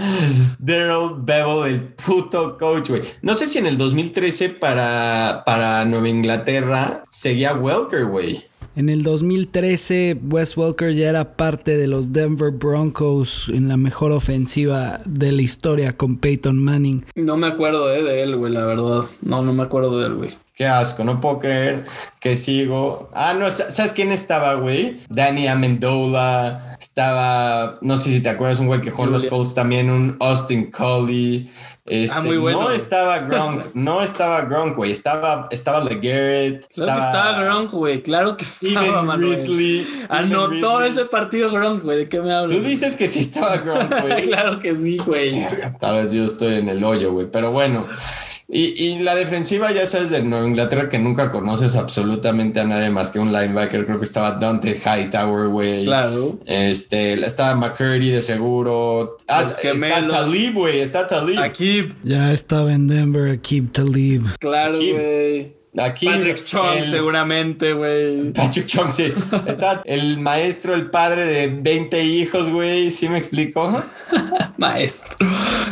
Daryl 0.57 1.21
Bevel, 1.21 1.73
el 1.73 1.83
puto 1.93 2.57
coach, 2.57 2.89
güey. 2.89 3.01
No 3.21 3.35
sé 3.35 3.45
si 3.45 3.59
en 3.59 3.67
el 3.67 3.77
2013 3.77 4.49
para, 4.49 5.43
para 5.45 5.85
Nueva 5.85 6.09
Inglaterra 6.09 7.03
seguía 7.11 7.53
Welker, 7.53 8.05
güey. 8.05 8.49
En 8.75 8.87
el 8.87 9.03
2013, 9.03 10.19
Wes 10.29 10.55
Welker 10.55 10.93
ya 10.93 11.09
era 11.09 11.35
parte 11.35 11.75
de 11.75 11.87
los 11.87 12.13
Denver 12.13 12.51
Broncos 12.51 13.49
en 13.49 13.67
la 13.67 13.77
mejor 13.77 14.11
ofensiva 14.11 15.01
de 15.05 15.31
la 15.31 15.41
historia 15.41 15.97
con 15.97 16.17
Peyton 16.17 16.57
Manning. 16.57 17.05
No 17.15 17.35
me 17.35 17.47
acuerdo 17.47 17.91
eh, 17.93 18.03
de 18.03 18.23
él, 18.23 18.37
güey, 18.37 18.53
la 18.53 18.65
verdad. 18.65 19.01
No, 19.21 19.41
no 19.41 19.53
me 19.53 19.63
acuerdo 19.63 19.99
de 19.99 20.07
él, 20.07 20.13
güey. 20.15 20.29
Qué 20.59 20.67
asco, 20.67 21.05
no 21.05 21.21
puedo 21.21 21.39
creer 21.39 21.85
que 22.19 22.35
sigo. 22.35 23.09
Ah, 23.13 23.33
no, 23.33 23.49
¿sabes 23.49 23.93
quién 23.93 24.11
estaba, 24.11 24.55
güey? 24.55 24.99
Danny 25.07 25.47
Amendola. 25.47 26.75
Estaba, 26.77 27.77
no 27.79 27.95
sé 27.95 28.11
si 28.11 28.21
te 28.21 28.27
acuerdas, 28.27 28.59
un 28.59 28.67
güey 28.67 28.81
que 28.81 28.91
jugó 28.91 29.05
los 29.05 29.25
Colts 29.25 29.55
también, 29.55 29.89
un 29.89 30.17
Austin 30.19 30.69
Coley. 30.69 31.49
Este, 31.85 32.17
ah, 32.17 32.21
muy 32.21 32.35
bueno. 32.35 32.63
No 32.63 32.71
estaba 32.71 33.19
Gronk, 33.19 33.67
no 33.73 34.01
estaba 34.01 34.41
Gronk, 34.41 34.75
güey. 34.75 34.91
Estaba, 34.91 35.47
estaba 35.49 35.81
LeGarrette. 35.81 36.67
Claro 36.73 36.99
que 36.99 37.05
estaba 37.05 37.41
Gronk, 37.41 37.71
güey. 37.71 38.03
Claro 38.03 38.35
que 38.35 38.43
estaba, 38.43 39.01
Manuel. 39.01 39.47
Ridley. 39.47 39.87
Anotó 40.09 40.83
ese 40.83 41.05
partido 41.05 41.51
Gronk, 41.51 41.83
güey. 41.83 41.99
¿De 41.99 42.09
qué 42.09 42.19
me 42.19 42.33
hablas? 42.33 42.57
Tú 42.57 42.61
dices 42.61 42.97
que 42.97 43.07
sí 43.07 43.21
estaba 43.21 43.55
Gronk, 43.55 44.01
güey. 44.01 44.23
claro 44.23 44.59
que 44.59 44.75
sí, 44.75 44.97
güey. 44.97 45.47
Tal 45.79 46.01
vez 46.01 46.11
yo 46.11 46.25
estoy 46.25 46.55
en 46.55 46.67
el 46.67 46.83
hoyo, 46.83 47.13
güey. 47.13 47.27
Pero 47.31 47.53
bueno. 47.53 47.85
Y, 48.51 48.83
y, 48.83 48.99
la 48.99 49.13
defensiva, 49.13 49.71
ya 49.71 49.85
sabes, 49.85 50.09
de 50.09 50.23
Nueva 50.23 50.47
Inglaterra, 50.47 50.89
que 50.89 50.97
nunca 50.97 51.31
conoces 51.31 51.75
absolutamente 51.75 52.59
a 52.59 52.63
nadie 52.63 52.89
más 52.89 53.11
que 53.11 53.19
un 53.19 53.31
linebacker. 53.31 53.85
Creo 53.85 53.99
que 53.99 54.05
estaba 54.05 54.31
Dante 54.31 54.75
Hightower, 54.75 55.49
güey. 55.49 55.85
Claro. 55.85 56.39
Este, 56.47 57.13
estaba 57.13 57.53
McCurdy 57.55 58.09
de 58.09 58.23
seguro. 58.23 59.17
Ah, 59.27 59.43
está 59.43 60.07
Talib, 60.07 60.53
güey. 60.55 60.79
Está 60.79 61.07
Talib. 61.07 61.39
Akib. 61.39 61.93
Ya 62.03 62.33
estaba 62.33 62.73
en 62.73 62.87
Denver, 62.87 63.29
Akib 63.29 63.71
Talib. 63.71 64.23
Claro, 64.39 64.79
güey. 64.79 65.58
Aquí 65.77 66.07
Patrick 66.07 66.43
Chung, 66.43 66.83
seguramente, 66.89 67.73
güey. 67.73 68.31
Patrick 68.33 68.65
Chung, 68.65 68.91
sí. 68.91 69.13
Está 69.45 69.81
el 69.85 70.19
maestro, 70.19 70.73
el 70.73 70.89
padre 70.89 71.25
de 71.25 71.47
20 71.47 72.03
hijos, 72.03 72.49
güey. 72.49 72.89
¿Sí 72.91 73.07
me 73.07 73.17
explico? 73.17 73.71
maestro. 74.57 75.15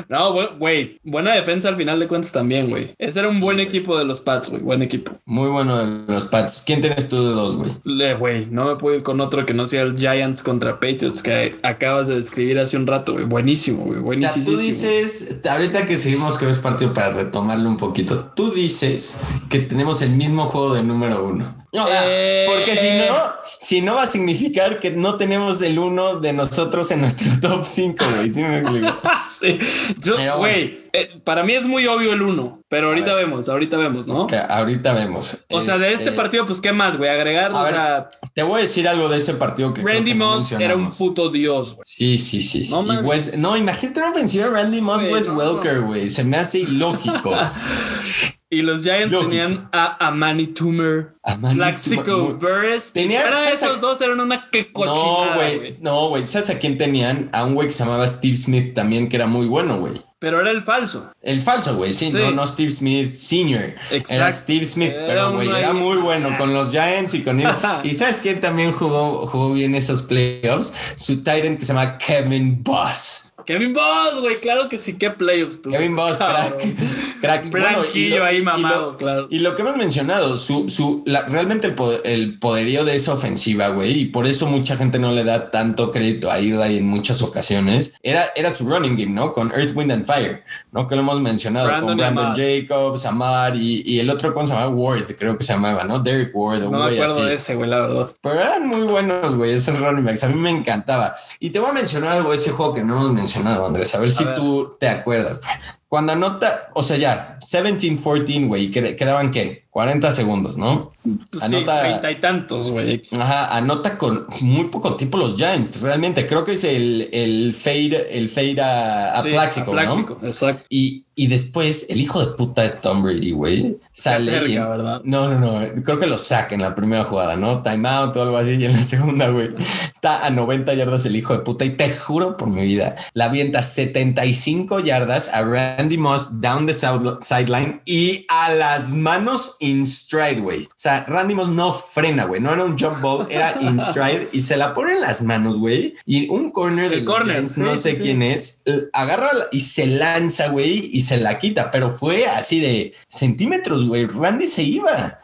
No, 0.07 0.33
güey. 0.57 0.99
Buena 1.03 1.33
defensa 1.33 1.69
al 1.69 1.75
final 1.75 1.99
de 1.99 2.07
cuentas 2.07 2.31
también, 2.31 2.69
güey. 2.69 2.93
Ese 2.97 3.19
era 3.19 3.29
un 3.29 3.39
buen 3.39 3.59
equipo 3.59 3.97
de 3.97 4.05
los 4.05 4.21
Pats, 4.21 4.49
güey. 4.49 4.61
Buen 4.61 4.81
equipo. 4.81 5.13
Muy 5.25 5.49
bueno 5.49 5.77
de 5.77 6.13
los 6.13 6.25
Pats. 6.25 6.63
¿Quién 6.65 6.81
tienes 6.81 7.09
tú 7.09 7.17
de 7.17 7.31
dos, 7.31 7.55
güey? 7.55 8.13
Güey, 8.17 8.47
no 8.51 8.65
me 8.65 8.75
puedo 8.75 8.95
ir 8.95 9.03
con 9.03 9.19
otro 9.19 9.45
que 9.45 9.53
no 9.53 9.67
sea 9.67 9.81
el 9.81 9.97
Giants 9.97 10.43
contra 10.43 10.79
Patriots 10.79 11.21
que 11.21 11.55
acabas 11.63 12.07
de 12.07 12.15
describir 12.15 12.59
hace 12.59 12.77
un 12.77 12.87
rato, 12.87 13.13
güey. 13.13 13.25
Buenísimo, 13.25 13.83
güey. 13.83 13.99
Buenísimo. 13.99 14.43
O 14.43 14.45
sea, 14.45 14.53
tú 14.53 14.59
dices, 14.59 15.41
ahorita 15.49 15.85
que 15.85 15.97
seguimos 15.97 16.37
con 16.37 16.49
este 16.49 16.61
partido 16.61 16.93
para 16.93 17.09
retomarlo 17.11 17.67
un 17.67 17.77
poquito, 17.77 18.31
tú 18.35 18.51
dices 18.51 19.21
que 19.49 19.59
tenemos 19.59 19.86
el 20.01 20.11
mismo 20.11 20.45
juego 20.45 20.73
de 20.73 20.83
número 20.83 21.23
uno. 21.25 21.57
No, 21.73 21.85
eh, 21.89 22.45
porque 22.47 22.75
si 22.75 23.07
no, 23.07 23.15
si 23.59 23.81
no 23.81 23.95
va 23.95 24.03
a 24.03 24.07
significar 24.07 24.79
que 24.79 24.91
no 24.91 25.17
tenemos 25.17 25.61
el 25.61 25.77
uno 25.77 26.19
de 26.19 26.31
nosotros 26.31 26.89
en 26.91 27.01
nuestro 27.01 27.39
top 27.41 27.65
5, 27.65 28.05
güey. 28.15 28.33
¿Sí 28.33 28.41
me 28.41 28.59
explico? 28.59 28.97
sí. 29.29 29.59
Yo, 29.99 30.15
güey, 30.37 30.79
eh, 30.93 31.19
para 31.23 31.43
mí 31.43 31.53
es 31.53 31.67
muy 31.67 31.85
obvio 31.85 32.13
el 32.13 32.21
uno, 32.21 32.63
pero 32.69 32.87
ahorita 32.87 33.13
vemos, 33.13 33.49
ahorita 33.49 33.77
vemos, 33.77 34.07
¿no? 34.07 34.27
ahorita 34.49 34.93
vemos. 34.93 35.45
O 35.49 35.61
sea, 35.61 35.77
de 35.77 35.91
este, 35.91 36.05
este 36.05 36.15
partido, 36.15 36.45
pues, 36.45 36.61
¿qué 36.61 36.71
más, 36.71 36.97
güey? 36.97 37.09
Agregar, 37.09 37.51
o 37.51 37.65
sea. 37.65 38.09
Te 38.33 38.43
voy 38.43 38.59
a 38.59 38.61
decir 38.61 38.87
algo 38.87 39.09
de 39.09 39.17
ese 39.17 39.33
partido 39.33 39.73
que. 39.73 39.81
Randy 39.81 40.13
Moss 40.13 40.53
era 40.53 40.75
un 40.75 40.89
puto 40.89 41.29
dios, 41.29 41.75
güey. 41.75 41.83
Sí, 41.85 42.17
sí, 42.17 42.41
sí. 42.41 42.69
No, 42.71 42.81
no, 42.83 43.57
imagínate 43.57 43.99
una 43.99 44.11
ofensiva 44.11 44.47
Randy 44.47 44.81
Moss, 44.81 45.03
Wes 45.03 45.27
Welker, 45.27 45.81
güey. 45.81 46.09
Se 46.09 46.23
me 46.23 46.37
hace 46.37 46.59
ilógico. 46.59 47.35
Y 48.49 48.61
los 48.61 48.81
Giants 48.81 49.17
tenían 49.19 49.67
a 49.73 50.07
Amani 50.07 50.47
Toomer, 50.47 51.15
a 51.21 51.35
Laxico 51.53 52.33
Burris. 52.35 52.93
Tenían, 52.93 53.33
esos 53.51 53.81
dos 53.81 53.99
eran 53.99 54.21
una 54.21 54.49
que 54.49 54.71
cochinada, 54.71 55.31
No, 55.31 55.35
güey. 55.35 55.77
No, 55.81 56.09
güey. 56.09 56.27
¿Sabes 56.27 56.49
a 56.51 56.57
quién 56.57 56.77
tenían? 56.77 57.29
A 57.33 57.43
un 57.43 57.55
güey 57.55 57.67
que 57.67 57.73
se 57.73 57.83
llamaba 57.83 58.07
Steve 58.07 58.37
Smith 58.37 58.73
también, 58.73 59.09
que 59.09 59.17
era 59.17 59.27
muy 59.27 59.47
bueno, 59.47 59.79
güey. 59.79 60.01
Pero 60.19 60.39
era 60.39 60.49
el 60.49 60.61
falso. 60.61 61.11
El 61.21 61.39
falso, 61.39 61.75
güey, 61.75 61.93
sí, 61.93 62.09
No, 62.09 62.31
no 62.31 62.47
Steve 62.47 62.71
Smith 62.71 63.15
Senior. 63.17 63.75
Exacto. 63.91 64.13
Era 64.13 64.31
Steve 64.31 64.65
Smith, 64.65 64.93
pero 65.05 65.33
güey, 65.33 65.49
era 65.49 65.73
muy 65.73 65.97
bueno 65.97 66.35
con 66.37 66.53
los 66.53 66.71
Giants 66.71 67.13
y 67.13 67.23
con 67.23 67.39
él. 67.39 67.49
y 67.83 67.93
sabes 67.95 68.17
quién 68.17 68.39
también 68.39 68.71
jugó, 68.71 69.27
jugó 69.27 69.53
bien 69.53 69.75
esos 69.75 70.01
playoffs? 70.03 70.73
Su 70.95 71.17
Titan 71.17 71.57
que 71.57 71.65
se 71.65 71.73
llama 71.73 71.97
Kevin 71.99 72.63
Boss. 72.63 73.26
Kevin 73.47 73.71
Boss, 73.71 74.19
güey, 74.19 74.41
claro 74.41 74.67
que 74.67 74.77
sí, 74.77 74.97
qué 74.97 75.09
playoffs 75.09 75.61
tú. 75.61 75.69
Kevin 75.69 75.95
Boss, 75.95 76.17
crack. 76.17 76.57
crack. 77.21 77.49
Bueno, 77.49 77.79
ahí 78.25 78.41
mamado, 78.41 78.97
claro. 78.97 79.27
Y 79.31 79.39
lo 79.39 79.55
que 79.55 79.61
hemos 79.61 79.77
mencionado, 79.77 80.37
su, 80.37 80.69
su, 80.69 81.05
realmente 81.05 81.73
el, 82.03 82.39
poderío 82.39 82.83
de 82.83 82.95
esa 82.97 83.13
ofensiva, 83.13 83.69
güey, 83.69 84.01
y 84.01 84.05
por 84.07 84.27
eso 84.27 84.47
mucha 84.47 84.75
gente 84.75 84.99
no 84.99 85.13
le 85.13 85.23
da 85.23 85.49
tanto 85.49 85.93
crédito 85.93 86.29
a 86.29 86.39
Eli 86.39 86.77
en 86.77 86.87
muchas 86.87 87.21
ocasiones, 87.21 87.95
era, 88.03 88.33
era 88.35 88.51
su 88.51 88.69
running 88.69 88.97
game, 88.97 89.13
¿no? 89.13 89.31
Con 89.31 89.53
Earth, 89.53 89.73
Wind 89.73 89.93
and 89.93 90.05
Fire, 90.05 90.43
¿no? 90.73 90.85
Que 90.85 90.95
lo 90.95 91.01
hemos 91.03 91.21
mencionado, 91.21 91.69
con 91.79 91.95
Brandon 91.95 92.33
Jacobs, 92.35 93.05
Amar 93.05 93.55
y, 93.55 93.81
y, 93.85 93.99
el 94.01 94.09
otro, 94.09 94.33
¿cómo 94.33 94.45
se? 94.45 94.53
Ward, 94.53 95.15
creo 95.17 95.37
que 95.37 95.45
se 95.45 95.53
llamaba, 95.53 95.85
¿no? 95.85 95.99
Derek 95.99 96.31
Ward. 96.33 96.63
No 96.63 96.71
me 96.71 96.91
acuerdo 96.91 97.23
de 97.23 97.35
ese, 97.35 97.55
güey, 97.55 97.69
la 97.69 97.79
verdad. 97.79 98.11
Pero 98.19 98.41
eran 98.41 98.67
muy 98.67 98.83
buenos, 98.83 99.35
güey, 99.35 99.53
esos 99.53 99.79
running 99.79 100.03
backs. 100.03 100.25
A 100.25 100.27
mí 100.27 100.35
me 100.35 100.49
encantaba. 100.49 101.15
Y 101.39 101.51
te 101.51 101.59
voy 101.59 101.69
a 101.69 101.73
mencionar 101.73 102.17
algo 102.17 102.33
ese 102.33 102.51
juego 102.51 102.73
que 102.73 102.83
no 102.83 102.97
hemos 102.97 103.13
mencionado 103.13 103.36
Andrés, 103.45 103.93
a 103.95 103.99
ver 103.99 104.09
si 104.09 104.23
tú 104.35 104.75
te 104.79 104.87
acuerdas. 104.87 105.39
Cuando 105.87 106.11
anota, 106.11 106.69
o 106.73 106.83
sea, 106.83 106.97
ya, 106.97 107.39
17-14, 107.39 108.47
güey, 108.47 108.69
quedaban 108.71 109.31
qué? 109.31 109.67
40 109.69 110.11
segundos, 110.11 110.57
¿no? 110.57 110.91
Pues 111.31 111.43
anota, 111.43 111.81
sí, 111.81 111.87
30 111.89 112.11
y 112.11 112.19
tantos, 112.19 112.71
güey. 112.71 113.03
Ajá, 113.13 113.55
anota 113.55 113.97
con 113.97 114.27
muy 114.41 114.65
poco 114.65 114.95
tiempo 114.95 115.17
los 115.17 115.37
Giants, 115.37 115.79
realmente. 115.79 116.27
Creo 116.27 116.43
que 116.43 116.53
es 116.53 116.63
el, 116.65 117.09
el 117.13 117.53
fade, 117.53 118.17
el 118.17 118.29
fade 118.29 118.59
a, 118.59 119.17
a 119.17 119.23
Pláxico, 119.23 119.73
¿no? 119.73 120.17
exacto. 120.27 120.65
Y, 120.69 121.06
y 121.19 121.25
después 121.25 121.87
el 121.89 121.99
hijo 121.99 122.23
de 122.23 122.33
puta 122.33 122.61
de 122.61 122.69
Tom 122.69 123.01
Brady, 123.01 123.31
güey, 123.31 123.79
sale. 123.91 124.55
No, 125.03 125.27
no, 125.27 125.39
no. 125.39 125.83
Creo 125.83 125.99
que 125.99 126.05
lo 126.05 126.19
saca 126.19 126.53
en 126.53 126.61
la 126.61 126.75
primera 126.75 127.05
jugada, 127.05 127.35
¿no? 127.35 127.63
Timeout 127.63 128.15
o 128.15 128.21
algo 128.21 128.37
así. 128.37 128.51
Y 128.51 128.65
en 128.65 128.73
la 128.73 128.83
segunda, 128.83 129.29
güey, 129.29 129.49
está 129.91 130.23
a 130.27 130.29
90 130.29 130.75
yardas 130.75 131.07
el 131.07 131.15
hijo 131.15 131.33
de 131.33 131.39
puta. 131.39 131.65
Y 131.65 131.71
te 131.71 131.89
juro 131.89 132.37
por 132.37 132.49
mi 132.49 132.61
vida, 132.61 132.95
la 133.13 133.25
avienta 133.25 133.63
75 133.63 134.79
yardas 134.81 135.33
a 135.33 135.41
Randy 135.41 135.97
Moss 135.97 136.39
down 136.39 136.67
the 136.67 136.73
sideline 136.73 137.81
y 137.85 138.27
a 138.29 138.53
las 138.53 138.93
manos 138.93 139.55
in 139.59 139.87
stride, 139.87 140.39
güey. 140.39 140.65
O 140.65 140.75
sea, 140.75 141.03
Randy 141.07 141.33
Moss 141.33 141.49
no 141.49 141.73
frena, 141.73 142.25
güey. 142.25 142.39
No 142.39 142.53
era 142.53 142.63
un 142.63 142.77
jump 142.77 143.01
ball, 143.01 143.25
era 143.31 143.57
in 143.59 143.79
stride 143.79 144.29
y 144.33 144.41
se 144.41 144.55
la 144.55 144.75
pone 144.75 144.93
en 144.93 145.01
las 145.01 145.23
manos, 145.23 145.57
güey. 145.57 145.95
Y 146.05 146.29
un 146.29 146.51
corner 146.51 146.91
de 146.91 147.03
corner, 147.03 147.43
no 147.57 147.75
sé 147.75 147.97
quién 147.97 148.21
es, 148.21 148.61
eh, 148.65 148.83
agarra 148.93 149.31
y 149.51 149.61
se 149.61 149.87
lanza, 149.87 150.49
güey, 150.49 150.91
y 150.93 151.06
se 151.07 151.17
la 151.17 151.39
quita. 151.39 151.71
Pero 151.71 151.91
fue 151.91 152.27
así 152.27 152.59
de 152.59 152.93
centímetros, 153.07 153.85
güey. 153.85 154.05
Randy 154.05 154.47
se 154.47 154.63
iba. 154.63 155.21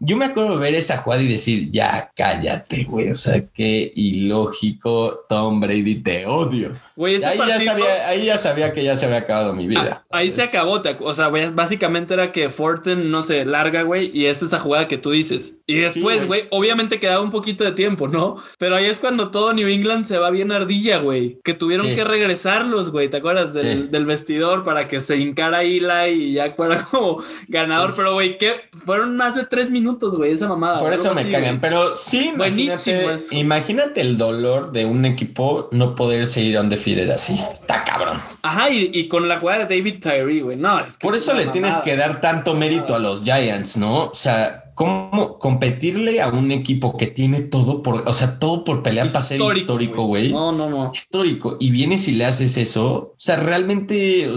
Yo 0.00 0.16
me 0.16 0.26
acuerdo 0.26 0.58
ver 0.58 0.74
esa 0.74 0.98
jugada 0.98 1.22
y 1.22 1.28
decir, 1.28 1.70
ya 1.70 2.12
cállate, 2.14 2.84
güey. 2.84 3.10
O 3.10 3.16
sea, 3.16 3.46
qué 3.48 3.92
ilógico, 3.94 5.24
Tom 5.28 5.60
Brady, 5.60 5.96
te 5.96 6.26
odio. 6.26 6.78
Güey, 6.98 7.14
ese 7.14 7.26
ahí, 7.26 7.38
ya 7.38 7.60
sabía, 7.60 8.08
ahí 8.08 8.24
ya 8.24 8.38
sabía 8.38 8.72
que 8.72 8.82
ya 8.82 8.96
se 8.96 9.06
había 9.06 9.18
acabado 9.18 9.52
mi 9.52 9.68
vida. 9.68 10.02
Ah, 10.10 10.18
ahí 10.18 10.32
se 10.32 10.42
acabó. 10.42 10.82
o 11.00 11.14
sea, 11.14 11.28
básicamente 11.28 12.14
era 12.14 12.32
que 12.32 12.50
Forten 12.50 13.08
no 13.08 13.22
se 13.22 13.44
larga, 13.46 13.82
güey, 13.82 14.10
y 14.12 14.26
es 14.26 14.42
esa 14.42 14.58
jugada 14.58 14.88
que 14.88 14.98
tú 14.98 15.12
dices. 15.12 15.58
Y 15.68 15.76
después, 15.76 16.26
güey, 16.26 16.48
obviamente 16.50 16.98
quedaba 16.98 17.22
un 17.22 17.30
poquito 17.30 17.62
de 17.62 17.70
tiempo, 17.70 18.08
¿no? 18.08 18.42
Pero 18.58 18.74
ahí 18.74 18.86
es 18.86 18.98
cuando 18.98 19.30
todo 19.30 19.52
New 19.52 19.68
England 19.68 20.06
se 20.06 20.18
va 20.18 20.30
bien 20.30 20.50
ardilla, 20.50 20.98
güey. 20.98 21.38
Que 21.44 21.54
tuvieron 21.54 21.86
que 21.86 22.02
regresarlos, 22.02 22.90
güey. 22.90 23.08
¿Te 23.08 23.18
acuerdas 23.18 23.54
del, 23.54 24.06
vestidor 24.06 24.64
para 24.64 24.88
que 24.88 25.00
se 25.00 25.18
hincara 25.18 25.62
Eli 25.62 26.10
y 26.10 26.32
ya 26.32 26.52
fuera 26.56 26.84
como 26.90 27.22
ganador? 27.46 27.92
Pero, 27.94 28.14
güey, 28.14 28.38
que 28.38 28.62
fueron 28.98 29.16
más 29.16 29.36
de 29.36 29.44
tres 29.44 29.70
minutos, 29.70 30.16
güey, 30.16 30.32
esa 30.32 30.48
mamada. 30.48 30.80
Por 30.80 30.92
eso 30.92 31.14
me 31.14 31.30
cagan. 31.30 31.60
Pero 31.60 31.96
sí, 31.96 32.32
Buenísimo 32.36 33.10
imagínate 33.30 34.00
el 34.00 34.18
dolor 34.18 34.72
de 34.72 34.86
un 34.86 35.04
equipo 35.04 35.68
no 35.72 35.94
poder 35.94 36.26
seguir 36.26 36.58
on 36.58 36.68
defeated 36.68 37.08
así. 37.10 37.40
Está 37.52 37.84
cabrón. 37.84 38.20
Ajá, 38.42 38.70
y, 38.70 39.06
con 39.08 39.28
la 39.28 39.38
jugada 39.38 39.66
de 39.66 39.76
David 39.76 40.00
Tyree, 40.00 40.42
güey. 40.42 40.56
No, 40.56 40.80
es 40.80 40.96
que 40.96 41.06
Por 41.06 41.14
eso 41.14 41.32
le 41.34 41.46
tienes 41.46 41.76
que 41.78 41.96
dar 41.96 42.20
tanto 42.20 42.54
mérito 42.54 42.94
a 42.94 42.98
los 42.98 43.22
Giants, 43.22 43.76
¿no? 43.76 44.06
O 44.06 44.14
sea, 44.14 44.67
cómo 44.78 45.40
competirle 45.40 46.20
a 46.20 46.28
un 46.28 46.52
equipo 46.52 46.96
que 46.96 47.08
tiene 47.08 47.40
todo 47.40 47.82
por, 47.82 48.08
o 48.08 48.12
sea, 48.12 48.38
todo 48.38 48.62
por 48.62 48.84
pelear 48.84 49.10
para 49.10 49.24
ser 49.24 49.40
histórico, 49.40 50.04
güey. 50.04 50.30
No, 50.30 50.52
no, 50.52 50.70
no. 50.70 50.92
Histórico. 50.94 51.56
Y 51.58 51.72
vienes 51.72 52.06
y 52.06 52.12
le 52.12 52.24
haces 52.24 52.56
eso. 52.56 52.94
O 52.94 53.14
sea, 53.18 53.38
realmente. 53.38 54.28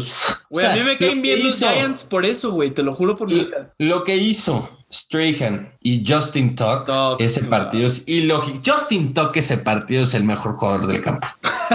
Güey, 0.50 0.66
a 0.66 0.74
mí 0.74 0.82
me 0.82 0.98
caen 0.98 1.22
bien 1.22 1.44
los 1.44 1.60
Giants 1.60 2.06
por 2.06 2.26
eso, 2.26 2.54
güey. 2.54 2.72
Te 2.72 2.82
lo 2.82 2.96
juro 2.96 3.16
por 3.16 3.32
mi 3.32 3.48
Lo 3.78 4.04
que 4.04 4.18
hizo 4.18 4.68
Strahan 4.92 5.72
y 5.82 6.04
Justin 6.06 6.56
Tuck, 6.56 6.90
ese 7.20 7.44
partido 7.44 7.88
es 7.88 8.08
ilógico. 8.08 8.60
Justin 8.66 9.14
Tuck, 9.14 9.36
ese 9.38 9.58
partido 9.58 10.04
es 10.04 10.14
el 10.14 10.24
mejor 10.24 10.54
jugador 10.54 10.88
del 10.88 11.02
campo. 11.02 11.28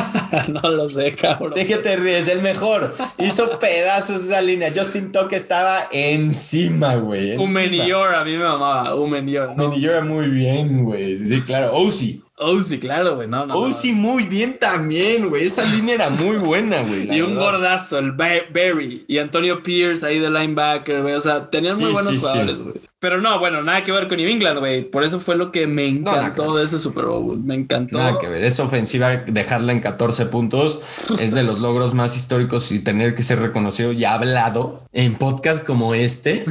no 0.49 0.71
lo 0.71 0.89
sé, 0.89 1.15
cabrón. 1.15 1.55
¿De 1.55 1.67
qué 1.67 1.77
te 1.79 1.97
ríes? 1.97 2.29
El 2.29 2.43
mejor. 2.43 2.95
Hizo 3.19 3.59
pedazos 3.59 4.23
esa 4.23 4.43
línea. 4.43 4.73
Justin 4.75 5.13
Tuck 5.13 5.33
estaba 5.33 5.89
encima, 5.91 6.97
güey. 6.97 7.37
Umenior, 7.37 8.15
a 8.15 8.25
mí 8.25 8.33
me 8.33 8.45
mamaba. 8.45 8.95
Umenior. 8.95 9.49
Umenior 9.51 10.05
muy 10.05 10.29
bien, 10.29 10.85
güey. 10.85 11.17
Sí, 11.17 11.41
claro. 11.43 11.75
Osi. 11.75 12.23
Osi, 12.39 12.79
claro, 12.79 13.17
güey. 13.17 13.29
No, 13.29 13.47
no. 13.47 13.55
Osi 13.55 13.93
muy 13.93 14.25
bien 14.25 14.59
también, 14.59 15.31
güey. 15.31 15.47
Esa 15.47 15.65
línea 15.65 15.95
era 15.95 16.11
muy 16.11 16.37
buena, 16.37 16.83
güey. 16.83 17.17
Y 17.17 17.23
un 17.23 17.35
gordazo, 17.35 17.99
el 17.99 18.13
Barry. 18.13 19.05
Y 19.09 19.19
Antonio 19.19 19.63
Pierce 19.63 20.05
ahí 20.05 20.19
de 20.19 20.29
linebacker, 20.29 21.01
güey. 21.01 21.15
O 21.15 21.21
sea, 21.21 21.49
tenían 21.49 21.79
muy 21.79 21.93
buenos 21.93 22.19
jugadores, 22.19 22.59
güey. 22.59 22.75
Pero 23.09 23.21
no, 23.21 23.39
bueno, 23.39 23.63
nada 23.63 23.85
que 23.85 23.93
ver 23.93 24.09
con 24.09 24.17
New 24.17 24.29
England, 24.29 24.59
güey. 24.59 24.83
Por 24.83 25.05
eso 25.05 25.21
fue 25.21 25.37
lo 25.37 25.53
que 25.53 25.69
me 25.69 25.87
encantó 25.87 26.57
de 26.57 26.65
ese 26.65 26.81
Super 26.81 27.05
Bowl. 27.05 27.39
Me 27.39 27.55
encantó. 27.55 27.99
Nada 27.99 28.19
que 28.19 28.27
ver. 28.27 28.43
Esa 28.43 28.65
ofensiva, 28.65 29.19
dejarla 29.19 29.71
en 29.71 29.79
14 29.79 30.27
puntos, 30.27 30.81
es 31.21 31.33
de 31.33 31.45
los 31.45 31.61
logros 31.61 31.95
más 31.95 32.17
históricos 32.17 32.73
y 32.73 32.81
tener 32.81 33.15
que 33.15 33.23
ser 33.23 33.39
reconocido 33.39 33.93
y 33.93 34.05
hablado 34.05 34.89
en 34.93 35.15
podcast 35.15 35.65
como 35.65 35.95
este. 35.95 36.47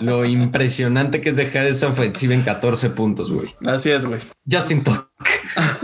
lo 0.00 0.24
impresionante 0.24 1.20
que 1.20 1.30
es 1.30 1.36
dejar 1.36 1.66
esa 1.66 1.88
ofensiva 1.88 2.34
en 2.34 2.42
14 2.42 2.90
puntos, 2.90 3.32
güey. 3.32 3.48
Así 3.66 3.90
es, 3.90 4.06
güey. 4.06 4.20
Justin 4.48 4.84
Tuck. 4.84 5.10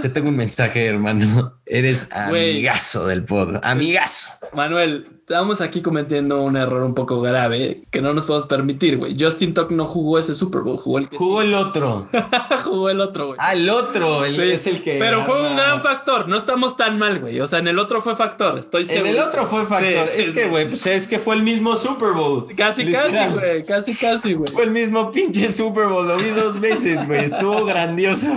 Te 0.02 0.08
tengo 0.08 0.28
un 0.28 0.36
mensaje, 0.36 0.86
hermano. 0.86 1.60
Eres 1.72 2.12
amigazo 2.12 3.06
del 3.06 3.24
pod. 3.24 3.56
Amigazo. 3.62 4.28
Manuel, 4.52 5.06
estamos 5.20 5.62
aquí 5.62 5.80
cometiendo 5.80 6.42
un 6.42 6.58
error 6.58 6.82
un 6.82 6.94
poco 6.94 7.22
grave 7.22 7.84
que 7.90 8.02
no 8.02 8.12
nos 8.12 8.26
podemos 8.26 8.46
permitir, 8.46 8.98
güey. 8.98 9.16
Justin 9.18 9.54
Tuck 9.54 9.70
no 9.70 9.86
jugó 9.86 10.18
ese 10.18 10.34
Super 10.34 10.60
Bowl, 10.60 10.76
jugó 10.76 10.98
el 10.98 11.08
que 11.08 11.16
Jugó 11.16 11.40
el 11.40 11.54
otro. 11.54 12.08
jugó 12.64 12.90
el 12.90 13.00
otro, 13.00 13.28
güey. 13.28 13.38
Ah, 13.40 13.54
el 13.54 13.70
otro, 13.70 14.26
es 14.26 14.66
el 14.66 14.82
que. 14.82 14.98
Pero 14.98 15.24
fue 15.24 15.48
un 15.48 15.56
gran 15.56 15.82
factor. 15.82 16.28
No 16.28 16.36
estamos 16.36 16.76
tan 16.76 16.98
mal, 16.98 17.20
güey. 17.20 17.40
O 17.40 17.46
sea, 17.46 17.60
en 17.60 17.68
el 17.68 17.78
otro 17.78 18.02
fue 18.02 18.16
factor, 18.16 18.58
estoy 18.58 18.84
seguro. 18.84 19.08
En 19.08 19.16
el 19.16 19.22
otro 19.22 19.46
fue 19.46 19.64
factor. 19.64 20.06
es 20.14 20.30
que, 20.30 20.48
güey, 20.48 20.68
pues 20.68 20.86
es 20.86 21.08
que 21.08 21.18
fue 21.18 21.36
el 21.36 21.42
mismo 21.42 21.74
Super 21.74 22.12
Bowl. 22.12 22.54
Casi, 22.54 22.92
casi, 22.92 23.32
güey. 23.32 23.64
Casi, 23.64 23.94
casi, 23.94 24.34
güey. 24.34 24.52
Fue 24.52 24.64
el 24.64 24.70
mismo 24.72 25.10
pinche 25.10 25.50
Super 25.50 25.86
Bowl. 25.86 26.06
Lo 26.06 26.18
vi 26.18 26.28
dos 26.28 26.60
veces, 26.60 27.06
güey. 27.06 27.24
Estuvo 27.24 27.64
grandioso. 27.64 28.28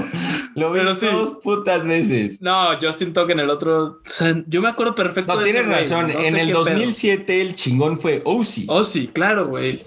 Lo 0.53 0.71
vi 0.71 0.79
dos 0.79 1.31
putas 1.43 1.85
veces. 1.85 2.41
No, 2.41 2.69
Justin 2.81 3.11
Tuck 3.11 3.24
en 3.33 3.39
el 3.39 3.49
otro. 3.49 4.01
yo 4.47 4.61
me 4.61 4.69
acuerdo 4.69 4.95
perfecto. 4.95 5.35
No, 5.35 5.41
tienes 5.41 5.67
razón. 5.67 6.11
en 6.11 6.35
el 6.37 6.51
2007 6.51 7.41
el 7.41 7.55
chingón 7.55 7.97
fue 7.97 8.21
Osi. 8.25 8.65
Osi, 8.67 9.07
claro, 9.07 9.47
güey. 9.47 9.83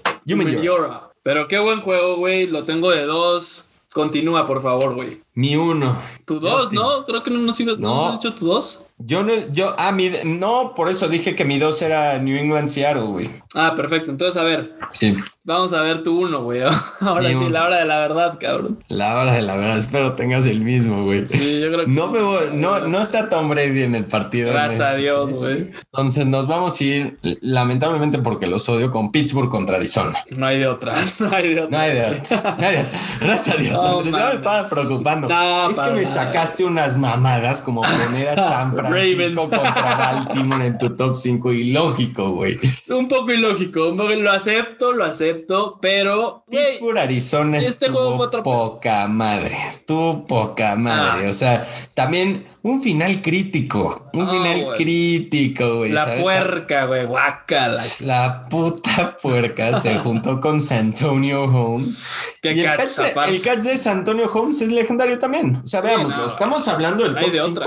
Pero 1.23 1.47
qué 1.47 1.59
buen 1.59 1.81
juego, 1.81 2.17
güey. 2.17 2.47
Lo 2.47 2.65
tengo 2.65 2.91
de 2.91 3.05
dos. 3.05 3.65
Continúa, 3.93 4.45
por 4.45 4.61
favor, 4.61 4.93
güey. 4.93 5.21
Mi 5.33 5.55
uno. 5.55 5.97
Tu 6.25 6.39
dos, 6.39 6.71
¿no? 6.71 7.05
Creo 7.05 7.23
que 7.23 7.31
no 7.31 7.39
nos 7.39 7.59
ibas. 7.59 7.79
¿No 7.79 8.09
has 8.09 8.19
dicho 8.19 8.35
tu 8.35 8.45
dos? 8.45 8.85
Yo 8.99 9.23
no, 9.23 9.31
yo, 9.51 9.73
ah, 9.77 9.91
mi, 9.91 10.11
no, 10.25 10.73
por 10.75 10.89
eso 10.89 11.07
dije 11.07 11.35
que 11.35 11.43
mi 11.43 11.57
dos 11.57 11.81
era 11.81 12.19
New 12.19 12.37
England 12.37 12.69
Seattle, 12.69 13.03
güey. 13.03 13.29
Ah, 13.55 13.73
perfecto. 13.75 14.11
Entonces, 14.11 14.39
a 14.39 14.43
ver. 14.43 14.75
Sí. 14.91 15.15
Vamos 15.49 15.73
a 15.73 15.81
ver 15.81 16.03
tu 16.03 16.15
uno, 16.15 16.43
güey. 16.43 16.61
Ahora 16.99 17.27
sí, 17.27 17.49
la 17.49 17.65
hora 17.65 17.77
de 17.77 17.85
la 17.85 17.97
verdad, 18.01 18.37
cabrón. 18.39 18.77
La 18.87 19.17
hora 19.17 19.31
de 19.31 19.41
la 19.41 19.55
verdad. 19.55 19.79
Espero 19.79 20.13
tengas 20.13 20.45
el 20.45 20.61
mismo, 20.61 21.03
güey. 21.03 21.27
Sí, 21.27 21.59
yo 21.59 21.71
creo 21.71 21.85
que 21.85 21.91
no 21.91 22.11
Me 22.11 22.19
no, 22.55 22.81
no 22.81 23.01
está 23.01 23.29
Tom 23.29 23.49
Brady 23.49 23.81
en 23.81 23.95
el 23.95 24.05
partido. 24.05 24.51
Gracias 24.51 24.79
a 24.79 24.93
Dios, 24.93 25.33
güey. 25.33 25.71
Entonces, 25.91 26.27
nos 26.27 26.45
vamos 26.45 26.79
a 26.79 26.83
ir, 26.83 27.17
lamentablemente, 27.41 28.19
porque 28.19 28.45
los 28.45 28.69
odio 28.69 28.91
con 28.91 29.11
Pittsburgh 29.11 29.49
contra 29.49 29.77
Arizona. 29.77 30.23
No 30.29 30.45
hay 30.45 30.59
de 30.59 30.67
otra. 30.67 30.93
No 31.19 31.35
hay 31.35 31.55
de 31.55 31.61
otra. 31.61 31.77
No 31.77 31.83
hay 31.83 31.95
de 31.95 32.81
otra. 32.81 33.01
Gracias 33.19 33.55
a 33.55 33.59
Dios, 33.59 33.83
Andrés. 33.83 34.13
Ya 34.13 34.27
me 34.27 34.35
estaba 34.35 34.69
preocupando. 34.69 35.27
es 35.71 35.79
que 35.79 35.91
me 35.91 36.05
sacaste 36.05 36.63
unas 36.63 36.95
mamadas 36.95 37.61
como 37.61 37.81
poner 37.81 38.39
a 38.39 38.49
San 38.49 38.75
Francisco 38.75 39.49
contra 39.49 39.95
Baltimore 39.95 40.63
en 40.67 40.77
tu 40.77 40.95
top 40.95 41.15
5. 41.15 41.53
Ilógico, 41.53 42.33
güey. 42.33 42.59
Un 42.89 43.07
poco 43.07 43.31
ilógico. 43.31 43.89
Lo 43.89 44.31
acepto, 44.31 44.93
lo 44.93 45.05
acepto, 45.05 45.38
pero. 45.81 46.43
Pittsburgh, 46.49 46.97
Arizona 46.97 47.57
este 47.57 47.89
juego 47.89 48.17
fue 48.17 48.27
otro 48.27 48.43
poca 48.43 49.07
madre. 49.07 49.57
Estuvo 49.67 50.25
poca 50.25 50.75
madre. 50.75 51.27
Ah. 51.27 51.29
O 51.29 51.33
sea, 51.33 51.67
también 51.93 52.47
un 52.61 52.81
final 52.81 53.21
crítico. 53.21 54.09
Un 54.11 54.29
final 54.29 54.73
crítico, 54.75 55.77
güey. 55.77 55.91
La 55.91 56.17
puerca, 56.17 56.85
güey. 56.85 57.05
Guácala. 57.05 57.81
La 58.01 58.47
puta 58.49 59.15
puerca 59.21 59.79
se 59.79 59.97
juntó 59.99 60.41
con 60.41 60.59
Santonio 60.59 61.43
Holmes. 61.43 62.35
y 62.43 62.47
el, 62.47 62.65
catch 62.65 62.97
de, 62.97 63.35
el 63.35 63.41
catch 63.41 63.59
de 63.59 63.77
Santonio 63.77 64.29
Holmes 64.33 64.61
es 64.61 64.71
legendario 64.71 65.17
también. 65.19 65.61
O 65.63 65.67
sea, 65.67 65.79
veamos, 65.79 66.13
estamos 66.31 66.67
hablando 66.67 67.03
del 67.03 67.15
top 67.15 67.33
5 67.33 67.61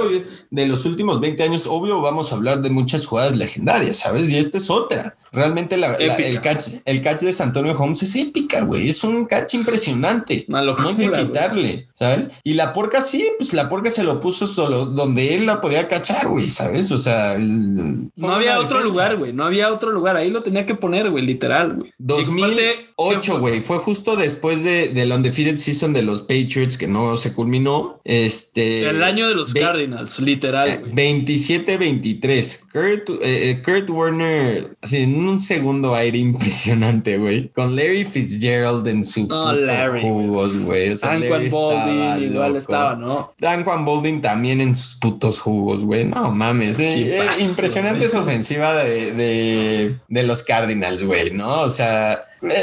de, 0.50 0.66
los 0.66 0.84
últimos 0.84 1.20
20 1.20 1.42
años. 1.42 1.66
Obvio, 1.66 2.02
vamos 2.02 2.32
a 2.32 2.36
hablar 2.36 2.60
de 2.60 2.68
muchas 2.68 3.06
jugadas 3.06 3.36
legendarias, 3.36 3.98
¿sabes? 3.98 4.30
Y 4.30 4.38
esta 4.38 4.58
es 4.58 4.68
otra. 4.68 5.16
Realmente 5.32 5.76
el, 5.76 6.40
catch, 6.42 6.68
el 6.84 7.00
catch 7.00 7.20
de 7.20 7.32
Santonio 7.32 7.72
Holmes 7.72 8.02
es 8.02 8.14
épica, 8.16 8.60
güey. 8.62 8.90
Es 8.90 9.02
un 9.04 9.24
catch 9.24 9.54
impresionante. 9.54 10.44
no 10.48 10.76
hay 10.88 10.94
que 10.96 11.10
quitarle, 11.10 11.88
¿sabes? 11.94 12.30
Y 12.44 12.52
la 12.54 12.74
porca 12.74 13.00
sí, 13.00 13.26
pues 13.38 13.54
la 13.54 13.70
porca 13.70 13.88
se 13.88 14.02
lo 14.02 14.20
puso 14.20 14.46
solo 14.46 14.81
donde 14.86 15.34
él 15.34 15.46
la 15.46 15.60
podía 15.60 15.88
cachar, 15.88 16.28
güey, 16.28 16.48
¿sabes? 16.48 16.90
O 16.92 16.98
sea, 16.98 17.36
no 17.38 18.32
había 18.32 18.58
otro 18.58 18.80
lugar, 18.80 19.16
güey. 19.16 19.32
No 19.32 19.44
había 19.44 19.72
otro 19.72 19.90
lugar. 19.90 20.16
Ahí 20.16 20.30
lo 20.30 20.42
tenía 20.42 20.66
que 20.66 20.74
poner, 20.74 21.10
güey, 21.10 21.24
literal, 21.24 21.74
güey. 21.74 21.92
2008, 21.98 23.40
güey. 23.40 23.60
Fue 23.60 23.78
justo 23.78 24.16
después 24.16 24.64
de, 24.64 24.88
del 24.88 25.12
undefeated 25.12 25.56
season 25.56 25.92
de 25.92 26.02
los 26.02 26.22
Patriots 26.22 26.76
que 26.76 26.86
no 26.86 27.16
se 27.16 27.32
culminó. 27.34 28.00
Este. 28.04 28.88
El 28.88 29.02
año 29.02 29.28
de 29.28 29.34
los 29.34 29.52
Cardinals, 29.54 30.18
literal. 30.20 30.84
27-23. 30.92 32.22
Eh, 32.22 32.58
Kurt, 32.72 33.22
eh, 33.22 33.50
eh, 33.50 33.62
Kurt 33.64 33.90
Warner, 33.90 34.76
así 34.80 34.98
en 34.98 35.14
un 35.16 35.38
segundo 35.38 35.94
aire 35.94 36.18
impresionante, 36.32 37.18
güey. 37.18 37.48
Con 37.50 37.76
Larry 37.76 38.04
Fitzgerald 38.04 38.86
en 38.86 39.04
su 39.04 39.26
oh, 39.30 39.52
Larry, 39.52 40.00
jugos, 40.02 40.56
güey. 40.58 40.90
O 40.90 40.96
sea, 40.96 41.18
Dan 41.18 41.48
Bolding 41.50 42.30
igual 42.30 42.56
estaba, 42.56 42.96
¿no? 42.96 43.32
Dan 43.38 43.64
Juan 43.64 43.84
Bolding 43.84 44.20
también 44.20 44.60
en 44.60 44.71
sus 44.74 44.96
putos 44.96 45.40
jugos, 45.40 45.84
güey. 45.84 46.04
No 46.04 46.30
mames. 46.30 46.78
Eh, 46.78 47.26
impresionante 47.38 48.04
esa 48.04 48.20
ofensiva 48.20 48.74
de, 48.74 49.12
de, 49.12 49.96
de 50.08 50.22
los 50.22 50.42
Cardinals, 50.42 51.02
güey, 51.02 51.30
¿no? 51.30 51.62
O 51.62 51.68
sea. 51.68 52.24
Eh, 52.42 52.62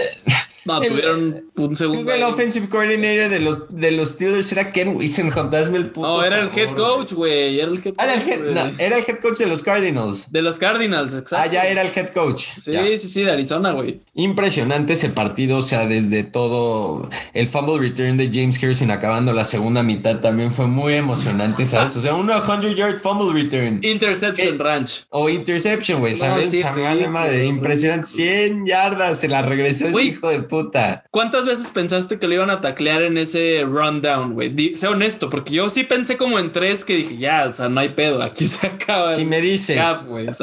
no, 0.74 0.82
tuvieron 0.82 1.46
un 1.56 1.76
segundo. 1.76 2.12
El 2.12 2.24
offensive 2.24 2.70
coordinator 2.70 3.30
de 3.30 3.40
los, 3.40 3.76
de 3.76 3.92
los 3.92 4.10
Steelers 4.10 4.52
era 4.52 4.72
Ken 4.72 4.96
Wisenhunt. 4.96 5.54
Hazme 5.60 5.78
el 5.78 5.92
puto. 5.92 6.08
No, 6.08 6.24
era 6.24 6.40
el 6.40 6.50
head 6.56 6.76
coach, 6.76 7.14
güey. 7.14 7.60
Era 7.60 7.72
el 7.72 7.78
head 7.78 7.96
coach. 7.96 8.04
Era 8.04 8.14
el 8.14 8.30
head, 8.30 8.40
no, 8.52 8.72
era 8.78 8.98
el 8.98 9.06
head 9.08 9.20
coach 9.20 9.38
de 9.38 9.48
los 9.48 9.64
Cardinals. 9.64 10.32
De 10.32 10.42
los 10.42 10.58
Cardinals, 10.60 11.14
exacto. 11.14 11.38
Ah, 11.38 11.48
ya 11.48 11.64
era 11.64 11.82
el 11.82 11.92
head 11.94 12.14
coach. 12.14 12.46
Sí, 12.62 12.74
sí, 12.98 13.08
sí, 13.08 13.24
de 13.24 13.32
Arizona, 13.32 13.72
güey. 13.72 14.02
Impresionante 14.14 14.94
ese 14.94 15.10
partido. 15.10 15.58
O 15.58 15.62
sea, 15.62 15.88
desde 15.88 16.24
todo 16.24 17.10
el 17.34 17.48
fumble 17.48 17.80
return 17.80 18.18
de 18.18 18.30
James 18.32 18.62
Harrison 18.62 18.92
acabando 18.92 19.34
la 19.34 19.46
segunda 19.46 19.84
mitad 19.84 20.20
también 20.20 20.52
fue 20.52 20.68
muy 20.68 20.94
emocionante, 20.94 21.66
¿sabes? 21.66 21.96
O 21.98 22.02
sea, 22.02 22.14
un 22.16 22.30
100 22.30 22.76
yard 22.76 23.00
fumble 23.00 23.34
return. 23.34 23.80
Interception 23.84 24.56
eh, 24.56 24.58
ranch. 24.58 25.06
O 25.10 25.30
interception, 25.30 26.00
güey, 26.00 26.16
¿sabes? 26.16 26.46
No, 26.46 26.52
sí, 26.52 27.08
madre, 27.08 27.46
impresionante. 27.46 28.08
100 28.08 28.66
yardas 28.66 29.20
se 29.20 29.28
la 29.28 29.42
regresó 29.42 29.88
ese 29.88 30.04
hijo 30.04 30.30
de 30.30 30.42
puta 30.42 30.59
puta. 30.64 31.04
¿Cuántas 31.12 31.46
veces 31.46 31.70
pensaste 31.70 32.20
que 32.20 32.28
lo 32.28 32.34
iban 32.34 32.50
a 32.50 32.62
taclear 32.62 33.02
en 33.02 33.18
ese 33.18 33.64
rundown, 33.66 34.34
güey? 34.34 34.76
Sé 34.76 34.88
honesto, 34.88 35.30
porque 35.30 35.54
yo 35.54 35.70
sí 35.70 35.84
pensé 35.84 36.18
como 36.18 36.40
en 36.40 36.52
tres 36.52 36.86
que 36.86 36.96
dije, 36.96 37.18
ya, 37.18 37.48
o 37.50 37.54
sea, 37.54 37.70
no 37.70 37.80
hay 37.80 37.90
pedo, 37.90 38.22
aquí 38.22 38.46
se 38.48 38.68
acaba. 38.68 39.14
Si 39.16 39.26
me 39.26 39.42
dices, 39.42 39.80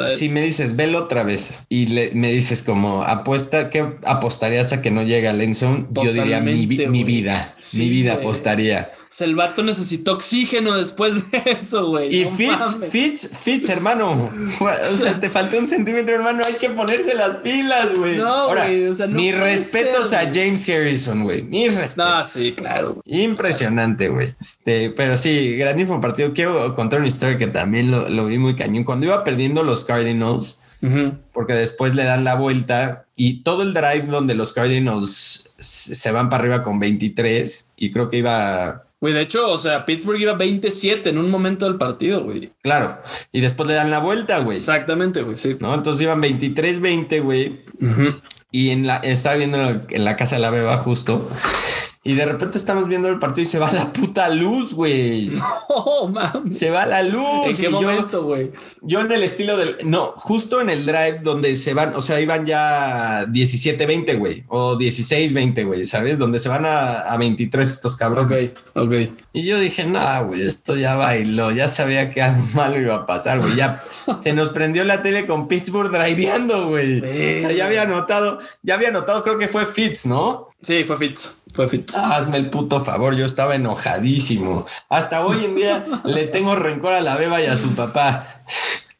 si 0.09 0.29
me 0.29 0.41
dices, 0.41 0.75
velo 0.75 0.99
otra 0.99 1.23
vez 1.23 1.65
y 1.69 1.87
le, 1.87 2.11
me 2.13 2.31
dices 2.31 2.63
como, 2.63 3.03
apuesta, 3.03 3.69
¿qué 3.69 3.95
apostarías 4.05 4.73
a 4.73 4.81
que 4.81 4.91
no 4.91 5.03
llegue 5.03 5.27
a 5.27 5.33
Lenson? 5.33 5.87
Yo 5.91 6.13
diría 6.13 6.41
mi, 6.41 6.67
mi 6.67 7.03
vida, 7.03 7.55
mi 7.73 7.89
vida 7.89 8.13
apostaría 8.13 8.91
el 9.21 9.35
vato 9.35 9.63
necesitó 9.63 10.13
oxígeno 10.13 10.75
después 10.75 11.29
de 11.31 11.41
eso, 11.59 11.87
güey. 11.87 12.15
Y 12.15 12.25
Fitz, 12.35 12.89
Fitz, 12.89 13.31
Fitz, 13.43 13.69
hermano. 13.69 14.31
O 14.59 14.97
sea, 14.97 15.19
te 15.19 15.29
faltó 15.29 15.57
un 15.57 15.67
centímetro, 15.67 16.15
hermano. 16.15 16.43
Hay 16.45 16.55
que 16.55 16.69
ponerse 16.69 17.15
las 17.15 17.37
pilas, 17.37 17.95
güey. 17.95 18.17
No, 18.17 18.47
güey. 18.47 18.87
O 18.87 18.93
sea, 18.93 19.07
no 19.07 19.15
mis 19.15 19.37
respetos 19.37 20.13
a 20.13 20.31
James 20.33 20.67
Harrison, 20.67 21.23
güey. 21.23 21.43
Mis 21.43 21.75
respetos. 21.75 22.11
No, 22.11 22.25
sí, 22.25 22.51
claro. 22.53 23.01
Impresionante, 23.05 24.09
güey. 24.09 24.35
Este, 24.39 24.89
pero 24.91 25.17
sí, 25.17 25.55
grandísimo 25.57 26.01
partido. 26.01 26.33
Quiero 26.33 26.75
contar 26.75 26.99
una 26.99 27.07
historia 27.07 27.37
que 27.37 27.47
también 27.47 27.91
lo, 27.91 28.09
lo 28.09 28.25
vi 28.25 28.37
muy 28.37 28.55
cañón. 28.55 28.83
Cuando 28.83 29.05
iba 29.05 29.23
perdiendo 29.23 29.63
los 29.63 29.83
Cardinals, 29.83 30.57
porque 31.33 31.53
después 31.53 31.95
le 31.95 32.03
dan 32.03 32.23
la 32.23 32.35
vuelta 32.35 33.05
y 33.15 33.41
todo 33.41 33.63
el 33.63 33.73
drive 33.73 34.05
donde 34.07 34.35
los 34.35 34.53
Cardinals 34.53 35.53
se 35.57 36.11
van 36.11 36.29
para 36.29 36.43
arriba 36.43 36.63
con 36.63 36.79
23 36.79 37.71
y 37.77 37.91
creo 37.91 38.09
que 38.09 38.17
iba 38.17 38.86
Güey, 38.99 39.13
de 39.13 39.21
hecho, 39.21 39.49
o 39.49 39.57
sea, 39.59 39.85
Pittsburgh 39.85 40.19
iba 40.19 40.33
27 40.33 41.09
en 41.09 41.19
un 41.19 41.29
momento 41.29 41.65
del 41.65 41.77
partido, 41.77 42.23
güey. 42.23 42.51
Claro. 42.63 42.99
Y 43.31 43.41
después 43.41 43.69
le 43.69 43.75
dan 43.75 43.91
la 43.91 43.99
vuelta, 43.99 44.39
güey. 44.39 44.57
Exactamente, 44.57 45.21
güey, 45.21 45.37
sí. 45.37 45.55
¿No? 45.59 45.73
Entonces 45.73 46.01
iban 46.01 46.21
23-20, 46.21 47.21
güey. 47.21 47.63
Y 48.51 48.71
en 48.71 48.87
la, 48.87 48.97
estaba 48.97 49.35
viendo 49.35 49.57
en 49.89 50.05
la 50.05 50.15
casa 50.17 50.37
de 50.37 50.41
la 50.41 50.49
beba 50.49 50.77
justo. 50.77 51.29
Y 52.07 52.15
de 52.15 52.25
repente 52.25 52.57
estamos 52.57 52.87
viendo 52.87 53.09
el 53.09 53.19
partido 53.19 53.43
y 53.43 53.47
se 53.47 53.59
va 53.59 53.69
la 53.69 53.91
puta 53.91 54.29
luz, 54.29 54.73
güey. 54.73 55.29
No, 55.69 56.07
mames. 56.07 56.57
Se 56.57 56.71
va 56.71 56.85
la 56.85 57.03
luz. 57.03 57.47
¿En 57.47 57.57
qué 57.57 57.69
momento, 57.69 58.23
güey? 58.23 58.51
Yo, 58.81 59.01
en 59.01 59.11
el 59.11 59.23
estilo 59.23 59.57
del. 59.57 59.77
No, 59.83 60.13
justo 60.15 60.59
en 60.59 60.69
el 60.69 60.85
drive 60.85 61.19
donde 61.21 61.55
se 61.55 61.73
van, 61.73 61.93
o 61.95 62.01
sea, 62.01 62.19
iban 62.19 62.45
ya 62.45 63.25
17-20, 63.25 64.17
güey. 64.17 64.43
O 64.47 64.77
16-20, 64.77 65.65
güey, 65.65 65.85
¿sabes? 65.85 66.17
Donde 66.17 66.39
se 66.39 66.49
van 66.49 66.65
a, 66.65 67.01
a 67.01 67.17
23 67.17 67.69
estos 67.69 67.95
cabrones. 67.95 68.51
Ok, 68.73 68.85
ok. 68.87 68.93
Y 69.33 69.43
yo 69.43 69.59
dije, 69.59 69.85
no, 69.85 70.25
güey, 70.25 70.41
esto 70.41 70.75
ya 70.75 70.95
bailó. 70.95 71.51
Ya 71.51 71.67
sabía 71.67 72.09
que 72.09 72.21
algo 72.21 72.43
malo 72.53 72.79
iba 72.79 72.95
a 72.95 73.05
pasar, 73.05 73.39
güey. 73.39 73.55
Ya 73.55 73.83
se 74.17 74.33
nos 74.33 74.49
prendió 74.49 74.83
la 74.83 75.03
tele 75.03 75.27
con 75.27 75.47
Pittsburgh 75.47 75.91
driveando, 75.91 76.69
güey. 76.69 77.01
O 77.01 77.39
sea, 77.39 77.51
ya 77.51 77.65
había 77.65 77.85
notado, 77.85 78.39
ya 78.63 78.75
había 78.75 78.91
notado, 78.91 79.21
creo 79.23 79.37
que 79.37 79.47
fue 79.47 79.65
Fitz, 79.65 80.05
¿no? 80.05 80.49
Sí, 80.61 80.83
fue 80.85 80.97
Fitz. 80.97 81.36
Hazme 81.63 82.37
el 82.37 82.49
puto 82.49 82.83
favor, 82.83 83.15
yo 83.15 83.25
estaba 83.25 83.55
enojadísimo. 83.55 84.65
Hasta 84.89 85.25
hoy 85.25 85.45
en 85.45 85.55
día 85.55 85.85
le 86.03 86.27
tengo 86.27 86.55
rencor 86.55 86.93
a 86.93 87.01
la 87.01 87.15
beba 87.15 87.41
y 87.41 87.45
a 87.45 87.55
su 87.55 87.69
papá. 87.69 88.43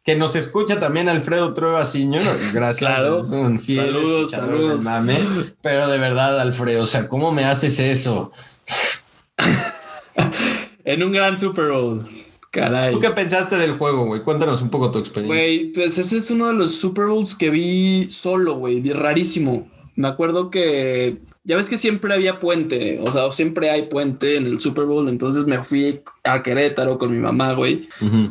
Que 0.04 0.16
nos 0.16 0.36
escucha 0.38 0.80
también 0.80 1.10
Alfredo 1.10 1.54
Trueba 1.54 1.84
Siño. 1.84 2.22
Gracias. 2.54 2.78
Claro. 2.80 3.20
Es 3.20 3.30
un 3.30 3.60
fiel 3.60 3.88
saludos, 3.88 4.32
saludos. 4.32 4.82
Mame. 4.84 5.20
Pero 5.62 5.90
de 5.90 5.98
verdad, 5.98 6.40
Alfredo, 6.40 6.84
o 6.84 6.88
sea, 6.88 7.10
¿cómo 7.10 7.34
me 7.34 7.44
haces 7.44 7.78
eso? 7.80 8.32
en 10.86 11.04
un 11.04 11.12
gran 11.12 11.38
Super 11.38 11.72
Bowl. 11.72 12.08
Caray. 12.52 12.94
¿Tú 12.94 13.02
qué 13.02 13.10
pensaste 13.10 13.58
del 13.58 13.74
juego, 13.78 14.06
güey? 14.06 14.24
Cuéntanos 14.24 14.62
un 14.62 14.70
poco 14.70 14.90
tu 14.90 15.00
experiencia. 15.00 15.36
Güey, 15.36 15.74
pues 15.74 15.98
ese 15.98 16.18
es 16.18 16.32
uno 16.32 16.48
de 16.48 16.54
los 16.54 16.76
Super 16.76 17.08
Bowls 17.08 17.36
que 17.36 17.50
vi 17.50 18.10
solo, 18.10 18.56
güey. 18.56 18.82
Rarísimo. 18.94 19.68
Me 19.98 20.08
acuerdo 20.08 20.52
que 20.52 21.18
ya 21.44 21.56
ves 21.56 21.70
que 21.70 21.78
siempre 21.80 22.14
había 22.14 22.40
puente, 22.40 23.00
o 23.02 23.12
sea, 23.12 23.32
siempre 23.32 23.72
hay 23.72 23.88
puente 23.88 24.38
en 24.38 24.46
el 24.46 24.62
Super 24.62 24.86
Bowl, 24.86 25.10
entonces 25.10 25.46
me 25.48 25.64
fui 25.64 26.02
a 26.24 26.44
Querétaro 26.44 27.00
con 27.00 27.12
mi 27.12 27.18
mamá, 27.18 27.54
güey. 27.54 27.90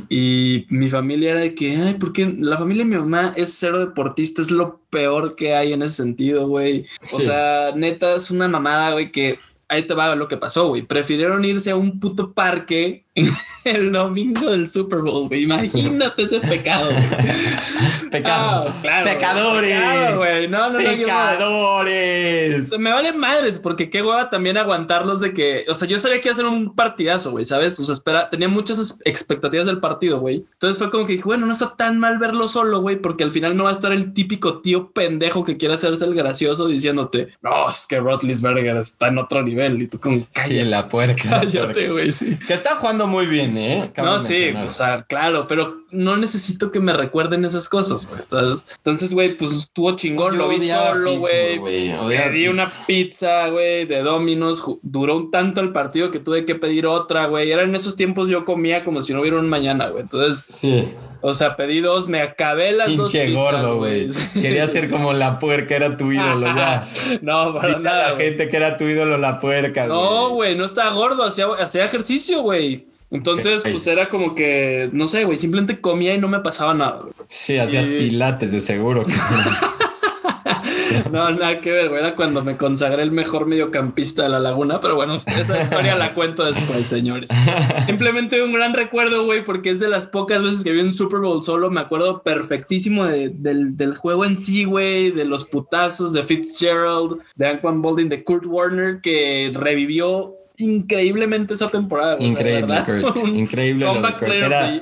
Y 0.09 0.65
mi 0.69 0.89
familia 0.89 1.33
era 1.33 1.41
de 1.41 1.57
que, 1.57 1.77
ay, 1.77 1.95
porque 1.95 2.33
la 2.39 2.57
familia 2.57 2.85
de 2.85 2.91
mi 2.91 2.97
mamá 2.97 3.33
es 3.35 3.57
cero 3.59 3.81
deportista, 3.81 4.43
es 4.43 4.53
lo 4.53 4.81
peor 4.91 5.35
que 5.35 5.57
hay 5.57 5.73
en 5.73 5.83
ese 5.83 5.97
sentido, 5.97 6.47
güey. 6.47 6.87
O 7.13 7.19
sea, 7.19 7.73
neta, 7.75 8.15
es 8.15 8.31
una 8.31 8.47
mamada, 8.47 8.93
güey, 8.93 9.11
que 9.11 9.41
ahí 9.69 9.83
te 9.83 9.95
va 9.95 10.15
lo 10.15 10.29
que 10.29 10.37
pasó, 10.37 10.69
güey. 10.69 10.83
Prefirieron 10.83 11.45
irse 11.45 11.73
a 11.73 11.77
un 11.77 11.99
puto 11.99 12.33
parque 12.33 13.06
el 13.65 13.93
domingo 13.93 14.51
del 14.51 14.69
Super 14.69 15.01
Bowl, 15.01 15.29
güey. 15.29 15.43
Imagínate 15.45 16.25
ese 16.25 16.41
pecado. 16.41 16.91
Pecado. 18.11 18.73
claro, 18.83 19.05
Pecadores. 19.05 20.17
güey. 20.17 20.49
No, 20.49 20.71
no, 20.71 20.79
Pecadores. 20.79 22.71
me 22.79 22.91
vale 22.91 23.13
madres, 23.13 23.59
porque 23.59 23.91
qué 23.91 24.03
hueva 24.03 24.31
también 24.31 24.57
aguantarlos 24.57 25.21
de 25.21 25.35
que, 25.35 25.65
o 25.69 25.75
sea, 25.75 25.89
yo 25.89 25.99
sabía 25.99 26.21
que 26.21 26.29
iba 26.29 26.33
a 26.35 26.37
ser 26.37 26.47
un 26.47 26.75
partidazo, 26.75 27.33
güey, 27.33 27.45
¿sabes? 27.45 27.79
O 27.81 27.85
sea, 27.85 27.95
espera, 27.95 28.31
tenía 28.31 28.49
muchas 28.49 29.01
expectativas 29.05 29.67
del 29.67 29.81
partido, 29.81 30.21
güey. 30.21 30.45
Entonces 30.53 30.79
fue 30.79 30.91
como 30.91 31.07
que 31.07 31.15
dije, 31.15 31.25
bueno, 31.25 31.47
no 31.47 31.53
está 31.53 31.75
tan 31.77 31.99
mal 31.99 32.19
verlo 32.19 32.49
solo, 32.49 32.81
güey, 32.81 32.97
porque 32.97 33.25
al 33.25 33.33
final 33.33 33.57
no 33.57 33.65
va 33.65 33.71
a 33.71 33.75
estar 33.75 33.93
el 33.93 34.13
típico 34.13 34.61
tío 34.61 34.93
pendejo 34.93 35.45
que 35.45 35.57
quiere 35.57 35.75
hacerse 35.75 36.05
el 36.05 36.15
gracioso 36.15 36.67
diciéndote, 36.67 37.29
no, 37.43 37.69
es 37.71 37.87
que 37.87 37.99
Rotlisberger 37.99 38.77
está 38.77 39.09
en 39.09 39.19
otro 39.19 39.43
nivel 39.43 39.83
y 39.83 39.89
tú 39.89 39.99
como, 39.99 40.27
cállate. 40.33 40.65
la 40.65 40.89
puerca. 40.89 41.17
Cállate, 41.47 41.91
güey, 41.91 42.13
sí. 42.13 42.39
Que 42.47 42.55
está 42.55 42.77
jugando 42.77 43.06
muy 43.07 43.27
bien, 43.27 43.57
¿eh? 43.57 43.93
no, 43.97 44.21
sí, 44.21 44.51
o 44.65 44.71
sea, 44.71 45.05
claro, 45.09 45.47
pero 45.47 45.87
no 45.91 46.17
necesito 46.17 46.73
que 46.73 46.81
me 46.81 46.93
recuerden 46.93 47.45
esas 47.45 47.69
cosas, 47.69 48.09
Entonces, 48.77 49.15
güey, 49.15 49.37
pues 49.37 49.53
estuvo 49.53 49.95
chingón, 49.97 50.37
lo 50.37 50.49
vi 50.49 50.69
solo, 50.69 51.19
güey. 51.19 51.61
Pedí 52.09 52.49
una 52.49 52.71
pizza, 52.87 53.49
güey, 53.49 53.87
de 53.87 54.03
Domino's. 54.03 54.63
Duró 54.83 55.17
un 55.17 55.31
tanto 55.31 55.61
el 55.61 55.73
partido 55.73 56.11
que 56.11 56.19
tuve 56.19 56.45
que 56.45 56.55
pedir 56.55 56.87
otra, 56.87 57.27
güey. 57.27 57.51
Era 57.51 57.63
en 57.63 57.75
esos 57.75 57.97
tiempos 57.97 58.29
yo 58.29 58.45
comía 58.45 58.85
como 58.85 59.01
si 59.01 59.15
no 59.15 59.21
hubiera 59.21 59.39
un 59.39 59.49
mañana, 59.49 59.89
güey. 59.89 60.03
Entonces, 60.03 60.45
sí. 60.49 60.93
O 61.21 61.33
sea, 61.33 61.57
pedí 61.57 61.81
dos, 61.81 62.09
me 62.09 62.21
acabé 62.21 62.73
las 62.73 62.97
dos 62.97 63.13
pizzas, 63.13 63.33
gordo, 63.33 63.77
güey. 63.77 64.09
Quería 64.35 64.67
ser 64.67 64.91
como 64.91 65.13
la 65.13 65.39
puerca, 65.39 65.77
era 65.77 65.97
tu 65.97 66.13
ídolo, 66.13 66.47
ya. 66.47 66.89
no, 67.23 67.55
para 67.55 67.79
nada. 67.79 68.11
La 68.11 68.17
gente 68.17 68.49
que 68.49 68.57
era 68.57 68.77
tu 68.77 68.85
ídolo, 68.85 69.19
la 69.19 69.39
puerca, 69.39 69.87
No, 69.87 70.31
güey, 70.31 70.57
no 70.57 70.65
estaba 70.65 70.91
gordo, 70.91 71.25
hacía, 71.25 71.47
hacía 71.59 71.85
ejercicio, 71.85 72.43
güey. 72.43 72.87
Entonces, 73.11 73.63
pues 73.63 73.87
era 73.87 74.09
como 74.09 74.35
que, 74.35 74.91
no 74.93 75.07
sé, 75.07 75.25
güey, 75.25 75.39
simplemente 75.39 75.81
comía 75.81 76.15
y 76.15 76.19
no 76.19 76.29
me 76.29 76.41
pasaba 76.41 76.75
nada. 76.75 77.03
Sí, 77.29 77.57
hacías 77.57 77.87
pilates 77.87 78.53
de 78.53 78.61
seguro. 78.61 79.05
no, 81.13 81.31
nada 81.31 81.61
que 81.61 81.71
ver, 81.71 81.89
güey. 81.89 82.01
Era 82.01 82.17
cuando 82.17 82.43
me 82.43 82.57
consagré 82.57 83.03
el 83.03 83.13
mejor 83.13 83.47
mediocampista 83.47 84.25
de 84.25 84.31
la 84.31 84.41
laguna, 84.41 84.81
pero 84.81 84.97
bueno, 84.97 85.17
esa 85.17 85.63
historia 85.63 85.95
la 85.95 86.15
cuento 86.15 86.45
después, 86.45 86.89
señores. 86.89 87.31
Simplemente 87.87 88.43
un 88.43 88.53
gran 88.53 88.75
recuerdo, 88.75 89.25
güey, 89.25 89.45
porque 89.45 89.71
es 89.71 89.81
de 89.81 89.89
las 89.89 90.07
pocas 90.07 90.43
veces 90.43 90.63
que 90.63 90.73
vi 90.73 90.81
un 90.81 90.93
Super 90.93 91.21
Bowl 91.21 91.45
solo. 91.45 91.71
Me 91.71 91.81
acuerdo 91.81 92.23
perfectísimo 92.23 93.05
del, 93.05 93.77
del, 93.77 93.97
juego 93.97 94.25
en 94.25 94.37
sí, 94.37 94.65
güey, 94.65 95.13
de 95.13 95.25
los 95.25 95.45
putazos 95.45 96.13
de 96.13 96.23
Fitzgerald, 96.23 97.19
de 97.37 97.47
Anquan 97.47 97.83
Bolding, 97.83 98.09
de 98.09 98.25
Kurt 98.25 98.47
Warner, 98.47 99.01
que 99.01 99.53
revivió 99.55 100.35
increíblemente 100.59 101.55
esa 101.55 101.69
temporada. 101.69 102.17
Increíble, 102.19 102.75
Kurt. 102.85 103.17
Increíble. 103.27 103.87
Era, 104.33 104.81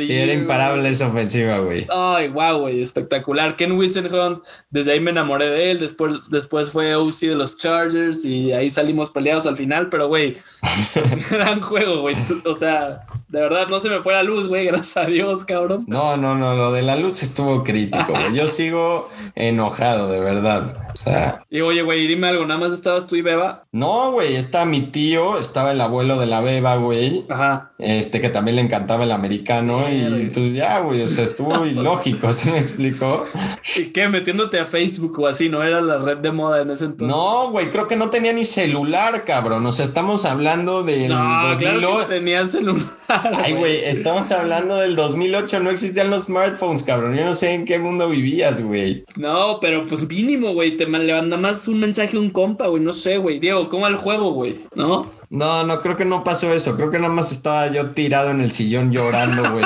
sí, 0.00 0.12
era 0.12 0.32
imparable 0.32 0.88
esa 0.88 1.08
ofensiva, 1.08 1.58
güey. 1.58 1.86
Ay, 1.90 2.28
wow, 2.28 2.60
güey. 2.60 2.82
Espectacular. 2.82 3.56
Ken 3.56 3.72
Wisenhunt, 3.72 4.42
desde 4.70 4.92
ahí 4.92 5.00
me 5.00 5.10
enamoré 5.10 5.50
de 5.50 5.70
él. 5.70 5.80
Después, 5.80 6.28
después 6.30 6.70
fue 6.70 6.94
OC 6.94 7.20
de 7.20 7.34
los 7.34 7.56
Chargers 7.56 8.24
y 8.24 8.52
ahí 8.52 8.70
salimos 8.70 9.10
peleados 9.10 9.46
al 9.46 9.56
final. 9.56 9.88
Pero, 9.88 10.08
güey, 10.08 10.38
gran 11.30 11.60
juego, 11.60 12.00
güey. 12.02 12.16
O 12.44 12.54
sea, 12.54 13.04
de 13.32 13.40
verdad, 13.40 13.66
no 13.70 13.80
se 13.80 13.88
me 13.88 14.00
fue 14.00 14.12
la 14.12 14.22
luz, 14.22 14.46
güey. 14.46 14.66
Gracias 14.66 14.94
a 14.98 15.08
Dios, 15.08 15.46
cabrón. 15.46 15.86
No, 15.88 16.18
no, 16.18 16.34
no. 16.34 16.54
Lo 16.54 16.70
de 16.70 16.82
la 16.82 16.96
luz 16.96 17.22
estuvo 17.22 17.64
crítico, 17.64 18.12
güey. 18.12 18.34
Yo 18.34 18.46
sigo 18.46 19.08
enojado, 19.34 20.10
de 20.10 20.20
verdad. 20.20 20.86
O 20.92 20.96
sea. 20.98 21.42
Y 21.48 21.62
oye, 21.62 21.80
güey, 21.80 22.06
dime 22.06 22.28
algo. 22.28 22.44
¿Nada 22.44 22.60
más 22.60 22.72
estabas 22.72 23.06
tú 23.06 23.16
y 23.16 23.22
Beba? 23.22 23.64
No, 23.72 24.12
güey. 24.12 24.36
Está 24.36 24.66
mi 24.66 24.82
tío 24.82 25.38
estaba 25.38 25.72
el 25.72 25.80
abuelo 25.80 26.18
de 26.18 26.26
la 26.26 26.42
beba, 26.42 26.76
güey. 26.76 27.24
Ajá. 27.30 27.71
Este 27.82 28.20
que 28.20 28.28
también 28.28 28.56
le 28.56 28.62
encantaba 28.62 29.02
el 29.02 29.10
americano 29.10 29.82
y 29.90 30.30
pues 30.32 30.54
ya, 30.54 30.78
güey, 30.80 31.02
o 31.02 31.08
sea, 31.08 31.24
estuvo 31.24 31.66
ilógico, 31.66 32.32
¿se 32.32 32.52
me 32.52 32.58
explicó? 32.58 33.26
¿Y 33.76 33.86
qué? 33.86 34.08
Metiéndote 34.08 34.60
a 34.60 34.66
Facebook 34.66 35.18
o 35.18 35.26
así, 35.26 35.48
¿no 35.48 35.64
era 35.64 35.80
la 35.80 35.98
red 35.98 36.18
de 36.18 36.30
moda 36.30 36.62
en 36.62 36.70
ese 36.70 36.84
entonces? 36.84 37.08
No, 37.08 37.50
güey, 37.50 37.70
creo 37.70 37.88
que 37.88 37.96
no 37.96 38.08
tenía 38.08 38.32
ni 38.32 38.44
celular, 38.44 39.24
cabrón. 39.24 39.66
O 39.66 39.72
sea, 39.72 39.84
estamos 39.84 40.24
hablando 40.24 40.84
del 40.84 41.08
no, 41.08 41.56
Claro 41.58 41.98
que 42.00 42.14
tenía 42.14 42.46
celular. 42.46 42.86
Ay, 43.08 43.54
güey, 43.54 43.84
estamos 43.84 44.30
hablando 44.30 44.76
del 44.76 44.94
2008, 44.94 45.58
no 45.58 45.70
existían 45.70 46.10
los 46.10 46.24
smartphones, 46.24 46.84
cabrón. 46.84 47.16
Yo 47.16 47.24
no 47.24 47.34
sé 47.34 47.54
en 47.54 47.64
qué 47.64 47.80
mundo 47.80 48.08
vivías, 48.08 48.62
güey. 48.62 49.04
No, 49.16 49.58
pero 49.60 49.86
pues 49.86 50.06
mínimo, 50.08 50.52
güey, 50.52 50.76
te 50.76 50.86
manda 50.86 51.36
más 51.36 51.66
un 51.66 51.80
mensaje 51.80 52.16
a 52.16 52.20
un 52.20 52.30
compa, 52.30 52.68
güey, 52.68 52.82
no 52.82 52.92
sé, 52.92 53.18
güey. 53.18 53.40
Diego, 53.40 53.68
¿cómo 53.68 53.88
el 53.88 53.96
juego, 53.96 54.32
güey? 54.32 54.60
¿No? 54.74 55.10
No, 55.32 55.64
no, 55.64 55.80
creo 55.80 55.96
que 55.96 56.04
no 56.04 56.24
pasó 56.24 56.52
eso. 56.52 56.76
Creo 56.76 56.90
que 56.90 56.98
nada 56.98 57.12
más 57.12 57.32
estaba 57.32 57.68
yo 57.68 57.92
tirado 57.92 58.30
en 58.30 58.42
el 58.42 58.52
sillón 58.52 58.92
llorando, 58.92 59.50
güey. 59.50 59.64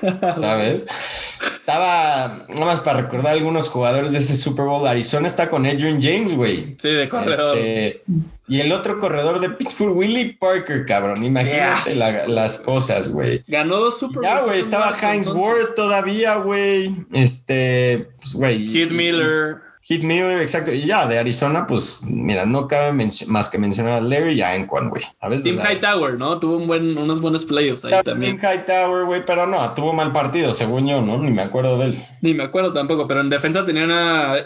¿Sabes? 0.40 0.86
Estaba, 1.58 2.46
nada 2.48 2.64
más 2.64 2.80
para 2.80 3.02
recordar 3.02 3.34
algunos 3.34 3.68
jugadores 3.68 4.12
de 4.12 4.18
ese 4.18 4.34
Super 4.34 4.64
Bowl, 4.64 4.86
Arizona 4.86 5.26
está 5.26 5.50
con 5.50 5.66
Adrian 5.66 6.00
James, 6.00 6.34
güey. 6.34 6.74
Sí, 6.80 6.88
de 6.88 7.06
corredor. 7.06 7.54
Este, 7.58 8.02
y 8.48 8.60
el 8.60 8.72
otro 8.72 8.98
corredor 8.98 9.40
de 9.40 9.50
Pittsburgh, 9.50 9.94
Willie 9.94 10.38
Parker, 10.40 10.86
cabrón. 10.86 11.22
Imagínate 11.22 11.94
las 12.28 12.56
cosas, 12.58 13.10
güey. 13.10 13.42
Ganó 13.48 13.76
dos 13.76 13.98
Super 13.98 14.22
Bowls. 14.22 14.26
Ya, 14.26 14.40
güey, 14.40 14.60
estaba 14.60 14.96
Heinz 14.98 15.28
Ward 15.28 15.74
todavía, 15.74 16.36
güey. 16.36 16.94
Este, 17.12 18.08
pues, 18.20 18.32
güey. 18.32 18.72
Kid 18.72 18.90
Miller. 18.90 19.65
Hit 19.88 20.02
Miller, 20.02 20.42
exacto. 20.42 20.72
Y 20.72 20.80
ya, 20.80 21.06
de 21.06 21.16
Arizona, 21.16 21.64
pues, 21.64 22.02
mira, 22.10 22.44
no 22.44 22.66
cabe 22.66 23.06
más 23.28 23.48
que 23.48 23.56
mencionar 23.56 23.92
a 23.92 24.00
Larry 24.00 24.32
y 24.32 24.42
a 24.42 24.56
Enquan, 24.56 24.90
güey. 24.90 25.04
A 25.20 25.28
veces, 25.28 25.44
Tim 25.44 25.60
Hightower, 25.60 26.18
¿no? 26.18 26.40
Tuvo 26.40 26.56
un 26.56 26.66
buen, 26.66 26.98
unos 26.98 27.20
buenos 27.20 27.44
playoffs 27.44 27.84
ahí 27.84 27.92
también. 28.04 28.36
Tim 28.36 28.50
Hightower, 28.50 29.04
güey, 29.04 29.24
pero 29.24 29.46
no, 29.46 29.58
tuvo 29.74 29.92
mal 29.92 30.10
partido, 30.10 30.52
según 30.52 30.88
yo, 30.88 31.00
¿no? 31.02 31.18
Ni 31.18 31.30
me 31.30 31.42
acuerdo 31.42 31.78
de 31.78 31.84
él. 31.84 32.04
Ni 32.20 32.34
me 32.34 32.42
acuerdo 32.42 32.72
tampoco, 32.72 33.06
pero 33.06 33.20
en 33.20 33.30
defensa 33.30 33.64
tenían 33.64 33.92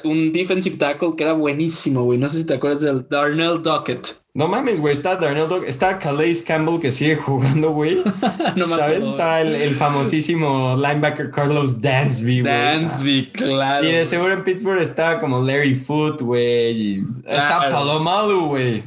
un 0.05 0.31
defensive 0.31 0.77
tackle 0.77 1.15
que 1.17 1.25
era 1.25 1.33
buenísimo, 1.33 2.05
güey. 2.05 2.19
No 2.19 2.29
sé 2.29 2.37
si 2.37 2.45
te 2.45 2.53
acuerdas 2.53 2.83
del 2.83 3.09
Darnell 3.09 3.63
Dockett. 3.63 4.21
No 4.33 4.47
mames, 4.47 4.81
güey, 4.81 4.93
está 4.93 5.17
Darnell 5.17 5.49
Dog, 5.49 5.65
está 5.65 5.99
Calais 5.99 6.43
Campbell 6.43 6.81
que 6.81 6.93
sigue 6.93 7.17
jugando, 7.27 7.71
güey. 7.73 8.03
no 8.57 8.69
¿Sabes? 8.69 9.05
Está 9.05 9.41
el, 9.41 9.75
famosísimo 9.75 10.77
linebacker 10.77 11.31
Carlos 11.31 11.81
Dansby, 11.81 12.43
güey. 12.43 12.53
Dansby, 12.53 13.31
claro. 13.33 13.89
Y 13.89 13.93
de 13.93 14.05
seguro 14.05 14.33
en 14.33 14.45
Pittsburgh 14.45 14.81
está 14.81 15.19
como 15.19 15.41
Larry 15.41 15.75
Foot, 15.75 16.23
güey. 16.23 17.03
Está 17.27 17.69
Palomalu, 17.71 18.47
güey. 18.47 18.85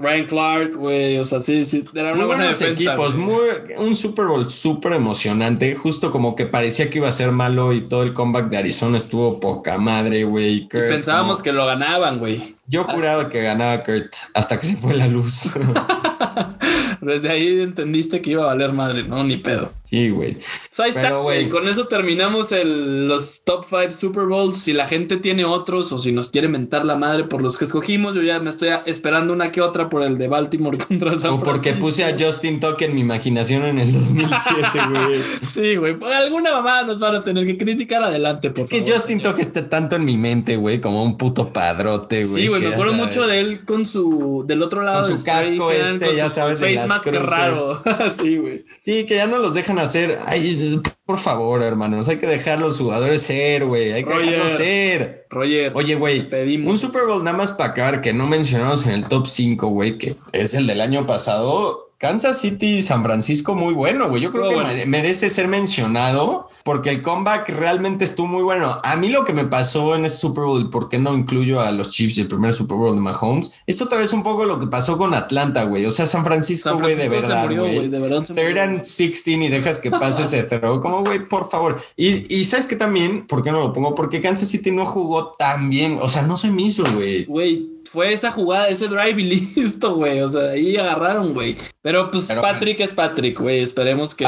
Ryan 0.00 0.26
Clark, 0.26 0.74
güey, 0.76 1.18
o 1.18 1.24
sea, 1.24 1.40
sí, 1.40 1.64
sí, 1.66 1.84
era 1.94 2.12
una 2.12 2.16
muy 2.16 2.26
buena 2.26 2.44
buenos 2.44 2.62
equipos, 2.62 3.14
muy, 3.14 3.40
un 3.76 3.94
Super 3.94 4.26
Bowl 4.26 4.48
súper 4.48 4.94
emocionante, 4.94 5.74
justo 5.74 6.10
como 6.10 6.34
que 6.34 6.46
parecía 6.46 6.88
que 6.88 6.98
iba 6.98 7.08
a 7.08 7.12
ser 7.12 7.32
malo 7.32 7.72
y 7.72 7.82
todo 7.82 8.02
el 8.02 8.14
comeback 8.14 8.48
de 8.48 8.56
Arizona 8.56 8.96
estuvo 8.96 9.40
poca 9.40 9.76
madre, 9.78 10.24
güey. 10.24 10.54
Y 10.54 10.60
pensábamos 10.68 11.42
que 11.42 11.52
lo 11.52 11.66
ganaban, 11.66 12.18
güey. 12.18 12.56
Yo 12.66 12.84
juraba 12.84 13.28
que 13.28 13.42
ganaba 13.42 13.82
Kurt 13.82 14.14
hasta 14.32 14.58
que 14.58 14.66
se 14.66 14.76
fue 14.76 14.94
la 14.94 15.08
luz. 15.08 15.50
Desde 17.00 17.30
ahí 17.30 17.60
entendiste 17.60 18.20
que 18.20 18.30
iba 18.32 18.44
a 18.44 18.46
valer 18.46 18.72
madre, 18.72 19.02
¿no? 19.02 19.24
Ni 19.24 19.38
pedo. 19.38 19.72
Sí, 19.82 20.10
güey. 20.10 20.34
Pues 20.34 20.80
ahí 20.80 20.90
está, 20.90 21.16
güey. 21.16 21.48
Con 21.48 21.66
eso 21.66 21.88
terminamos 21.88 22.52
el, 22.52 23.08
los 23.08 23.42
top 23.44 23.64
5 23.68 23.90
Super 23.90 24.26
Bowls. 24.26 24.56
Si 24.58 24.72
la 24.72 24.86
gente 24.86 25.16
tiene 25.16 25.44
otros 25.44 25.92
o 25.92 25.98
si 25.98 26.12
nos 26.12 26.30
quiere 26.30 26.46
mentar 26.46 26.84
la 26.84 26.94
madre 26.94 27.24
por 27.24 27.42
los 27.42 27.58
que 27.58 27.64
escogimos, 27.64 28.14
yo 28.14 28.22
ya 28.22 28.38
me 28.38 28.50
estoy 28.50 28.68
esperando 28.86 29.32
una 29.32 29.50
que 29.50 29.62
otra 29.62 29.88
por 29.90 30.02
el 30.02 30.16
de 30.16 30.28
Baltimore 30.28 30.78
contra 30.88 31.18
San 31.18 31.32
O 31.32 31.40
porque 31.40 31.74
puse 31.74 32.04
a 32.04 32.16
Justin 32.18 32.60
Tuck 32.60 32.80
en 32.82 32.94
mi 32.94 33.00
imaginación 33.00 33.64
en 33.64 33.78
el 33.78 33.92
2007, 33.92 34.30
güey. 34.90 35.20
sí, 35.40 35.76
güey. 35.76 35.98
Por 35.98 36.12
alguna 36.12 36.52
mamada 36.52 36.84
nos 36.84 36.98
van 36.98 37.16
a 37.16 37.24
tener 37.24 37.44
que 37.44 37.58
criticar 37.58 38.02
adelante, 38.02 38.50
por 38.50 38.60
Es 38.60 38.66
que 38.70 38.84
Justin 38.86 39.20
Tuck 39.20 39.38
esté 39.38 39.62
tanto 39.62 39.96
en 39.96 40.04
mi 40.04 40.16
mente, 40.16 40.56
güey, 40.56 40.80
como 40.80 41.02
un 41.02 41.18
puto 41.18 41.52
padrote, 41.52 42.24
güey. 42.24 42.42
Sí, 42.42 42.48
güey. 42.48 42.62
Me 42.62 42.68
acuerdo 42.68 42.92
mucho 42.92 43.26
de 43.26 43.40
él 43.40 43.64
con 43.64 43.84
su. 43.84 44.44
del 44.46 44.62
otro 44.62 44.82
lado. 44.82 45.02
Con 45.06 45.18
su 45.18 45.24
casco 45.24 45.70
este, 45.70 46.16
ya 46.16 46.30
sabes. 46.30 46.60
Face 46.60 46.86
mask 46.86 47.06
raro. 47.06 47.82
sí, 48.20 48.36
güey. 48.36 48.64
Sí, 48.80 49.04
que 49.06 49.16
ya 49.16 49.26
no 49.26 49.38
los 49.38 49.54
dejan 49.54 49.78
hacer. 49.78 50.18
Ay, 50.26 50.80
por 51.10 51.18
favor, 51.18 51.60
hermanos. 51.60 52.08
Hay 52.08 52.18
que 52.18 52.26
dejar 52.28 52.58
a 52.58 52.60
los 52.60 52.78
jugadores 52.78 53.22
ser, 53.22 53.64
güey. 53.64 53.92
Hay 53.92 54.04
que 54.04 54.14
dejarlos 54.16 54.52
ser. 54.52 55.26
Roger. 55.28 55.72
Oye, 55.74 55.96
güey. 55.96 56.28
Un 56.64 56.78
Super 56.78 57.02
Bowl 57.04 57.24
nada 57.24 57.36
más 57.36 57.50
para 57.50 57.70
acabar 57.70 58.00
que 58.00 58.12
no 58.12 58.28
mencionamos 58.28 58.86
en 58.86 58.92
el 58.92 59.08
top 59.08 59.26
5, 59.26 59.66
güey, 59.66 59.98
que 59.98 60.14
es 60.30 60.54
el 60.54 60.68
del 60.68 60.80
año 60.80 61.08
pasado 61.08 61.89
Kansas 62.00 62.40
City 62.40 62.78
y 62.78 62.82
San 62.82 63.02
Francisco 63.02 63.54
muy 63.54 63.74
bueno, 63.74 64.08
güey. 64.08 64.22
Yo 64.22 64.32
creo 64.32 64.48
que 64.48 64.86
merece 64.86 65.28
ser 65.28 65.48
mencionado 65.48 66.48
porque 66.64 66.88
el 66.88 67.02
comeback 67.02 67.50
realmente 67.50 68.06
estuvo 68.06 68.26
muy 68.26 68.42
bueno. 68.42 68.80
A 68.82 68.96
mí 68.96 69.10
lo 69.10 69.26
que 69.26 69.34
me 69.34 69.44
pasó 69.44 69.94
en 69.94 70.06
ese 70.06 70.16
Super 70.16 70.44
Bowl, 70.44 70.70
¿por 70.70 70.88
qué 70.88 70.98
no 70.98 71.12
incluyo 71.12 71.60
a 71.60 71.70
los 71.72 71.90
Chiefs 71.90 72.16
y 72.16 72.22
el 72.22 72.28
primer 72.28 72.54
Super 72.54 72.78
Bowl 72.78 72.94
de 72.94 73.02
Mahomes? 73.02 73.52
Es 73.66 73.82
otra 73.82 73.98
vez 73.98 74.14
un 74.14 74.22
poco 74.22 74.46
lo 74.46 74.58
que 74.58 74.66
pasó 74.66 74.96
con 74.96 75.12
Atlanta, 75.12 75.64
güey. 75.64 75.84
O 75.84 75.90
sea, 75.90 76.06
San 76.06 76.24
Francisco, 76.24 76.74
güey, 76.78 76.94
de 76.94 77.10
verdad, 77.10 77.54
güey. 77.54 77.90
Eran 78.34 78.76
16 78.76 79.26
y 79.26 79.48
dejas 79.48 79.78
que 79.78 79.90
pase 79.90 80.22
ese 80.22 80.42
throw. 80.44 80.80
Como, 80.80 81.04
güey, 81.04 81.28
por 81.28 81.50
favor. 81.50 81.82
Y, 81.98 82.34
y 82.34 82.46
sabes 82.46 82.66
que 82.66 82.76
también, 82.76 83.26
¿por 83.26 83.42
qué 83.42 83.52
no 83.52 83.60
lo 83.60 83.74
pongo? 83.74 83.94
Porque 83.94 84.22
Kansas 84.22 84.48
City 84.48 84.70
no 84.70 84.86
jugó 84.86 85.32
tan 85.32 85.68
bien. 85.68 85.98
O 86.00 86.08
sea, 86.08 86.22
no 86.22 86.38
se 86.38 86.50
me 86.50 86.62
hizo, 86.62 86.82
güey. 86.94 87.26
Güey 87.26 87.79
fue 87.92 88.12
esa 88.12 88.30
jugada, 88.30 88.68
ese 88.68 88.86
drive 88.86 89.20
y 89.20 89.24
listo, 89.56 89.96
güey. 89.96 90.20
O 90.20 90.28
sea, 90.28 90.50
ahí 90.50 90.76
agarraron, 90.76 91.34
güey. 91.34 91.56
Pero 91.82 92.08
pues 92.12 92.30
Patrick 92.40 92.78
es 92.78 92.94
Patrick, 92.94 93.40
güey. 93.40 93.62
Esperemos 93.62 94.14
que 94.14 94.24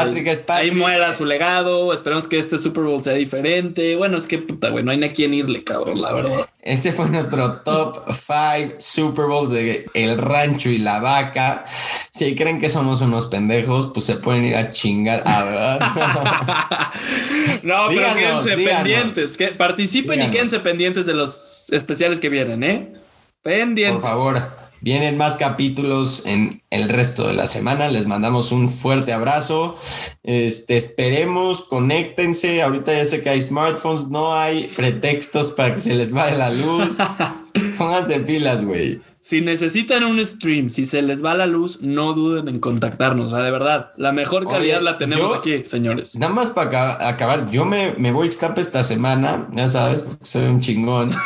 ahí 0.49 0.71
muera 0.73 1.15
su 1.15 1.25
legado. 1.25 1.93
Esperemos 1.93 2.27
que 2.27 2.41
este 2.41 2.59
Super 2.59 2.83
Bowl 2.83 3.01
sea 3.01 3.13
diferente. 3.13 3.95
Bueno, 3.95 4.17
es 4.17 4.27
que 4.27 4.39
puta, 4.39 4.71
güey, 4.71 4.83
no 4.83 4.91
hay 4.91 5.05
a 5.05 5.13
quién 5.13 5.33
irle, 5.33 5.63
cabrón, 5.63 6.01
la 6.01 6.13
verdad. 6.13 6.49
Ese 6.61 6.93
fue 6.93 7.09
nuestro 7.09 7.61
top 7.61 8.03
5 8.09 8.75
Super 8.79 9.27
Bowls 9.27 9.53
de 9.53 9.87
El 9.95 10.19
Rancho 10.19 10.69
y 10.69 10.79
la 10.79 10.99
Vaca. 10.99 11.65
Si 12.11 12.35
creen 12.35 12.59
que 12.59 12.69
somos 12.69 13.01
unos 13.01 13.27
pendejos, 13.27 13.91
pues 13.95 14.07
se 14.07 14.17
pueden 14.17 14.45
ir 14.45 14.57
a 14.57 14.71
chingar. 14.71 15.23
A 15.25 15.45
verdad. 15.45 15.81
no, 17.63 17.89
pero 17.89 18.15
quédense 18.15 18.57
pendientes. 18.57 19.37
Que 19.37 19.49
participen 19.49 20.21
y 20.21 20.31
quédense 20.31 20.59
pendientes 20.59 21.07
de 21.07 21.15
los 21.15 21.71
especiales 21.71 22.19
que 22.19 22.29
vienen, 22.29 22.65
¿eh? 22.65 23.02
Pendientes. 23.43 24.01
Por 24.01 24.11
favor, 24.11 24.41
vienen 24.81 25.17
más 25.17 25.37
capítulos 25.37 26.27
en 26.27 26.63
el 26.71 26.89
resto 26.89 27.27
de 27.27 27.35
la 27.35 27.47
semana. 27.47 27.89
Les 27.89 28.07
mandamos 28.07 28.53
un 28.53 28.69
fuerte 28.69 29.13
abrazo. 29.13 29.77
Este, 30.23 30.77
esperemos, 30.77 31.63
conéctense. 31.63 32.63
Ahorita 32.63 32.93
ya 32.93 33.05
sé 33.05 33.23
que 33.23 33.31
hay 33.31 33.41
smartphones, 33.41 34.09
no 34.09 34.35
hay 34.35 34.69
pretextos 34.69 35.51
para 35.53 35.75
que 35.75 35.81
se 35.81 35.95
les 35.95 36.13
vaya 36.13 36.37
la 36.37 36.51
luz. 36.51 36.99
Pónganse 37.79 38.21
pilas, 38.21 38.65
güey. 38.65 39.01
Si 39.25 39.41
necesitan 39.41 40.03
un 40.03 40.19
stream, 40.27 40.71
si 40.71 40.85
se 40.85 41.01
les 41.01 41.25
va 41.25 41.33
la 41.37 41.47
luz, 41.47 41.81
no 41.81 42.13
duden 42.13 42.49
en 42.49 42.59
contactarnos. 42.59 43.31
O 43.31 43.37
sea, 43.37 43.45
de 43.45 43.53
verdad, 43.53 43.93
la 43.97 44.11
mejor 44.11 44.49
calidad 44.49 44.81
la 44.81 44.99
tenemos 44.99 45.39
aquí, 45.39 45.65
señores. 45.65 46.17
Nada 46.17 46.33
más 46.33 46.51
para 46.51 47.09
acabar, 47.09 47.49
yo 47.49 47.65
me, 47.65 47.95
me 47.99 48.11
voy 48.11 48.27
a 48.27 48.31
esta 48.61 48.83
semana, 48.83 49.49
ya 49.53 49.69
sabes, 49.69 50.03
porque 50.03 50.25
soy 50.25 50.47
un 50.47 50.59
chingón. 50.59 51.11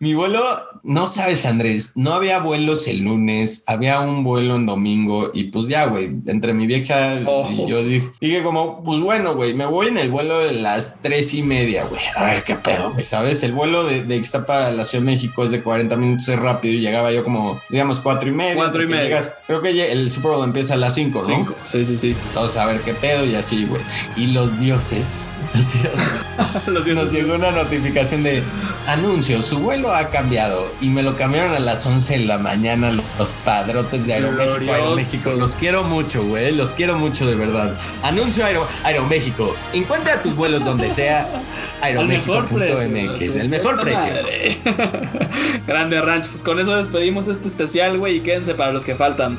mi 0.00 0.14
vuelo, 0.14 0.42
no 0.82 1.06
sabes, 1.06 1.46
Andrés, 1.46 1.92
no 1.96 2.14
había 2.14 2.38
vuelos 2.38 2.86
el 2.88 3.00
lunes, 3.00 3.64
había 3.66 4.00
un 4.00 4.24
vuelo 4.24 4.56
en 4.56 4.66
domingo 4.66 5.30
y 5.34 5.44
pues 5.44 5.68
ya, 5.68 5.86
güey, 5.86 6.10
entre 6.26 6.54
mi 6.54 6.66
vieja 6.66 7.20
y 7.50 7.66
yo 7.66 7.82
dije, 7.82 8.10
dije 8.20 8.42
como, 8.42 8.82
pues 8.82 9.00
bueno, 9.00 9.34
güey, 9.34 9.54
me 9.54 9.66
voy 9.66 9.88
en 9.88 9.98
el 9.98 10.10
vuelo 10.10 10.38
de 10.38 10.52
las 10.52 11.02
tres 11.02 11.34
y 11.34 11.42
media, 11.42 11.84
güey, 11.84 12.02
a 12.14 12.24
ver 12.24 12.44
qué 12.44 12.54
pedo, 12.54 12.92
güey, 12.92 13.04
¿sabes? 13.04 13.42
El 13.42 13.52
vuelo 13.52 13.84
de, 13.84 13.95
de 14.02 14.16
Ixtapa 14.16 14.66
a 14.66 14.70
la 14.70 14.84
Ciudad 14.84 15.04
de 15.04 15.12
México 15.12 15.44
es 15.44 15.50
de 15.50 15.62
40 15.62 15.96
minutos, 15.96 16.28
es 16.28 16.38
rápido 16.38 16.74
y 16.74 16.80
llegaba 16.80 17.12
yo 17.12 17.24
como, 17.24 17.60
digamos, 17.68 18.00
cuatro 18.00 18.28
y 18.28 18.32
media. 18.32 18.54
Cuatro 18.54 18.82
y 18.82 18.86
media. 18.86 19.20
creo 19.46 19.62
que 19.62 19.92
el 19.92 20.10
Super 20.10 20.32
Bowl 20.32 20.44
empieza 20.44 20.74
a 20.74 20.76
las 20.76 20.94
cinco, 20.94 21.20
¿no? 21.20 21.26
Cinco, 21.26 21.54
sí, 21.64 21.84
sí, 21.84 21.96
sí. 21.96 22.16
Entonces, 22.28 22.56
a 22.58 22.66
ver 22.66 22.80
qué 22.80 22.94
pedo 22.94 23.24
y 23.24 23.34
así, 23.34 23.66
güey. 23.66 23.82
Y 24.16 24.28
los 24.28 24.58
dioses, 24.58 25.28
los 25.54 25.72
dioses, 25.72 26.34
los 26.66 26.84
dioses. 26.84 27.04
Nos 27.04 27.12
llegó 27.12 27.34
una 27.34 27.50
notificación 27.50 28.22
de 28.22 28.42
anuncio, 28.86 29.42
su 29.42 29.58
vuelo 29.58 29.94
ha 29.94 30.10
cambiado 30.10 30.66
y 30.80 30.88
me 30.88 31.02
lo 31.02 31.16
cambiaron 31.16 31.52
a 31.54 31.58
las 31.58 31.84
11 31.86 32.18
de 32.18 32.24
la 32.24 32.38
mañana 32.38 32.92
los 33.18 33.32
padrotes 33.44 34.06
de 34.06 34.14
Aeroméxico. 34.14 34.72
Aeroméxico, 34.72 35.32
los 35.32 35.56
quiero 35.56 35.84
mucho, 35.84 36.24
güey, 36.24 36.52
los 36.54 36.72
quiero 36.72 36.98
mucho 36.98 37.26
de 37.26 37.34
verdad. 37.34 37.76
Anuncio 38.02 38.44
Aero, 38.44 38.66
Aeroméxico, 38.84 39.54
encuentra 39.72 40.22
tus 40.22 40.34
vuelos 40.34 40.64
donde 40.64 40.90
sea. 40.90 41.28
Aeroméxico.mx, 41.82 43.36
el 43.36 43.48
mejor 43.48 43.80
Grande 45.66 46.00
ranch, 46.00 46.28
pues 46.28 46.42
con 46.42 46.58
eso 46.60 46.76
despedimos 46.76 47.28
este 47.28 47.48
especial, 47.48 47.98
güey, 47.98 48.16
y 48.16 48.20
quédense 48.20 48.54
para 48.54 48.72
los 48.72 48.84
que 48.84 48.94
faltan. 48.94 49.38